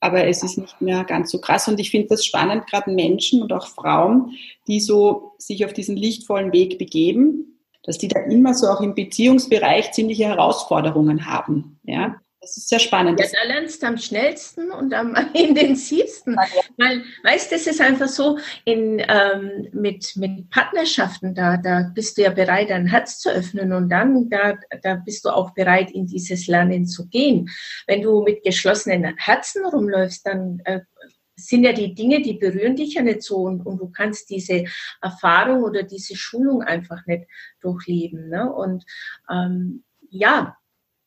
aber 0.00 0.26
es 0.26 0.42
ist 0.42 0.58
nicht 0.58 0.80
mehr 0.80 1.04
ganz 1.04 1.30
so 1.30 1.40
krass. 1.40 1.68
Und 1.68 1.80
ich 1.80 1.90
finde 1.90 2.08
das 2.08 2.24
spannend, 2.24 2.66
gerade 2.66 2.90
Menschen 2.90 3.42
und 3.42 3.52
auch 3.52 3.66
Frauen, 3.66 4.32
die 4.66 4.80
so 4.80 5.32
sich 5.38 5.64
auf 5.64 5.72
diesen 5.72 5.96
lichtvollen 5.96 6.52
Weg 6.52 6.78
begeben, 6.78 7.60
dass 7.82 7.98
die 7.98 8.08
da 8.08 8.20
immer 8.20 8.52
so 8.52 8.68
auch 8.68 8.80
im 8.80 8.94
Beziehungsbereich 8.94 9.92
ziemliche 9.92 10.24
Herausforderungen 10.24 11.26
haben. 11.26 11.80
Ja. 11.84 12.16
Das 12.46 12.56
ist 12.56 12.68
sehr 12.68 12.78
spannend. 12.78 13.18
Ja, 13.18 13.26
da 13.32 13.48
lernst 13.48 13.82
du 13.82 13.88
am 13.88 13.98
schnellsten 13.98 14.70
und 14.70 14.94
am 14.94 15.16
intensivsten. 15.34 16.34
Ja. 16.34 16.62
Weil, 16.76 17.02
weißt 17.24 17.50
du, 17.50 17.56
es 17.56 17.66
ist 17.66 17.80
einfach 17.80 18.06
so, 18.06 18.38
in, 18.64 19.02
ähm, 19.08 19.66
mit, 19.72 20.14
mit 20.14 20.48
Partnerschaften, 20.50 21.34
da, 21.34 21.56
da 21.56 21.90
bist 21.92 22.16
du 22.16 22.22
ja 22.22 22.30
bereit, 22.30 22.70
dein 22.70 22.86
Herz 22.86 23.18
zu 23.18 23.30
öffnen 23.30 23.72
und 23.72 23.88
dann, 23.88 24.30
da, 24.30 24.54
da 24.80 24.94
bist 24.94 25.24
du 25.24 25.30
auch 25.30 25.54
bereit, 25.54 25.90
in 25.90 26.06
dieses 26.06 26.46
Lernen 26.46 26.86
zu 26.86 27.08
gehen. 27.08 27.50
Wenn 27.88 28.02
du 28.02 28.22
mit 28.22 28.44
geschlossenen 28.44 29.16
Herzen 29.16 29.66
rumläufst, 29.66 30.24
dann 30.24 30.62
äh, 30.66 30.82
sind 31.34 31.64
ja 31.64 31.72
die 31.72 31.94
Dinge, 31.94 32.22
die 32.22 32.34
berühren 32.34 32.76
dich 32.76 32.94
ja 32.94 33.02
nicht 33.02 33.24
so 33.24 33.38
und, 33.38 33.66
und 33.66 33.78
du 33.78 33.90
kannst 33.90 34.30
diese 34.30 34.66
Erfahrung 35.02 35.64
oder 35.64 35.82
diese 35.82 36.14
Schulung 36.14 36.62
einfach 36.62 37.04
nicht 37.06 37.26
durchleben. 37.60 38.28
Ne? 38.28 38.52
Und 38.52 38.84
ähm, 39.28 39.82
ja, 40.10 40.56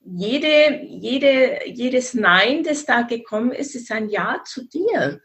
jede, 0.04 0.84
jede, 0.86 1.60
jedes 1.68 2.14
Nein, 2.14 2.64
das 2.64 2.86
da 2.86 3.04
gekommen 3.04 3.52
ist, 3.52 3.76
ist 3.76 3.92
ein 3.92 4.10
Ja 4.10 4.42
zu 4.46 4.68
dir. 4.68 5.22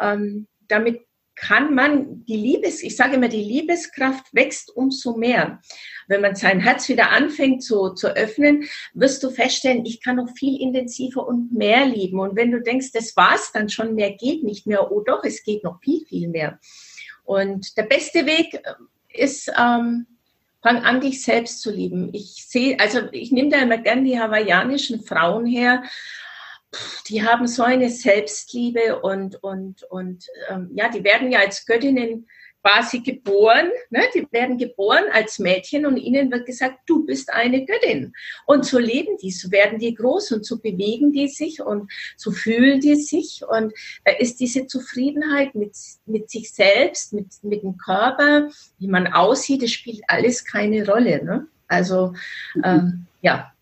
Ähm, 0.00 0.46
damit 0.68 1.02
kann 1.36 1.74
man 1.74 2.24
die 2.26 2.36
Liebes, 2.36 2.82
ich 2.82 2.96
sage 2.96 3.16
immer, 3.16 3.28
die 3.28 3.42
Liebeskraft 3.42 4.32
wächst 4.32 4.74
umso 4.74 5.16
mehr. 5.16 5.60
Wenn 6.06 6.20
man 6.20 6.36
sein 6.36 6.60
Herz 6.60 6.88
wieder 6.88 7.10
anfängt 7.10 7.62
zu, 7.62 7.90
zu 7.90 8.08
öffnen, 8.14 8.64
wirst 8.92 9.22
du 9.22 9.30
feststellen, 9.30 9.84
ich 9.84 10.02
kann 10.02 10.16
noch 10.16 10.30
viel 10.36 10.60
intensiver 10.60 11.26
und 11.26 11.52
mehr 11.52 11.86
lieben. 11.86 12.20
Und 12.20 12.36
wenn 12.36 12.52
du 12.52 12.60
denkst, 12.60 12.92
das 12.92 13.16
war's 13.16 13.50
dann 13.52 13.68
schon, 13.68 13.94
mehr 13.94 14.12
geht 14.12 14.44
nicht 14.44 14.66
mehr, 14.66 14.92
oh 14.92 15.00
doch, 15.00 15.24
es 15.24 15.42
geht 15.42 15.64
noch 15.64 15.80
viel, 15.80 16.04
viel 16.06 16.28
mehr. 16.28 16.60
Und 17.24 17.76
der 17.76 17.84
beste 17.84 18.26
Weg 18.26 18.60
ist, 19.08 19.50
ähm, 19.58 20.06
fang 20.64 20.82
an, 20.82 21.02
dich 21.02 21.22
selbst 21.22 21.60
zu 21.60 21.70
lieben. 21.70 22.08
Ich 22.14 22.46
sehe, 22.48 22.80
also 22.80 23.00
ich 23.12 23.30
nehme 23.30 23.50
da 23.50 23.58
immer 23.58 23.76
gern 23.76 24.02
die 24.02 24.18
hawaiianischen 24.18 25.04
Frauen 25.04 25.44
her. 25.44 25.82
Die 27.08 27.22
haben 27.22 27.46
so 27.46 27.62
eine 27.62 27.90
Selbstliebe 27.90 29.00
und, 29.00 29.42
und, 29.42 29.82
und 29.84 30.26
ähm, 30.48 30.70
ja, 30.74 30.88
die 30.88 31.04
werden 31.04 31.30
ja 31.30 31.40
als 31.40 31.66
Göttinnen 31.66 32.26
quasi 32.64 33.00
geboren, 33.00 33.68
ne? 33.90 34.00
die 34.14 34.26
werden 34.30 34.56
geboren 34.56 35.04
als 35.12 35.38
Mädchen 35.38 35.84
und 35.84 35.98
ihnen 35.98 36.30
wird 36.30 36.46
gesagt, 36.46 36.78
du 36.86 37.04
bist 37.04 37.30
eine 37.32 37.66
Göttin. 37.66 38.14
Und 38.46 38.64
so 38.64 38.78
leben 38.78 39.18
die, 39.18 39.30
so 39.30 39.50
werden 39.50 39.78
die 39.78 39.94
groß 39.94 40.32
und 40.32 40.46
so 40.46 40.58
bewegen 40.58 41.12
die 41.12 41.28
sich 41.28 41.60
und 41.60 41.92
so 42.16 42.30
fühlen 42.30 42.80
die 42.80 42.96
sich. 42.96 43.42
Und 43.46 43.74
da 44.04 44.12
ist 44.12 44.40
diese 44.40 44.66
Zufriedenheit 44.66 45.54
mit, 45.54 45.76
mit 46.06 46.30
sich 46.30 46.52
selbst, 46.52 47.12
mit, 47.12 47.26
mit 47.42 47.62
dem 47.62 47.76
Körper, 47.76 48.48
wie 48.78 48.88
man 48.88 49.08
aussieht, 49.12 49.62
das 49.62 49.70
spielt 49.70 50.02
alles 50.08 50.44
keine 50.44 50.86
Rolle. 50.86 51.22
Ne? 51.22 51.46
Also 51.68 52.14
ähm, 52.64 53.06
ja, 53.20 53.52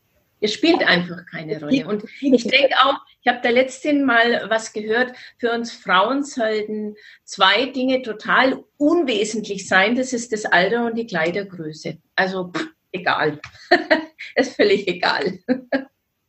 es 0.42 0.52
spielt 0.52 0.82
einfach 0.82 1.24
keine 1.30 1.60
Rolle. 1.60 1.86
Und 1.86 2.04
ich 2.20 2.44
denke 2.44 2.74
auch, 2.82 2.96
ich 3.22 3.28
habe 3.28 3.40
da 3.42 3.48
letztens 3.48 4.04
mal 4.04 4.46
was 4.48 4.72
gehört, 4.72 5.12
für 5.38 5.52
uns 5.52 5.72
Frauen 5.72 6.24
sollten 6.24 6.96
zwei 7.24 7.66
Dinge 7.66 8.02
total 8.02 8.64
unwesentlich 8.76 9.68
sein. 9.68 9.94
Das 9.94 10.12
ist 10.12 10.32
das 10.32 10.44
Alter 10.44 10.86
und 10.86 10.98
die 10.98 11.06
Kleidergröße. 11.06 11.98
Also 12.16 12.50
pff, 12.50 12.66
egal. 12.90 13.40
ist 14.34 14.56
völlig 14.56 14.88
egal. 14.88 15.38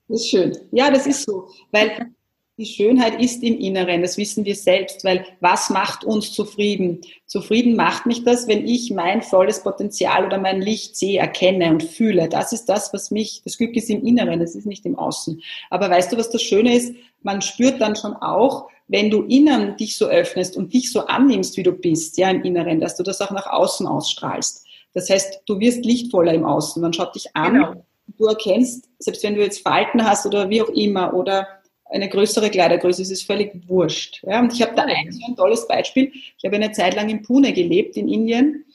Das 0.07 0.21
ist 0.21 0.29
schön. 0.29 0.55
Ja, 0.71 0.91
das 0.91 1.07
ist 1.07 1.23
so. 1.23 1.49
Weil 1.71 2.11
die 2.57 2.65
Schönheit 2.67 3.19
ist 3.19 3.41
im 3.41 3.57
Inneren, 3.59 4.03
das 4.03 4.17
wissen 4.17 4.45
wir 4.45 4.55
selbst, 4.55 5.03
weil 5.03 5.25
was 5.39 5.71
macht 5.71 6.03
uns 6.03 6.33
zufrieden? 6.33 7.01
Zufrieden 7.25 7.75
macht 7.75 8.05
mich 8.05 8.23
das, 8.23 8.47
wenn 8.47 8.67
ich 8.67 8.91
mein 8.91 9.23
volles 9.23 9.63
Potenzial 9.63 10.25
oder 10.25 10.37
mein 10.37 10.61
Licht 10.61 10.95
sehe, 10.95 11.19
erkenne 11.19 11.71
und 11.71 11.81
fühle. 11.81 12.29
Das 12.29 12.53
ist 12.53 12.65
das, 12.65 12.93
was 12.93 13.09
mich, 13.09 13.41
das 13.43 13.57
Glück 13.57 13.75
ist 13.75 13.89
im 13.89 14.05
Inneren, 14.05 14.39
das 14.39 14.53
ist 14.53 14.67
nicht 14.67 14.85
im 14.85 14.99
Außen. 14.99 15.41
Aber 15.71 15.89
weißt 15.89 16.13
du, 16.13 16.17
was 16.17 16.29
das 16.29 16.43
Schöne 16.43 16.75
ist? 16.75 16.93
Man 17.23 17.41
spürt 17.41 17.81
dann 17.81 17.95
schon 17.95 18.13
auch, 18.13 18.67
wenn 18.87 19.09
du 19.09 19.23
innen 19.23 19.75
dich 19.77 19.97
so 19.97 20.05
öffnest 20.05 20.55
und 20.55 20.73
dich 20.73 20.91
so 20.91 21.07
annimmst, 21.07 21.57
wie 21.57 21.63
du 21.63 21.71
bist, 21.71 22.17
ja, 22.19 22.29
im 22.29 22.43
Inneren, 22.43 22.79
dass 22.79 22.95
du 22.95 23.01
das 23.01 23.19
auch 23.21 23.31
nach 23.31 23.47
außen 23.47 23.87
ausstrahlst. 23.87 24.63
Das 24.93 25.09
heißt, 25.09 25.41
du 25.47 25.59
wirst 25.59 25.85
lichtvoller 25.85 26.33
im 26.33 26.45
Außen. 26.45 26.79
Man 26.81 26.93
schaut 26.93 27.15
dich 27.15 27.35
an, 27.35 27.53
genau. 27.53 27.85
du 28.19 28.25
erkennst, 28.25 28.89
selbst 28.99 29.23
wenn 29.23 29.33
du 29.33 29.41
jetzt 29.41 29.63
Falten 29.63 30.05
hast 30.05 30.27
oder 30.27 30.51
wie 30.51 30.61
auch 30.61 30.69
immer 30.69 31.15
oder 31.15 31.47
eine 31.93 32.09
größere 32.09 32.49
Kleidergröße, 32.49 33.03
es 33.03 33.11
ist 33.11 33.23
völlig 33.23 33.53
wurscht. 33.67 34.23
Ja, 34.23 34.39
und 34.39 34.51
ich 34.51 34.61
habe 34.61 34.73
da 34.75 34.83
ein, 34.83 35.11
so 35.11 35.25
ein 35.27 35.35
tolles 35.35 35.67
Beispiel. 35.67 36.11
Ich 36.11 36.43
habe 36.43 36.55
eine 36.55 36.71
Zeit 36.71 36.95
lang 36.95 37.07
in 37.09 37.21
Pune 37.21 37.53
gelebt, 37.53 37.95
in 37.97 38.09
Indien. 38.09 38.65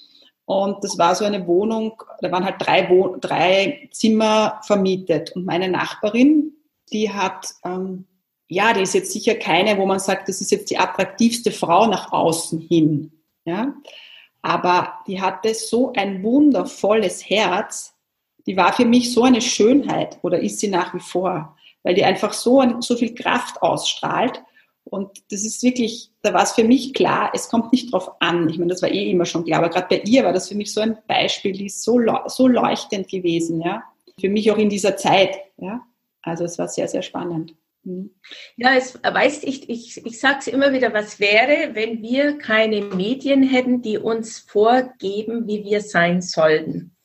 Und 0.45 0.83
das 0.83 0.97
war 0.97 1.15
so 1.15 1.25
eine 1.25 1.47
Wohnung, 1.47 2.01
da 2.21 2.31
waren 2.33 2.45
halt 2.45 2.57
drei, 2.59 2.89
Wohn 2.89 3.21
drei 3.21 3.89
Zimmer 3.91 4.61
vermietet. 4.63 5.33
Und 5.35 5.45
meine 5.45 5.69
Nachbarin, 5.69 6.53
die 6.93 7.13
hat, 7.13 7.49
ähm, 7.65 8.07
ja, 8.49 8.73
die 8.73 8.83
ist 8.83 8.95
jetzt 8.95 9.13
sicher 9.13 9.35
keine, 9.35 9.77
wo 9.77 9.85
man 9.85 9.99
sagt, 9.99 10.29
das 10.29 10.41
ist 10.41 10.53
jetzt 10.53 10.71
die 10.71 10.79
attraktivste 10.79 11.51
Frau 11.51 11.87
nach 11.87 12.13
außen 12.13 12.61
hin. 12.61 13.13
Ja? 13.45 13.75
Aber 14.41 14.95
die 15.07 15.21
hatte 15.21 15.55
so 15.55 15.93
ein 15.95 16.23
wundervolles 16.23 17.29
Herz. 17.29 17.95
Die 18.47 18.57
war 18.57 18.73
für 18.73 18.87
mich 18.87 19.13
so 19.13 19.25
eine 19.25 19.43
Schönheit 19.43 20.19
oder 20.23 20.39
ist 20.39 20.61
sie 20.61 20.69
nach 20.69 20.95
wie 20.95 21.01
vor 21.01 21.58
weil 21.83 21.95
die 21.95 22.05
einfach 22.05 22.33
so, 22.33 22.63
so 22.81 22.97
viel 22.97 23.15
Kraft 23.15 23.63
ausstrahlt. 23.63 24.43
Und 24.85 25.11
das 25.31 25.45
ist 25.45 25.63
wirklich, 25.63 26.11
da 26.23 26.33
war 26.33 26.43
es 26.43 26.53
für 26.53 26.65
mich 26.65 26.95
klar, 26.95 27.31
es 27.35 27.49
kommt 27.49 27.73
nicht 27.73 27.93
drauf 27.93 28.11
an. 28.21 28.49
Ich 28.49 28.59
meine, 28.59 28.71
das 28.71 28.83
war 28.83 28.91
eh 28.91 29.11
immer 29.11 29.27
schon 29.27 29.45
klar, 29.45 29.61
aber 29.61 29.69
gerade 29.69 29.87
bei 29.89 30.03
ihr 30.05 30.25
war 30.25 30.33
das 30.33 30.49
für 30.49 30.55
mich 30.55 30.73
so 30.73 30.81
ein 30.81 30.97
Beispiel, 31.07 31.53
die 31.53 31.67
ist 31.67 31.83
so, 31.83 32.01
so 32.27 32.49
leuchtend 32.49 33.09
gewesen, 33.09 33.61
ja. 33.61 33.83
Für 34.19 34.29
mich 34.29 34.51
auch 34.51 34.57
in 34.57 34.71
dieser 34.71 34.97
Zeit, 34.97 35.37
ja. 35.59 35.83
Also 36.23 36.45
es 36.45 36.59
war 36.59 36.69
sehr, 36.69 36.89
sehr 36.89 37.03
spannend. 37.03 37.55
Mhm. 37.85 38.11
Ja, 38.57 38.75
es 38.75 38.99
weißt 39.03 39.45
ich, 39.45 39.69
ich, 39.69 40.05
ich 40.05 40.19
sage 40.19 40.39
es 40.41 40.47
immer 40.49 40.73
wieder, 40.73 40.93
was 40.93 41.21
wäre, 41.21 41.75
wenn 41.75 42.03
wir 42.03 42.39
keine 42.39 42.81
Medien 42.83 43.43
hätten, 43.43 43.83
die 43.83 43.99
uns 43.99 44.39
vorgeben, 44.39 45.47
wie 45.47 45.65
wir 45.65 45.83
sein 45.83 46.23
sollten 46.23 46.98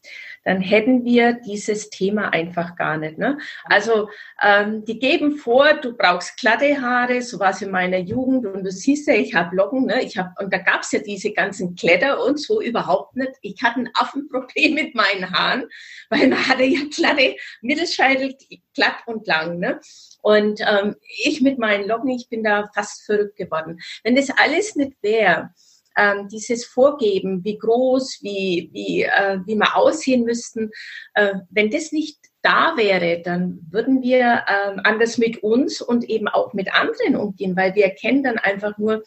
dann 0.44 0.62
hätten 0.62 1.06
wir 1.06 1.34
dieses 1.34 1.90
Thema 1.90 2.30
einfach 2.30 2.76
gar 2.76 2.98
nicht. 2.98 3.18
Ne? 3.18 3.38
Also 3.66 4.10
ähm, 4.42 4.86
die 4.86 5.00
geben 5.00 5.38
vor, 5.38 5.74
du 5.74 5.96
brauchst 5.96 6.38
glatte 6.38 6.82
Haare, 6.82 7.22
so 7.22 7.40
war 7.40 7.52
es 7.52 7.62
in 7.62 7.72
meiner 7.72 8.00
Jugend 8.00 8.46
und 8.46 8.64
du 8.64 8.72
siehst 8.72 9.08
ja, 9.08 9.16
ich 9.16 9.34
habe 9.34 9.56
Locken, 9.56 9.86
ne? 9.86 10.04
ich 10.04 10.18
hab, 10.18 10.40
und 10.42 10.54
da 10.54 10.58
gab 10.58 10.82
es 10.82 10.92
ja 10.92 11.00
diese 11.00 11.32
ganzen 11.32 11.76
Kletter 11.76 12.24
und 12.24 12.40
so 12.40 12.62
überhaupt 12.62 13.16
nicht. 13.16 13.32
Ich 13.42 13.62
hatte 13.64 13.82
ein 13.82 13.90
Affenproblem 13.94 14.74
mit 14.74 14.96
meinen 14.96 15.32
Haaren, 15.32 15.68
weil 16.10 16.28
man 16.28 16.48
hatte 16.48 16.64
ja 16.64 16.82
glatte 16.94 17.36
Mittelscheitel, 17.62 18.36
glatt 18.74 18.98
und 19.06 19.26
lang. 19.28 19.60
Ne? 19.60 19.80
Und 20.22 20.62
ähm, 20.62 20.96
ich 21.24 21.41
mit 21.41 21.58
meinen 21.58 21.88
Locken, 21.88 22.10
ich 22.10 22.28
bin 22.30 22.44
da 22.44 22.70
fast 22.74 23.06
verrückt 23.06 23.38
geworden. 23.38 23.80
Wenn 24.04 24.16
das 24.16 24.30
alles 24.30 24.76
nicht 24.76 24.94
wäre, 25.02 25.52
ähm, 25.98 26.28
dieses 26.28 26.66
Vorgeben, 26.66 27.44
wie 27.44 27.58
groß, 27.58 28.20
wie, 28.22 28.70
wie, 28.74 29.04
äh, 29.04 29.39
wie 29.46 29.56
wir 29.56 29.76
aussehen 29.76 30.24
müssten, 30.24 30.72
äh, 31.14 31.36
wenn 31.50 31.70
das 31.70 31.91
nicht 31.91 32.20
da 32.41 32.74
wäre, 32.76 33.22
dann 33.22 33.60
würden 33.72 34.02
wir 34.02 34.44
ähm, 34.48 34.82
anders 34.84 35.18
mit 35.18 35.44
uns 35.44 35.82
und 35.82 36.04
eben 36.10 36.28
auch 36.28 36.54
mit 36.54 36.74
anderen 36.74 37.16
umgehen, 37.16 37.56
weil 37.56 37.74
wir 37.76 37.86
erkennen 37.86 38.24
dann 38.24 38.38
einfach 38.38 38.78
nur, 38.78 39.04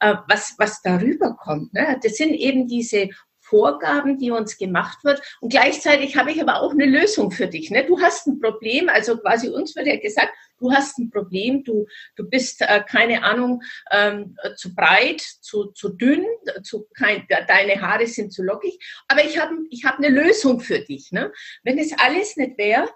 äh, 0.00 0.14
was, 0.28 0.54
was 0.58 0.82
darüber 0.82 1.36
kommt. 1.36 1.72
Ne? 1.74 1.98
Das 2.02 2.14
sind 2.16 2.34
eben 2.34 2.68
diese 2.68 3.08
Vorgaben, 3.52 4.16
die 4.16 4.30
uns 4.30 4.56
gemacht 4.56 5.04
wird. 5.04 5.20
Und 5.42 5.50
gleichzeitig 5.50 6.16
habe 6.16 6.32
ich 6.32 6.40
aber 6.40 6.62
auch 6.62 6.72
eine 6.72 6.86
Lösung 6.86 7.30
für 7.30 7.46
dich. 7.46 7.70
Ne? 7.70 7.84
Du 7.84 8.00
hast 8.00 8.26
ein 8.26 8.40
Problem, 8.40 8.88
also 8.88 9.18
quasi 9.18 9.50
uns 9.50 9.76
wird 9.76 9.86
ja 9.86 10.00
gesagt, 10.00 10.32
du 10.58 10.72
hast 10.72 10.96
ein 10.98 11.10
Problem, 11.10 11.62
du, 11.62 11.86
du 12.16 12.24
bist, 12.24 12.62
äh, 12.62 12.82
keine 12.88 13.22
Ahnung, 13.24 13.62
ähm, 13.90 14.36
zu 14.56 14.74
breit, 14.74 15.20
zu, 15.20 15.66
zu 15.72 15.90
dünn, 15.90 16.24
zu 16.62 16.88
kein, 16.96 17.26
deine 17.28 17.82
Haare 17.82 18.06
sind 18.06 18.32
zu 18.32 18.42
lockig. 18.42 18.78
Aber 19.06 19.22
ich 19.22 19.38
habe 19.38 19.54
ich 19.68 19.84
hab 19.84 19.98
eine 19.98 20.08
Lösung 20.08 20.60
für 20.60 20.80
dich. 20.80 21.12
Ne? 21.12 21.30
Wenn 21.62 21.78
es 21.78 21.92
alles 21.98 22.36
nicht 22.38 22.56
wäre, 22.56 22.88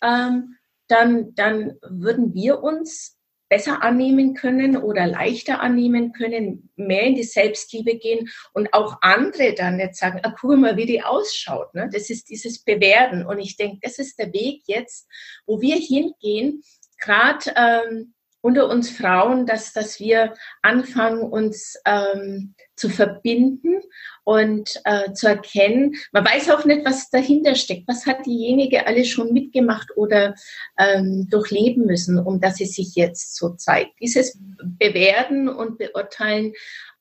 ähm, 0.00 0.56
dann, 0.86 1.34
dann 1.34 1.76
würden 1.82 2.34
wir 2.34 2.62
uns 2.62 3.13
besser 3.48 3.82
annehmen 3.82 4.34
können 4.34 4.76
oder 4.76 5.06
leichter 5.06 5.60
annehmen 5.60 6.12
können, 6.12 6.70
mehr 6.76 7.02
in 7.02 7.14
die 7.14 7.24
Selbstliebe 7.24 7.96
gehen 7.96 8.28
und 8.52 8.72
auch 8.72 8.98
andere 9.00 9.54
dann 9.54 9.76
nicht 9.76 9.96
sagen, 9.96 10.20
ah, 10.22 10.34
guck 10.38 10.56
mal, 10.58 10.76
wie 10.76 10.86
die 10.86 11.02
ausschaut. 11.02 11.74
Ne? 11.74 11.88
Das 11.92 12.10
ist 12.10 12.30
dieses 12.30 12.62
Bewerten. 12.62 13.26
Und 13.26 13.38
ich 13.38 13.56
denke, 13.56 13.78
das 13.82 13.98
ist 13.98 14.18
der 14.18 14.32
Weg 14.32 14.62
jetzt, 14.66 15.08
wo 15.46 15.60
wir 15.60 15.76
hingehen, 15.76 16.62
gerade 16.98 17.52
ähm, 17.56 18.14
unter 18.44 18.68
uns 18.68 18.90
Frauen, 18.90 19.46
dass, 19.46 19.72
dass 19.72 19.98
wir 19.98 20.34
anfangen, 20.60 21.22
uns 21.22 21.80
ähm, 21.86 22.54
zu 22.76 22.90
verbinden 22.90 23.80
und 24.22 24.82
äh, 24.84 25.14
zu 25.14 25.28
erkennen. 25.28 25.94
Man 26.12 26.26
weiß 26.26 26.50
auch 26.50 26.66
nicht, 26.66 26.84
was 26.84 27.08
dahinter 27.08 27.54
steckt. 27.54 27.88
Was 27.88 28.04
hat 28.04 28.26
diejenige 28.26 28.86
alles 28.86 29.08
schon 29.08 29.32
mitgemacht 29.32 29.96
oder 29.96 30.34
ähm, 30.78 31.26
durchleben 31.30 31.86
müssen, 31.86 32.18
um 32.18 32.38
dass 32.38 32.56
sie 32.56 32.66
sich 32.66 32.94
jetzt 32.96 33.34
so 33.34 33.54
zeigt. 33.54 33.92
Dieses 34.00 34.38
Bewerten 34.62 35.48
und 35.48 35.78
Beurteilen, 35.78 36.52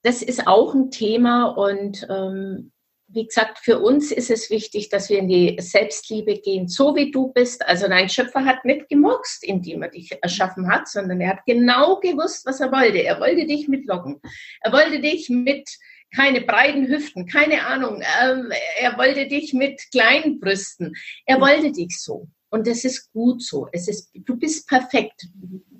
das 0.01 0.21
ist 0.21 0.47
auch 0.47 0.73
ein 0.73 0.91
Thema 0.91 1.47
und 1.47 2.07
ähm, 2.09 2.71
wie 3.13 3.27
gesagt, 3.27 3.59
für 3.59 3.79
uns 3.79 4.11
ist 4.11 4.31
es 4.31 4.49
wichtig, 4.49 4.89
dass 4.89 5.09
wir 5.09 5.19
in 5.19 5.27
die 5.27 5.57
Selbstliebe 5.59 6.39
gehen, 6.39 6.67
so 6.67 6.95
wie 6.95 7.11
du 7.11 7.31
bist. 7.31 7.65
Also 7.65 7.87
dein 7.87 8.09
Schöpfer 8.09 8.43
hat 8.45 8.65
nicht 8.65 8.89
gemurkst, 8.89 9.43
indem 9.43 9.83
er 9.83 9.89
dich 9.89 10.11
erschaffen 10.21 10.67
hat, 10.67 10.87
sondern 10.87 11.21
er 11.21 11.31
hat 11.31 11.45
genau 11.45 11.99
gewusst, 11.99 12.45
was 12.45 12.59
er 12.59 12.71
wollte. 12.71 13.03
Er 13.03 13.19
wollte 13.19 13.45
dich 13.45 13.67
mitlocken. 13.67 14.19
Er 14.61 14.71
wollte 14.71 14.99
dich 14.99 15.29
mit 15.29 15.69
keine 16.15 16.41
breiten 16.41 16.87
Hüften, 16.87 17.27
keine 17.27 17.65
Ahnung. 17.65 18.01
Ähm, 18.21 18.51
er 18.79 18.97
wollte 18.97 19.27
dich 19.27 19.53
mit 19.53 19.81
kleinen 19.91 20.39
Brüsten. 20.39 20.93
Er 21.25 21.39
wollte 21.39 21.71
dich 21.71 21.99
so. 21.99 22.27
Und 22.49 22.67
das 22.67 22.83
ist 22.83 23.11
gut 23.13 23.43
so. 23.43 23.67
Es 23.71 23.87
ist, 23.87 24.11
du 24.13 24.37
bist 24.37 24.67
perfekt. 24.67 25.27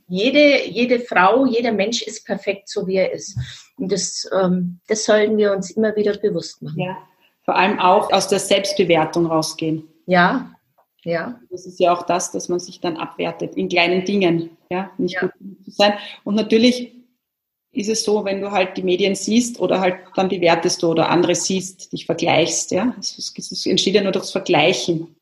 Jede, 0.08 0.68
jede 0.68 1.00
Frau, 1.00 1.46
jeder 1.46 1.72
Mensch 1.72 2.02
ist 2.04 2.26
perfekt, 2.26 2.70
so 2.70 2.86
wie 2.88 2.98
er 2.98 3.12
ist. 3.12 3.38
Und 3.78 3.92
das, 3.92 4.30
ähm, 4.34 4.80
das 4.88 5.06
sollten 5.06 5.38
wir 5.38 5.52
uns 5.52 5.72
immer 5.72 5.96
wieder 5.96 6.18
bewusst 6.18 6.62
machen. 6.62 6.80
Ja 6.80 7.08
vor 7.44 7.56
allem 7.56 7.80
auch 7.80 8.12
aus 8.12 8.28
der 8.28 8.40
Selbstbewertung 8.40 9.26
rausgehen. 9.26 9.88
Ja, 10.06 10.54
ja. 11.04 11.40
Das 11.50 11.66
ist 11.66 11.80
ja 11.80 11.94
auch 11.94 12.04
das, 12.04 12.32
dass 12.32 12.50
man 12.50 12.60
sich 12.60 12.80
dann 12.80 12.98
abwertet 12.98 13.56
in 13.56 13.70
kleinen 13.70 14.06
Dingen, 14.06 14.58
ja, 14.70 14.92
nicht 14.98 15.16
ja. 15.16 15.22
gut 15.28 15.34
zu 15.66 15.72
sein. 15.72 15.94
Und 16.24 16.36
natürlich 16.36 16.94
ist 17.72 17.90
es 17.90 18.04
so, 18.04 18.24
wenn 18.24 18.42
du 18.42 18.52
halt 18.52 18.78
die 18.78 18.84
Medien 18.84 19.16
siehst 19.16 19.60
oder 19.60 19.82
halt 19.82 19.98
dann 20.16 20.30
bewertest 20.30 20.82
du 20.84 20.92
oder 20.92 21.10
andere 21.10 21.36
siehst, 21.36 21.92
dich 21.92 22.06
vergleichst, 22.06 22.72
ja. 22.72 22.96
Es, 23.00 23.66
entsteht 23.66 23.96
ja 23.96 24.04
nur 24.04 24.12
durchs 24.12 24.32
Vergleichen. 24.32 25.16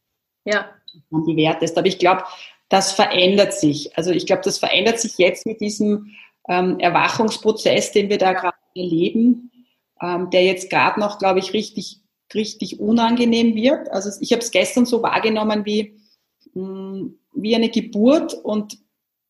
Ja. 0.45 0.69
Man 1.09 1.25
bewertest. 1.25 1.77
Aber 1.77 1.87
ich 1.87 1.97
glaube, 1.97 2.23
das 2.69 2.91
verändert 2.91 3.53
sich. 3.53 3.97
Also 3.97 4.11
ich 4.11 4.25
glaube, 4.25 4.43
das 4.43 4.59
verändert 4.59 4.99
sich 4.99 5.17
jetzt 5.17 5.45
mit 5.45 5.61
diesem 5.61 6.11
ähm, 6.47 6.79
Erwachungsprozess, 6.79 7.91
den 7.91 8.09
wir 8.09 8.17
da 8.17 8.33
gerade 8.33 8.57
erleben, 8.75 9.51
ähm, 10.01 10.29
der 10.29 10.43
jetzt 10.43 10.69
gerade 10.69 10.99
noch, 10.99 11.17
glaube 11.17 11.39
ich, 11.39 11.53
richtig 11.53 12.00
richtig 12.35 12.79
unangenehm 12.79 13.55
wird. 13.55 13.89
Also 13.91 14.09
ich 14.19 14.31
habe 14.31 14.41
es 14.41 14.51
gestern 14.51 14.85
so 14.85 15.01
wahrgenommen 15.01 15.65
wie, 15.65 15.95
mm, 16.53 17.07
wie 17.33 17.55
eine 17.55 17.69
Geburt 17.69 18.33
und 18.33 18.77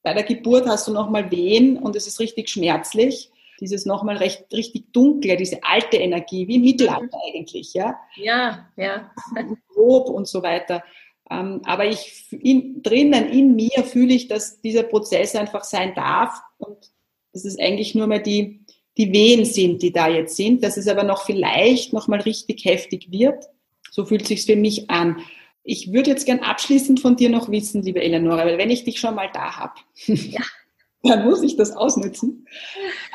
bei 0.03 0.13
der 0.13 0.23
Geburt 0.23 0.65
hast 0.67 0.87
du 0.87 0.93
nochmal 0.93 1.29
Wehen 1.31 1.77
und 1.77 1.95
es 1.95 2.07
ist 2.07 2.19
richtig 2.19 2.49
schmerzlich. 2.49 3.31
Dieses 3.59 3.85
nochmal 3.85 4.17
recht, 4.17 4.51
richtig 4.51 4.91
dunkle, 4.91 5.37
diese 5.37 5.63
alte 5.63 5.97
Energie, 5.97 6.47
wie 6.47 6.57
Mittelalter 6.57 7.19
eigentlich, 7.27 7.73
ja? 7.75 7.95
Ja, 8.15 8.67
ja. 8.75 9.11
Grob 9.67 10.09
und 10.09 10.27
so 10.27 10.41
weiter. 10.41 10.83
Ähm, 11.29 11.61
aber 11.65 11.85
ich 11.85 12.25
in, 12.31 12.81
drinnen 12.81 13.29
in 13.29 13.55
mir 13.55 13.83
fühle 13.83 14.13
ich, 14.13 14.27
dass 14.27 14.59
dieser 14.61 14.83
Prozess 14.83 15.35
einfach 15.35 15.63
sein 15.63 15.93
darf 15.93 16.41
und 16.57 16.91
das 17.33 17.45
ist 17.45 17.59
eigentlich 17.61 17.95
nur 17.95 18.07
mehr 18.07 18.19
die, 18.19 18.60
die 19.01 19.11
Wehen 19.13 19.45
sind, 19.45 19.81
die 19.81 19.91
da 19.91 20.07
jetzt 20.07 20.35
sind, 20.35 20.63
dass 20.63 20.77
es 20.77 20.87
aber 20.87 21.03
noch 21.03 21.23
vielleicht 21.25 21.91
noch 21.91 22.07
mal 22.07 22.21
richtig 22.21 22.65
heftig 22.65 23.11
wird. 23.11 23.45
So 23.89 24.05
fühlt 24.05 24.27
sich's 24.27 24.45
für 24.45 24.55
mich 24.55 24.91
an. 24.91 25.17
Ich 25.63 25.91
würde 25.91 26.11
jetzt 26.11 26.25
gern 26.25 26.39
abschließend 26.39 26.99
von 26.99 27.15
dir 27.15 27.29
noch 27.29 27.49
wissen, 27.49 27.81
liebe 27.81 28.01
Eleonora, 28.01 28.45
weil 28.45 28.59
wenn 28.59 28.69
ich 28.69 28.83
dich 28.83 28.99
schon 28.99 29.15
mal 29.15 29.29
da 29.33 29.57
habe, 29.57 29.73
ja. 30.05 30.41
dann 31.03 31.25
muss 31.25 31.41
ich 31.41 31.55
das 31.55 31.75
ausnutzen. 31.75 32.47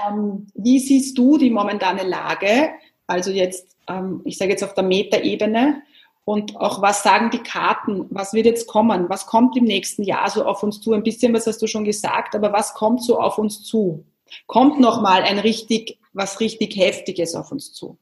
Ähm, 0.09 0.49
wie 0.55 0.81
siehst 0.81 1.17
du 1.17 1.39
die 1.39 1.51
momentane 1.51 2.03
Lage? 2.03 2.71
Also 3.07 3.31
jetzt, 3.31 3.77
ähm, 3.89 4.23
ich 4.25 4.39
sage 4.39 4.51
jetzt 4.51 4.65
auf 4.65 4.75
der 4.75 4.85
Metaebene 4.85 5.83
und 6.25 6.57
auch 6.57 6.83
was 6.83 7.05
sagen 7.05 7.31
die 7.31 7.39
Karten? 7.45 8.07
Was 8.11 8.33
wird 8.33 8.47
jetzt 8.47 8.67
kommen? 8.67 9.09
Was 9.09 9.27
kommt 9.27 9.57
im 9.57 9.65
nächsten 9.65 10.03
Jahr 10.03 10.29
so 10.31 10.45
auf 10.45 10.65
uns 10.65 10.81
zu? 10.81 10.93
Ein 10.93 11.05
bisschen 11.05 11.33
was 11.33 11.47
hast 11.47 11.63
du 11.63 11.69
schon 11.69 11.85
gesagt, 11.85 12.35
aber 12.35 12.53
was 12.53 12.75
kommt 12.75 13.05
so 13.05 13.21
auf 13.21 13.39
uns 13.39 13.63
zu? 13.63 14.05
Kommt 14.47 14.81
noch 14.81 15.01
mal 15.01 15.23
ein 15.23 15.39
richtig, 15.39 15.99
was 16.13 16.41
richtig 16.41 16.77
Heftiges 16.77 17.35
auf 17.35 17.53
uns 17.53 17.73
zu? 17.73 17.99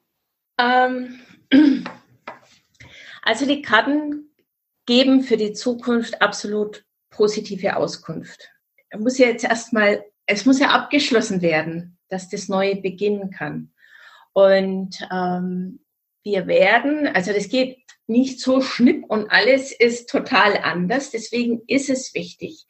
Ähm, 0.59 1.21
also 3.23 3.47
die 3.47 3.63
Karten 3.63 4.31
geben 4.87 5.23
für 5.23 5.37
die 5.37 5.53
Zukunft 5.53 6.21
absolut 6.21 6.85
positive 7.11 7.77
Auskunft. 7.77 8.51
Es 8.91 9.01
muss 9.01 9.19
ja 9.19 9.29
jetzt 9.29 9.45
erstmal, 9.45 10.05
es 10.27 10.47
muss 10.47 10.61
ja 10.61 10.69
abgeschlossen 10.69 11.43
werden, 11.43 11.99
dass 12.09 12.29
das 12.29 12.49
Neue 12.49 12.77
beginnen 12.77 13.31
kann. 13.31 13.73
Und 14.33 14.97
ähm, 15.13 15.81
wir 16.23 16.47
werden, 16.47 17.07
also 17.07 17.33
das 17.33 17.49
geht 17.49 17.79
nicht 18.07 18.41
so 18.41 18.61
schnipp 18.61 19.05
und 19.09 19.31
alles 19.31 19.73
ist 19.73 20.11
total 20.11 20.59
anders. 20.59 21.11
Deswegen 21.11 21.63
ist 21.67 21.89
es 21.89 22.15
wichtig, 22.15 22.67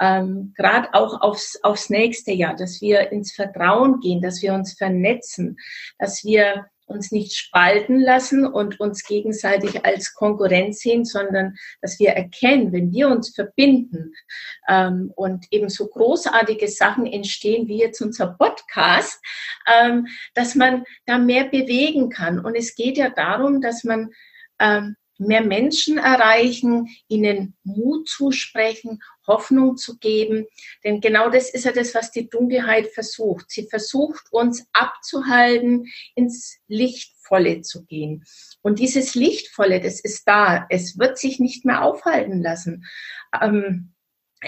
ähm, 0.00 0.52
gerade 0.56 0.92
auch 0.94 1.20
aufs, 1.20 1.58
aufs 1.62 1.90
nächste 1.90 2.32
Jahr, 2.32 2.54
dass 2.54 2.80
wir 2.80 3.12
ins 3.12 3.32
Vertrauen 3.32 4.00
gehen, 4.00 4.20
dass 4.20 4.42
wir 4.42 4.54
uns 4.54 4.74
vernetzen, 4.74 5.56
dass 5.98 6.24
wir 6.24 6.66
uns 6.86 7.10
nicht 7.10 7.36
spalten 7.36 8.00
lassen 8.00 8.46
und 8.46 8.80
uns 8.80 9.04
gegenseitig 9.04 9.84
als 9.84 10.14
Konkurrenz 10.14 10.80
sehen, 10.80 11.04
sondern 11.04 11.56
dass 11.82 11.98
wir 11.98 12.10
erkennen, 12.10 12.72
wenn 12.72 12.92
wir 12.92 13.08
uns 13.08 13.34
verbinden 13.34 14.14
ähm, 14.68 15.12
und 15.16 15.46
eben 15.50 15.68
so 15.68 15.88
großartige 15.88 16.68
Sachen 16.68 17.06
entstehen 17.06 17.66
wie 17.66 17.78
jetzt 17.78 18.00
unser 18.00 18.28
Podcast, 18.28 19.20
ähm, 19.66 20.06
dass 20.34 20.54
man 20.54 20.84
da 21.06 21.18
mehr 21.18 21.44
bewegen 21.44 22.08
kann. 22.08 22.38
Und 22.38 22.54
es 22.54 22.76
geht 22.76 22.96
ja 22.96 23.10
darum, 23.10 23.60
dass 23.60 23.82
man 23.82 24.10
ähm, 24.60 24.96
mehr 25.18 25.42
Menschen 25.42 25.98
erreichen, 25.98 26.88
ihnen 27.08 27.54
Mut 27.64 28.08
zusprechen, 28.08 29.00
Hoffnung 29.26 29.76
zu 29.76 29.98
geben. 29.98 30.46
Denn 30.84 31.00
genau 31.00 31.30
das 31.30 31.50
ist 31.50 31.64
ja 31.64 31.72
das, 31.72 31.94
was 31.94 32.10
die 32.10 32.28
Dunkelheit 32.28 32.88
versucht. 32.88 33.50
Sie 33.50 33.66
versucht 33.68 34.32
uns 34.32 34.66
abzuhalten, 34.72 35.86
ins 36.14 36.58
Lichtvolle 36.68 37.62
zu 37.62 37.84
gehen. 37.84 38.24
Und 38.62 38.78
dieses 38.78 39.14
Lichtvolle, 39.14 39.80
das 39.80 40.00
ist 40.00 40.26
da. 40.28 40.66
Es 40.70 40.98
wird 40.98 41.18
sich 41.18 41.40
nicht 41.40 41.64
mehr 41.64 41.82
aufhalten 41.82 42.42
lassen. 42.42 42.84
Ähm, 43.40 43.92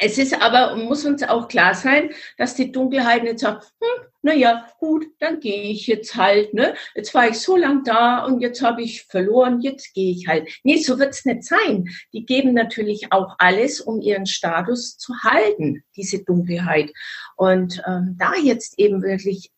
es 0.00 0.18
ist 0.18 0.40
aber, 0.40 0.76
muss 0.76 1.04
uns 1.04 1.22
auch 1.22 1.48
klar 1.48 1.74
sein, 1.74 2.10
dass 2.36 2.54
die 2.54 2.72
Dunkelheit 2.72 3.22
nicht 3.22 3.38
sagt, 3.38 3.64
hm, 3.80 4.06
naja, 4.22 4.66
gut, 4.78 5.06
dann 5.20 5.40
gehe 5.40 5.70
ich 5.70 5.86
jetzt 5.86 6.16
halt, 6.16 6.52
ne? 6.52 6.74
Jetzt 6.94 7.14
war 7.14 7.28
ich 7.28 7.38
so 7.38 7.56
lang 7.56 7.84
da 7.84 8.24
und 8.24 8.40
jetzt 8.40 8.62
habe 8.62 8.82
ich 8.82 9.04
verloren, 9.04 9.60
jetzt 9.60 9.94
gehe 9.94 10.12
ich 10.12 10.26
halt. 10.26 10.48
Nee, 10.64 10.78
so 10.78 10.98
wird's 10.98 11.24
nicht 11.24 11.44
sein. 11.44 11.88
Die 12.12 12.26
geben 12.26 12.52
natürlich 12.52 13.12
auch 13.12 13.36
alles, 13.38 13.80
um 13.80 14.00
ihren 14.00 14.26
Status 14.26 14.98
zu 14.98 15.14
halten, 15.22 15.84
diese 15.96 16.24
Dunkelheit. 16.24 16.92
Und 17.36 17.82
ähm, 17.86 18.16
da 18.18 18.32
jetzt 18.42 18.78
eben 18.78 19.02
wirklich 19.02 19.50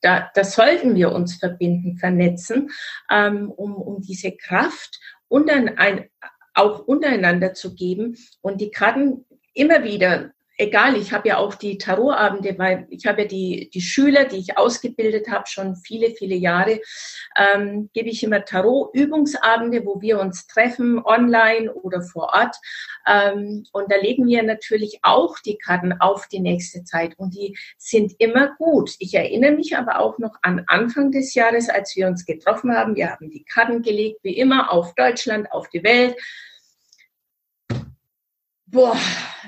da, 0.00 0.30
da 0.34 0.44
sollten 0.44 0.94
wir 0.96 1.12
uns 1.12 1.36
verbinden, 1.36 1.96
vernetzen, 1.96 2.70
ähm, 3.10 3.50
um, 3.50 3.74
um 3.74 4.02
diese 4.02 4.32
Kraft 4.32 5.00
und 5.28 5.48
dann 5.48 5.78
ein, 5.78 6.08
auch 6.52 6.80
untereinander 6.86 7.54
zu 7.54 7.74
geben. 7.74 8.16
Und 8.40 8.60
die 8.60 8.70
Karten 8.70 9.24
immer 9.54 9.84
wieder 9.84 10.30
egal, 10.56 10.96
ich 10.96 11.12
habe 11.12 11.28
ja 11.28 11.38
auch 11.38 11.54
die 11.54 11.78
Tarotabende, 11.78 12.58
weil 12.58 12.86
ich 12.90 13.06
habe 13.06 13.22
ja 13.22 13.28
die, 13.28 13.70
die 13.72 13.80
Schüler, 13.80 14.24
die 14.24 14.38
ich 14.38 14.56
ausgebildet 14.56 15.28
habe, 15.28 15.46
schon 15.46 15.76
viele, 15.76 16.10
viele 16.10 16.34
Jahre, 16.34 16.80
ähm, 17.36 17.90
gebe 17.92 18.08
ich 18.08 18.22
immer 18.22 18.44
Tarot-Übungsabende, 18.44 19.84
wo 19.84 20.00
wir 20.00 20.20
uns 20.20 20.46
treffen, 20.46 21.04
online 21.04 21.72
oder 21.72 22.02
vor 22.02 22.32
Ort. 22.34 22.56
Ähm, 23.06 23.64
und 23.72 23.90
da 23.90 23.96
legen 23.96 24.26
wir 24.26 24.42
natürlich 24.42 25.00
auch 25.02 25.38
die 25.40 25.58
Karten 25.58 25.92
auf 26.00 26.28
die 26.28 26.40
nächste 26.40 26.84
Zeit 26.84 27.18
und 27.18 27.34
die 27.34 27.56
sind 27.76 28.12
immer 28.18 28.54
gut. 28.56 28.94
Ich 28.98 29.14
erinnere 29.14 29.52
mich 29.52 29.76
aber 29.76 30.00
auch 30.00 30.18
noch 30.18 30.36
an 30.42 30.64
Anfang 30.68 31.10
des 31.10 31.34
Jahres, 31.34 31.68
als 31.68 31.96
wir 31.96 32.06
uns 32.06 32.24
getroffen 32.24 32.74
haben. 32.74 32.94
Wir 32.94 33.10
haben 33.10 33.30
die 33.30 33.44
Karten 33.44 33.82
gelegt, 33.82 34.20
wie 34.22 34.36
immer, 34.36 34.72
auf 34.72 34.94
Deutschland, 34.94 35.50
auf 35.50 35.68
die 35.68 35.82
Welt. 35.82 36.16
Boah, 38.74 38.98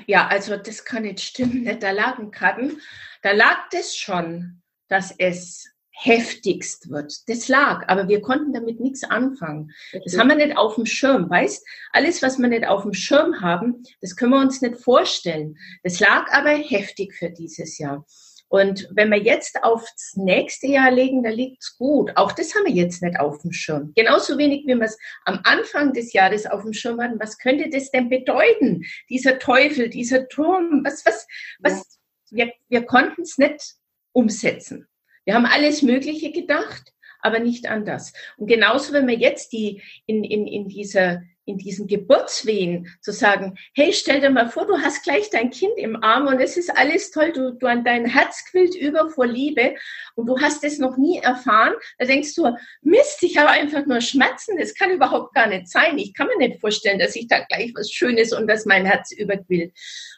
ja, 0.05 0.25
also 0.27 0.55
das 0.55 0.85
kann 0.85 1.03
nicht 1.03 1.19
stimmen. 1.19 1.63
Ne? 1.63 1.77
Da 1.77 1.91
lagen 1.91 2.31
Karten, 2.31 2.79
da 3.21 3.33
lag 3.33 3.67
das 3.71 3.93
schon, 3.93 4.61
dass 4.87 5.13
es 5.17 5.67
heftigst 5.91 6.89
wird. 6.89 7.13
Das 7.27 7.49
lag, 7.49 7.89
aber 7.89 8.07
wir 8.07 8.21
konnten 8.21 8.53
damit 8.53 8.79
nichts 8.79 9.03
anfangen. 9.03 9.73
Das 10.05 10.17
haben 10.17 10.29
wir 10.29 10.35
nicht 10.37 10.55
auf 10.55 10.75
dem 10.75 10.85
Schirm, 10.85 11.29
weißt? 11.29 11.67
Alles, 11.91 12.21
was 12.21 12.39
wir 12.39 12.47
nicht 12.47 12.67
auf 12.67 12.83
dem 12.83 12.93
Schirm 12.93 13.41
haben, 13.41 13.83
das 13.99 14.15
können 14.15 14.31
wir 14.31 14.39
uns 14.39 14.61
nicht 14.61 14.77
vorstellen. 14.77 15.57
Das 15.83 15.99
lag 15.99 16.31
aber 16.31 16.51
heftig 16.51 17.13
für 17.13 17.29
dieses 17.29 17.79
Jahr. 17.79 18.05
Und 18.49 18.87
wenn 18.91 19.09
wir 19.09 19.17
jetzt 19.17 19.61
aufs 19.63 20.15
nächste 20.15 20.67
Jahr 20.67 20.91
legen, 20.91 21.21
da 21.21 21.29
liegt's 21.29 21.77
gut. 21.77 22.11
Auch 22.15 22.31
das 22.31 22.55
haben 22.55 22.65
wir 22.65 22.73
jetzt 22.73 23.03
nicht 23.03 23.19
auf 23.19 23.41
dem 23.41 23.51
Schirm. 23.51 23.91
Genauso 23.95 24.37
wenig, 24.37 24.65
wie 24.65 24.75
wir 24.75 24.85
es 24.85 24.97
am 25.25 25.41
Anfang 25.43 25.91
des 25.93 26.13
Jahres 26.13 26.45
auf 26.45 26.63
dem 26.63 26.73
Schirm 26.73 27.01
hatten. 27.01 27.19
Was 27.19 27.37
könnte 27.37 27.69
das 27.69 27.91
denn 27.91 28.09
bedeuten? 28.09 28.85
Dieser 29.09 29.37
Teufel, 29.39 29.89
dieser 29.89 30.29
Turm, 30.29 30.81
was, 30.85 31.05
was, 31.05 31.27
was, 31.59 31.99
wir, 32.29 32.53
wir 32.69 32.85
konnten 32.85 33.23
es 33.23 33.37
nicht 33.37 33.75
umsetzen. 34.13 34.87
Wir 35.25 35.33
haben 35.33 35.45
alles 35.45 35.81
Mögliche 35.81 36.31
gedacht, 36.31 36.93
aber 37.19 37.39
nicht 37.39 37.67
an 37.67 37.85
das. 37.85 38.13
Und 38.37 38.47
genauso, 38.47 38.93
wenn 38.93 39.07
wir 39.07 39.17
jetzt 39.17 39.51
die 39.51 39.81
in, 40.05 40.23
in, 40.23 40.47
in 40.47 40.69
dieser 40.69 41.21
in 41.47 41.57
diesen 41.57 41.87
Geburtswehen 41.87 42.93
zu 43.01 43.11
sagen, 43.11 43.57
hey, 43.73 43.93
stell 43.93 44.19
dir 44.19 44.29
mal 44.29 44.49
vor, 44.49 44.67
du 44.67 44.77
hast 44.77 45.03
gleich 45.03 45.29
dein 45.29 45.49
Kind 45.49 45.77
im 45.77 46.03
Arm 46.03 46.27
und 46.27 46.39
es 46.39 46.57
ist 46.57 46.69
alles 46.77 47.09
toll, 47.09 47.31
du, 47.31 47.53
du 47.53 47.67
an 47.67 47.85
dein 47.85 48.05
Herz 48.05 48.43
quillt 48.51 48.75
über 48.75 49.09
vor 49.09 49.25
Liebe 49.25 49.75
und 50.15 50.27
du 50.27 50.37
hast 50.39 50.63
es 50.65 50.77
noch 50.77 50.97
nie 50.97 51.19
erfahren, 51.19 51.73
da 51.97 52.05
denkst 52.05 52.35
du, 52.35 52.53
Mist, 52.81 53.23
ich 53.23 53.37
habe 53.37 53.49
einfach 53.49 53.85
nur 53.85 54.01
Schmerzen, 54.01 54.57
das 54.57 54.75
kann 54.75 54.91
überhaupt 54.91 55.33
gar 55.33 55.47
nicht 55.47 55.69
sein. 55.69 55.97
Ich 55.97 56.13
kann 56.13 56.27
mir 56.27 56.37
nicht 56.37 56.59
vorstellen, 56.59 56.99
dass 56.99 57.15
ich 57.15 57.27
da 57.27 57.39
gleich 57.39 57.71
was 57.75 57.91
Schönes 57.91 58.33
und 58.33 58.47
dass 58.47 58.65
mein 58.65 58.85
Herz 58.85 59.11
überquillt. 59.11 59.73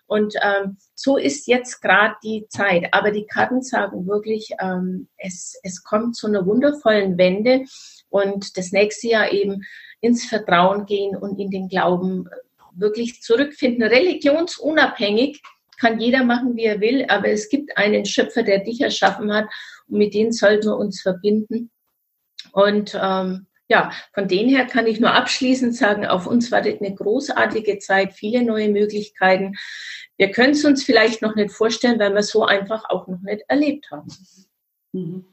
Und 0.07 0.33
ähm, 0.41 0.77
so 0.95 1.17
ist 1.17 1.47
jetzt 1.47 1.81
gerade 1.81 2.15
die 2.23 2.47
Zeit. 2.49 2.87
Aber 2.93 3.11
die 3.11 3.27
Karten 3.27 3.61
sagen 3.61 4.07
wirklich, 4.07 4.49
ähm, 4.59 5.07
es, 5.17 5.59
es 5.61 5.83
kommt 5.83 6.15
zu 6.15 6.25
einer 6.25 6.47
wundervollen 6.47 7.19
Wende 7.19 7.65
und 8.09 8.57
das 8.57 8.71
nächste 8.71 9.07
Jahr 9.07 9.31
eben 9.31 9.61
ins 10.01 10.25
Vertrauen 10.25 10.85
gehen 10.85 11.15
und 11.15 11.39
in 11.39 11.49
den 11.51 11.67
Glauben 11.67 12.29
wirklich 12.73 13.21
zurückfinden. 13.21 13.83
Religionsunabhängig 13.83 15.41
kann 15.79 15.99
jeder 15.99 16.23
machen, 16.23 16.55
wie 16.55 16.65
er 16.65 16.81
will, 16.81 17.05
aber 17.07 17.29
es 17.29 17.49
gibt 17.49 17.77
einen 17.77 18.05
Schöpfer, 18.05 18.43
der 18.43 18.59
dich 18.59 18.81
erschaffen 18.81 19.33
hat 19.33 19.47
und 19.87 19.97
mit 19.97 20.13
dem 20.13 20.31
sollten 20.31 20.67
wir 20.67 20.77
uns 20.77 21.01
verbinden. 21.01 21.71
Und 22.51 22.97
ähm, 23.01 23.47
ja, 23.69 23.91
von 24.13 24.27
dem 24.27 24.49
her 24.49 24.65
kann 24.65 24.87
ich 24.87 24.99
nur 24.99 25.13
abschließend 25.13 25.75
sagen, 25.75 26.05
auf 26.05 26.25
uns 26.25 26.51
wartet 26.51 26.81
eine 26.81 26.93
großartige 26.93 27.77
Zeit, 27.79 28.13
viele 28.13 28.43
neue 28.43 28.69
Möglichkeiten. 28.69 29.55
Wir 30.17 30.31
können 30.31 30.53
es 30.53 30.65
uns 30.65 30.83
vielleicht 30.83 31.21
noch 31.21 31.35
nicht 31.35 31.51
vorstellen, 31.51 31.99
weil 31.99 32.11
wir 32.11 32.19
es 32.19 32.29
so 32.29 32.45
einfach 32.45 32.89
auch 32.89 33.07
noch 33.07 33.21
nicht 33.21 33.43
erlebt 33.47 33.89
haben. 33.91 34.07
Mhm. 34.91 35.25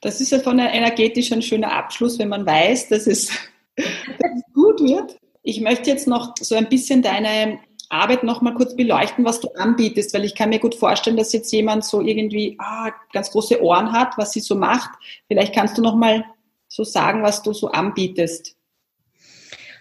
Das 0.00 0.20
ist 0.20 0.32
ja 0.32 0.38
von 0.40 0.56
der 0.56 0.72
energetisch 0.72 1.32
ein 1.32 1.42
schöner 1.42 1.72
Abschluss, 1.72 2.18
wenn 2.18 2.28
man 2.28 2.44
weiß, 2.44 2.88
dass 2.88 3.06
es 3.06 3.30
dass 3.76 4.30
es 4.36 4.54
gut 4.54 4.80
wird. 4.80 5.18
Ich 5.42 5.60
möchte 5.60 5.90
jetzt 5.90 6.08
noch 6.08 6.34
so 6.40 6.54
ein 6.54 6.68
bisschen 6.68 7.02
deine 7.02 7.58
Arbeit 7.90 8.24
noch 8.24 8.40
mal 8.40 8.54
kurz 8.54 8.74
beleuchten, 8.74 9.24
was 9.24 9.40
du 9.40 9.48
anbietest, 9.54 10.14
weil 10.14 10.24
ich 10.24 10.34
kann 10.34 10.48
mir 10.48 10.58
gut 10.58 10.74
vorstellen, 10.74 11.16
dass 11.16 11.32
jetzt 11.32 11.52
jemand 11.52 11.84
so 11.84 12.00
irgendwie 12.00 12.56
ah, 12.58 12.90
ganz 13.12 13.30
große 13.30 13.62
Ohren 13.62 13.92
hat, 13.92 14.16
was 14.16 14.32
sie 14.32 14.40
so 14.40 14.54
macht. 14.54 14.90
Vielleicht 15.28 15.54
kannst 15.54 15.78
du 15.78 15.82
noch 15.82 15.94
mal 15.94 16.24
so 16.68 16.82
sagen, 16.82 17.22
was 17.22 17.42
du 17.42 17.52
so 17.52 17.68
anbietest. 17.68 18.56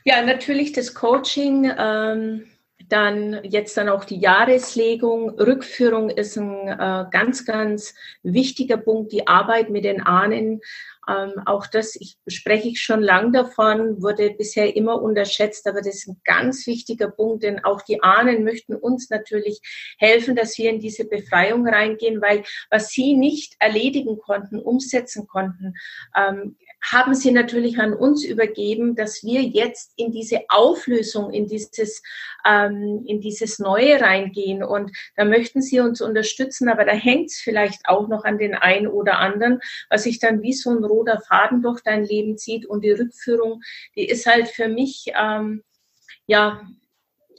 Ja, 0.06 0.22
natürlich 0.22 0.74
das 0.74 0.94
Coaching, 0.94 1.72
ähm, 1.78 2.44
dann 2.89 3.39
jetzt 3.44 3.78
dann 3.78 3.89
auch 3.89 4.04
die 4.04 4.20
Jahreslegung. 4.20 5.30
Rückführung 5.39 6.10
ist 6.10 6.38
ein 6.38 6.68
äh, 6.68 7.06
ganz, 7.10 7.46
ganz 7.46 7.96
wichtiger 8.22 8.78
Punkt. 8.78 9.14
Die 9.14 9.28
Arbeit 9.28 9.70
mit 9.70 9.86
den 9.86 10.02
Ahnen 10.02 10.62
ähm, 11.10 11.34
auch 11.45 11.68
das 11.68 11.95
ich, 11.95 12.18
spreche 12.28 12.70
ich 12.70 12.82
schon 12.82 13.01
lang 13.01 13.34
davon, 13.34 14.01
wurde 14.01 14.32
bisher 14.32 14.76
immer 14.76 15.01
unterschätzt, 15.01 15.68
aber 15.68 15.80
das 15.82 15.95
ist 15.95 16.08
ein 16.08 16.22
ganz 16.24 16.66
wichtiger 16.68 17.10
Punkt, 17.10 17.43
denn 17.43 17.64
auch 17.64 17.82
die 17.82 18.01
Ahnen 18.01 18.43
möchten 18.43 18.76
uns 18.76 19.10
natürlich 19.10 19.60
helfen, 19.97 20.36
dass 20.36 20.58
wir 20.58 20.70
in 20.70 20.80
diese 20.80 21.06
Befreiung 21.06 21.68
reingehen, 21.68 22.22
weil 22.22 22.43
was 22.70 22.89
sie 22.89 23.16
nicht 23.16 23.56
erledigen 23.60 24.20
konnten, 24.20 24.60
umsetzen 24.60 25.28
konnten, 25.28 25.74
ähm, 26.16 26.58
haben 26.91 27.15
sie 27.15 27.31
natürlich 27.31 27.79
an 27.79 27.93
uns 27.93 28.25
übergeben, 28.25 28.95
dass 28.95 29.23
wir 29.23 29.41
jetzt 29.41 29.93
in 29.95 30.11
diese 30.11 30.41
Auflösung, 30.49 31.31
in 31.31 31.47
dieses, 31.47 32.03
ähm, 32.45 33.03
in 33.05 33.21
dieses 33.21 33.59
Neue 33.59 34.01
reingehen. 34.01 34.63
Und 34.63 34.91
da 35.15 35.23
möchten 35.23 35.61
sie 35.61 35.79
uns 35.79 36.01
unterstützen, 36.01 36.67
aber 36.67 36.84
da 36.84 36.91
hängt 36.91 37.27
es 37.27 37.38
vielleicht 37.38 37.88
auch 37.88 38.09
noch 38.09 38.25
an 38.25 38.38
den 38.38 38.53
einen 38.53 38.88
oder 38.88 39.19
anderen, 39.19 39.61
was 39.89 40.03
sich 40.03 40.19
dann 40.19 40.41
wie 40.41 40.53
so 40.53 40.71
ein 40.71 40.84
roter 40.84 41.21
Faden 41.21 41.61
durch 41.61 41.81
dein 41.81 42.03
Leben 42.03 42.38
zieht. 42.38 42.65
Und 42.65 42.84
die 42.84 42.91
Rückführung, 42.91 43.61
die 43.95 44.07
ist 44.07 44.25
halt 44.25 44.49
für 44.49 44.67
mich, 44.67 45.05
ähm, 45.17 45.63
ja, 46.27 46.67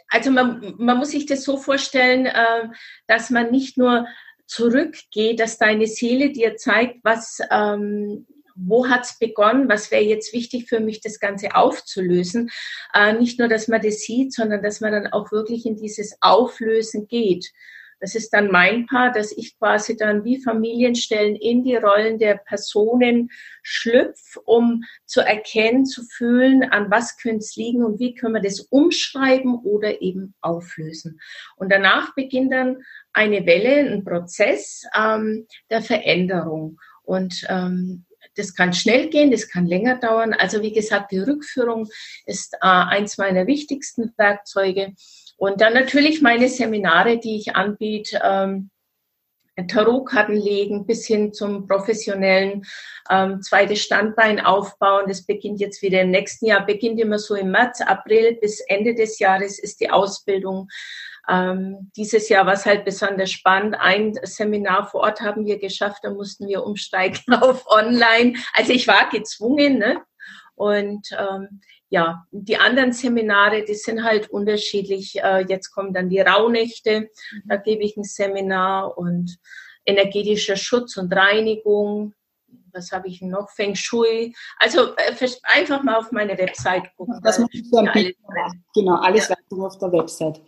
also 0.09 0.31
man, 0.31 0.75
man 0.79 0.97
muss 0.97 1.11
sich 1.11 1.27
das 1.27 1.45
so 1.45 1.59
vorstellen, 1.59 2.27
äh, 2.27 2.69
dass 3.09 3.31
man 3.31 3.51
nicht 3.51 3.77
nur 3.77 4.07
zurückgeht, 4.47 5.41
dass 5.41 5.59
deine 5.59 5.87
Seele 5.87 6.31
dir 6.31 6.57
zeigt, 6.57 6.99
was, 7.03 7.41
ähm, 7.51 8.27
wo 8.55 8.89
hat's 8.89 9.19
begonnen, 9.19 9.69
was 9.69 9.91
wäre 9.91 10.05
jetzt 10.05 10.33
wichtig 10.33 10.69
für 10.69 10.81
mich, 10.81 11.01
das 11.01 11.19
Ganze 11.19 11.55
aufzulösen. 11.55 12.51
Äh, 12.95 13.15
nicht 13.15 13.39
nur, 13.39 13.49
dass 13.49 13.69
man 13.69 13.83
das 13.83 14.01
sieht, 14.01 14.33
sondern 14.33 14.63
dass 14.63 14.81
man 14.81 14.93
dann 14.93 15.07
auch 15.09 15.33
wirklich 15.33 15.67
in 15.67 15.77
dieses 15.77 16.17
Auflösen 16.21 17.09
geht. 17.09 17.53
Das 18.01 18.15
ist 18.15 18.35
dann 18.35 18.51
mein 18.51 18.85
Part, 18.85 19.17
dass 19.17 19.33
ich 19.33 19.59
quasi 19.59 19.97
dann 19.97 20.25
wie 20.25 20.43
Familienstellen 20.43 21.37
in 21.37 21.63
die 21.63 21.77
Rollen 21.77 22.19
der 22.19 22.35
Personen 22.35 23.31
schlüpf, 23.63 24.37
um 24.45 24.85
zu 25.07 25.23
erkennen, 25.23 25.87
zu 25.87 26.03
fühlen, 26.03 26.65
an 26.65 26.91
was 26.91 27.17
könnte 27.17 27.39
es 27.39 27.57
liegen 27.57 27.83
und 27.83 27.99
wie 28.01 28.15
können 28.15 28.35
wir 28.35 28.43
das 28.43 28.61
umschreiben 28.61 29.55
oder 29.55 30.03
eben 30.03 30.35
auflösen. 30.43 31.19
Und 31.57 31.73
danach 31.73 32.15
beginnt 32.15 32.53
dann 32.53 32.83
eine 33.15 33.47
Welle, 33.47 33.91
ein 33.91 34.05
Prozess 34.05 34.85
ähm, 34.95 35.47
der 35.71 35.81
Veränderung. 35.81 36.79
Und 37.05 37.47
ähm, 37.49 38.05
das 38.37 38.55
kann 38.55 38.73
schnell 38.73 39.09
gehen, 39.09 39.31
das 39.31 39.49
kann 39.49 39.67
länger 39.67 39.97
dauern. 39.97 40.33
Also 40.33 40.63
wie 40.63 40.73
gesagt, 40.73 41.13
die 41.13 41.19
Rückführung 41.19 41.89
ist 42.27 42.55
äh, 42.55 42.59
eins 42.61 43.19
meiner 43.19 43.47
wichtigsten 43.47 44.13
Werkzeuge. 44.17 44.95
Und 45.37 45.61
dann 45.61 45.75
natürlich 45.75 46.23
meine 46.23 46.49
Seminare, 46.49 47.19
die 47.19 47.37
ich 47.37 47.57
anbiete. 47.57 48.21
Ähm, 48.23 48.71
Tarotkarten 49.69 50.35
legen 50.35 50.85
bis 50.85 51.07
hin 51.07 51.33
zum 51.33 51.69
professionellen 51.69 52.65
ähm, 53.09 53.41
zweites 53.41 53.83
Standbein 53.83 54.41
aufbauen. 54.41 55.05
Das 55.07 55.25
beginnt 55.25 55.61
jetzt 55.61 55.81
wieder 55.81 56.03
im 56.03 56.11
nächsten 56.11 56.47
Jahr, 56.47 56.67
beginnt 56.67 57.01
immer 57.01 57.19
so 57.19 57.35
im 57.35 57.53
März, 57.53 57.81
April 57.81 58.37
bis 58.41 58.61
Ende 58.61 58.95
des 58.95 59.19
Jahres 59.19 59.59
ist 59.59 59.81
die 59.81 59.91
Ausbildung. 59.91 60.69
Ähm, 61.29 61.91
dieses 61.97 62.29
Jahr 62.29 62.47
war 62.47 62.55
es 62.55 62.67
halt 62.67 62.85
besonders 62.85 63.31
spannend. 63.31 63.77
Ein 63.79 64.15
Seminar 64.23 64.89
vor 64.89 65.03
Ort 65.03 65.21
haben 65.21 65.47
wir 65.47 65.59
geschafft, 65.59 66.01
da 66.03 66.11
mussten 66.11 66.47
wir 66.49 66.65
umsteigen 66.65 67.23
auf 67.41 67.67
online. 67.67 68.35
Also 68.53 68.73
ich 68.73 68.87
war 68.87 69.09
gezwungen, 69.11 69.79
ne? 69.79 70.03
Und 70.57 71.09
ähm, 71.19 71.61
ja, 71.89 72.25
die 72.31 72.57
anderen 72.57 72.93
Seminare, 72.93 73.65
die 73.65 73.75
sind 73.75 74.05
halt 74.05 74.31
unterschiedlich. 74.31 75.17
Äh, 75.23 75.45
jetzt 75.49 75.71
kommen 75.71 75.93
dann 75.93 76.09
die 76.09 76.21
Rauhnächte, 76.21 77.11
da 77.45 77.57
gebe 77.57 77.83
ich 77.83 77.97
ein 77.97 78.05
Seminar 78.05 78.97
und 78.97 79.39
energetischer 79.85 80.57
Schutz 80.57 80.97
und 80.97 81.15
Reinigung. 81.15 82.15
Was 82.73 82.91
habe 82.91 83.07
ich 83.09 83.23
noch? 83.23 83.51
Feng 83.51 83.75
Shui. 83.75 84.35
Also 84.59 84.97
äh, 84.97 85.29
einfach 85.45 85.83
mal 85.83 85.97
auf 85.97 86.11
meine 86.11 86.37
Website 86.37 86.95
gucken. 86.97 87.21
Das 87.23 87.39
muss 87.39 87.51
ich 87.53 87.69
so 87.71 87.79
ein 87.79 87.89
alles 87.89 88.15
Genau, 88.75 88.97
alles 88.97 89.29
ja. 89.29 89.37
weitere 89.37 89.67
auf 89.67 89.79
der 89.79 89.93
Website. 89.93 90.41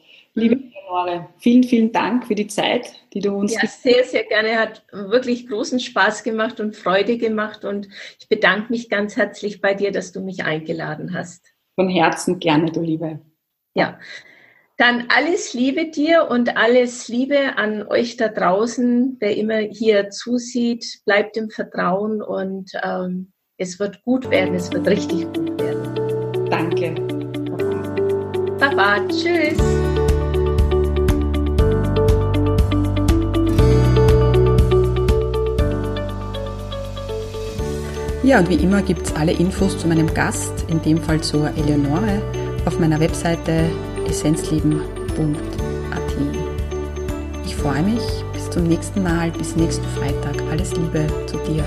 Leonore, 0.96 1.28
vielen, 1.38 1.62
vielen 1.62 1.92
Dank 1.92 2.26
für 2.26 2.34
die 2.34 2.46
Zeit, 2.46 2.92
die 3.12 3.20
du 3.20 3.34
uns. 3.34 3.54
Ja, 3.54 3.66
sehr, 3.66 4.04
sehr 4.04 4.24
gerne. 4.24 4.58
Hat 4.58 4.84
wirklich 4.92 5.48
großen 5.48 5.80
Spaß 5.80 6.22
gemacht 6.22 6.60
und 6.60 6.76
Freude 6.76 7.18
gemacht. 7.18 7.64
Und 7.64 7.88
ich 8.18 8.28
bedanke 8.28 8.70
mich 8.70 8.88
ganz 8.88 9.16
herzlich 9.16 9.60
bei 9.60 9.74
dir, 9.74 9.92
dass 9.92 10.12
du 10.12 10.20
mich 10.20 10.44
eingeladen 10.44 11.14
hast. 11.14 11.52
Von 11.74 11.88
Herzen 11.88 12.38
gerne, 12.38 12.72
du 12.72 12.80
Liebe. 12.80 13.20
Ja. 13.74 13.98
Dann 14.78 15.06
alles 15.08 15.54
Liebe 15.54 15.90
dir 15.90 16.28
und 16.30 16.56
alles 16.56 17.08
Liebe 17.08 17.56
an 17.56 17.86
euch 17.88 18.18
da 18.18 18.28
draußen, 18.28 19.16
wer 19.20 19.34
immer 19.36 19.58
hier 19.58 20.10
zusieht. 20.10 21.00
Bleibt 21.06 21.38
im 21.38 21.48
Vertrauen 21.48 22.20
und 22.20 22.72
ähm, 22.82 23.32
es 23.56 23.80
wird 23.80 24.02
gut 24.02 24.30
werden, 24.30 24.54
es 24.54 24.70
wird 24.70 24.86
richtig 24.86 25.24
gut 25.32 25.58
werden. 25.60 26.50
Danke. 26.50 26.94
Baba, 28.58 29.06
tschüss. 29.08 29.85
Ja, 38.26 38.40
und 38.40 38.48
wie 38.48 38.56
immer 38.56 38.82
gibt 38.82 39.06
es 39.06 39.14
alle 39.14 39.30
Infos 39.30 39.78
zu 39.78 39.86
meinem 39.86 40.12
Gast, 40.12 40.64
in 40.66 40.82
dem 40.82 40.98
Fall 41.00 41.20
zur 41.20 41.48
Eleonore, 41.56 42.20
auf 42.64 42.76
meiner 42.80 42.98
Webseite 42.98 43.70
essenzleben.at. 44.08 44.80
Ich 47.44 47.54
freue 47.54 47.84
mich. 47.84 48.02
Bis 48.32 48.50
zum 48.50 48.64
nächsten 48.64 49.04
Mal, 49.04 49.30
bis 49.30 49.54
nächsten 49.54 49.86
Freitag. 49.96 50.42
Alles 50.50 50.74
Liebe 50.74 51.06
zu 51.26 51.36
dir. 51.48 51.64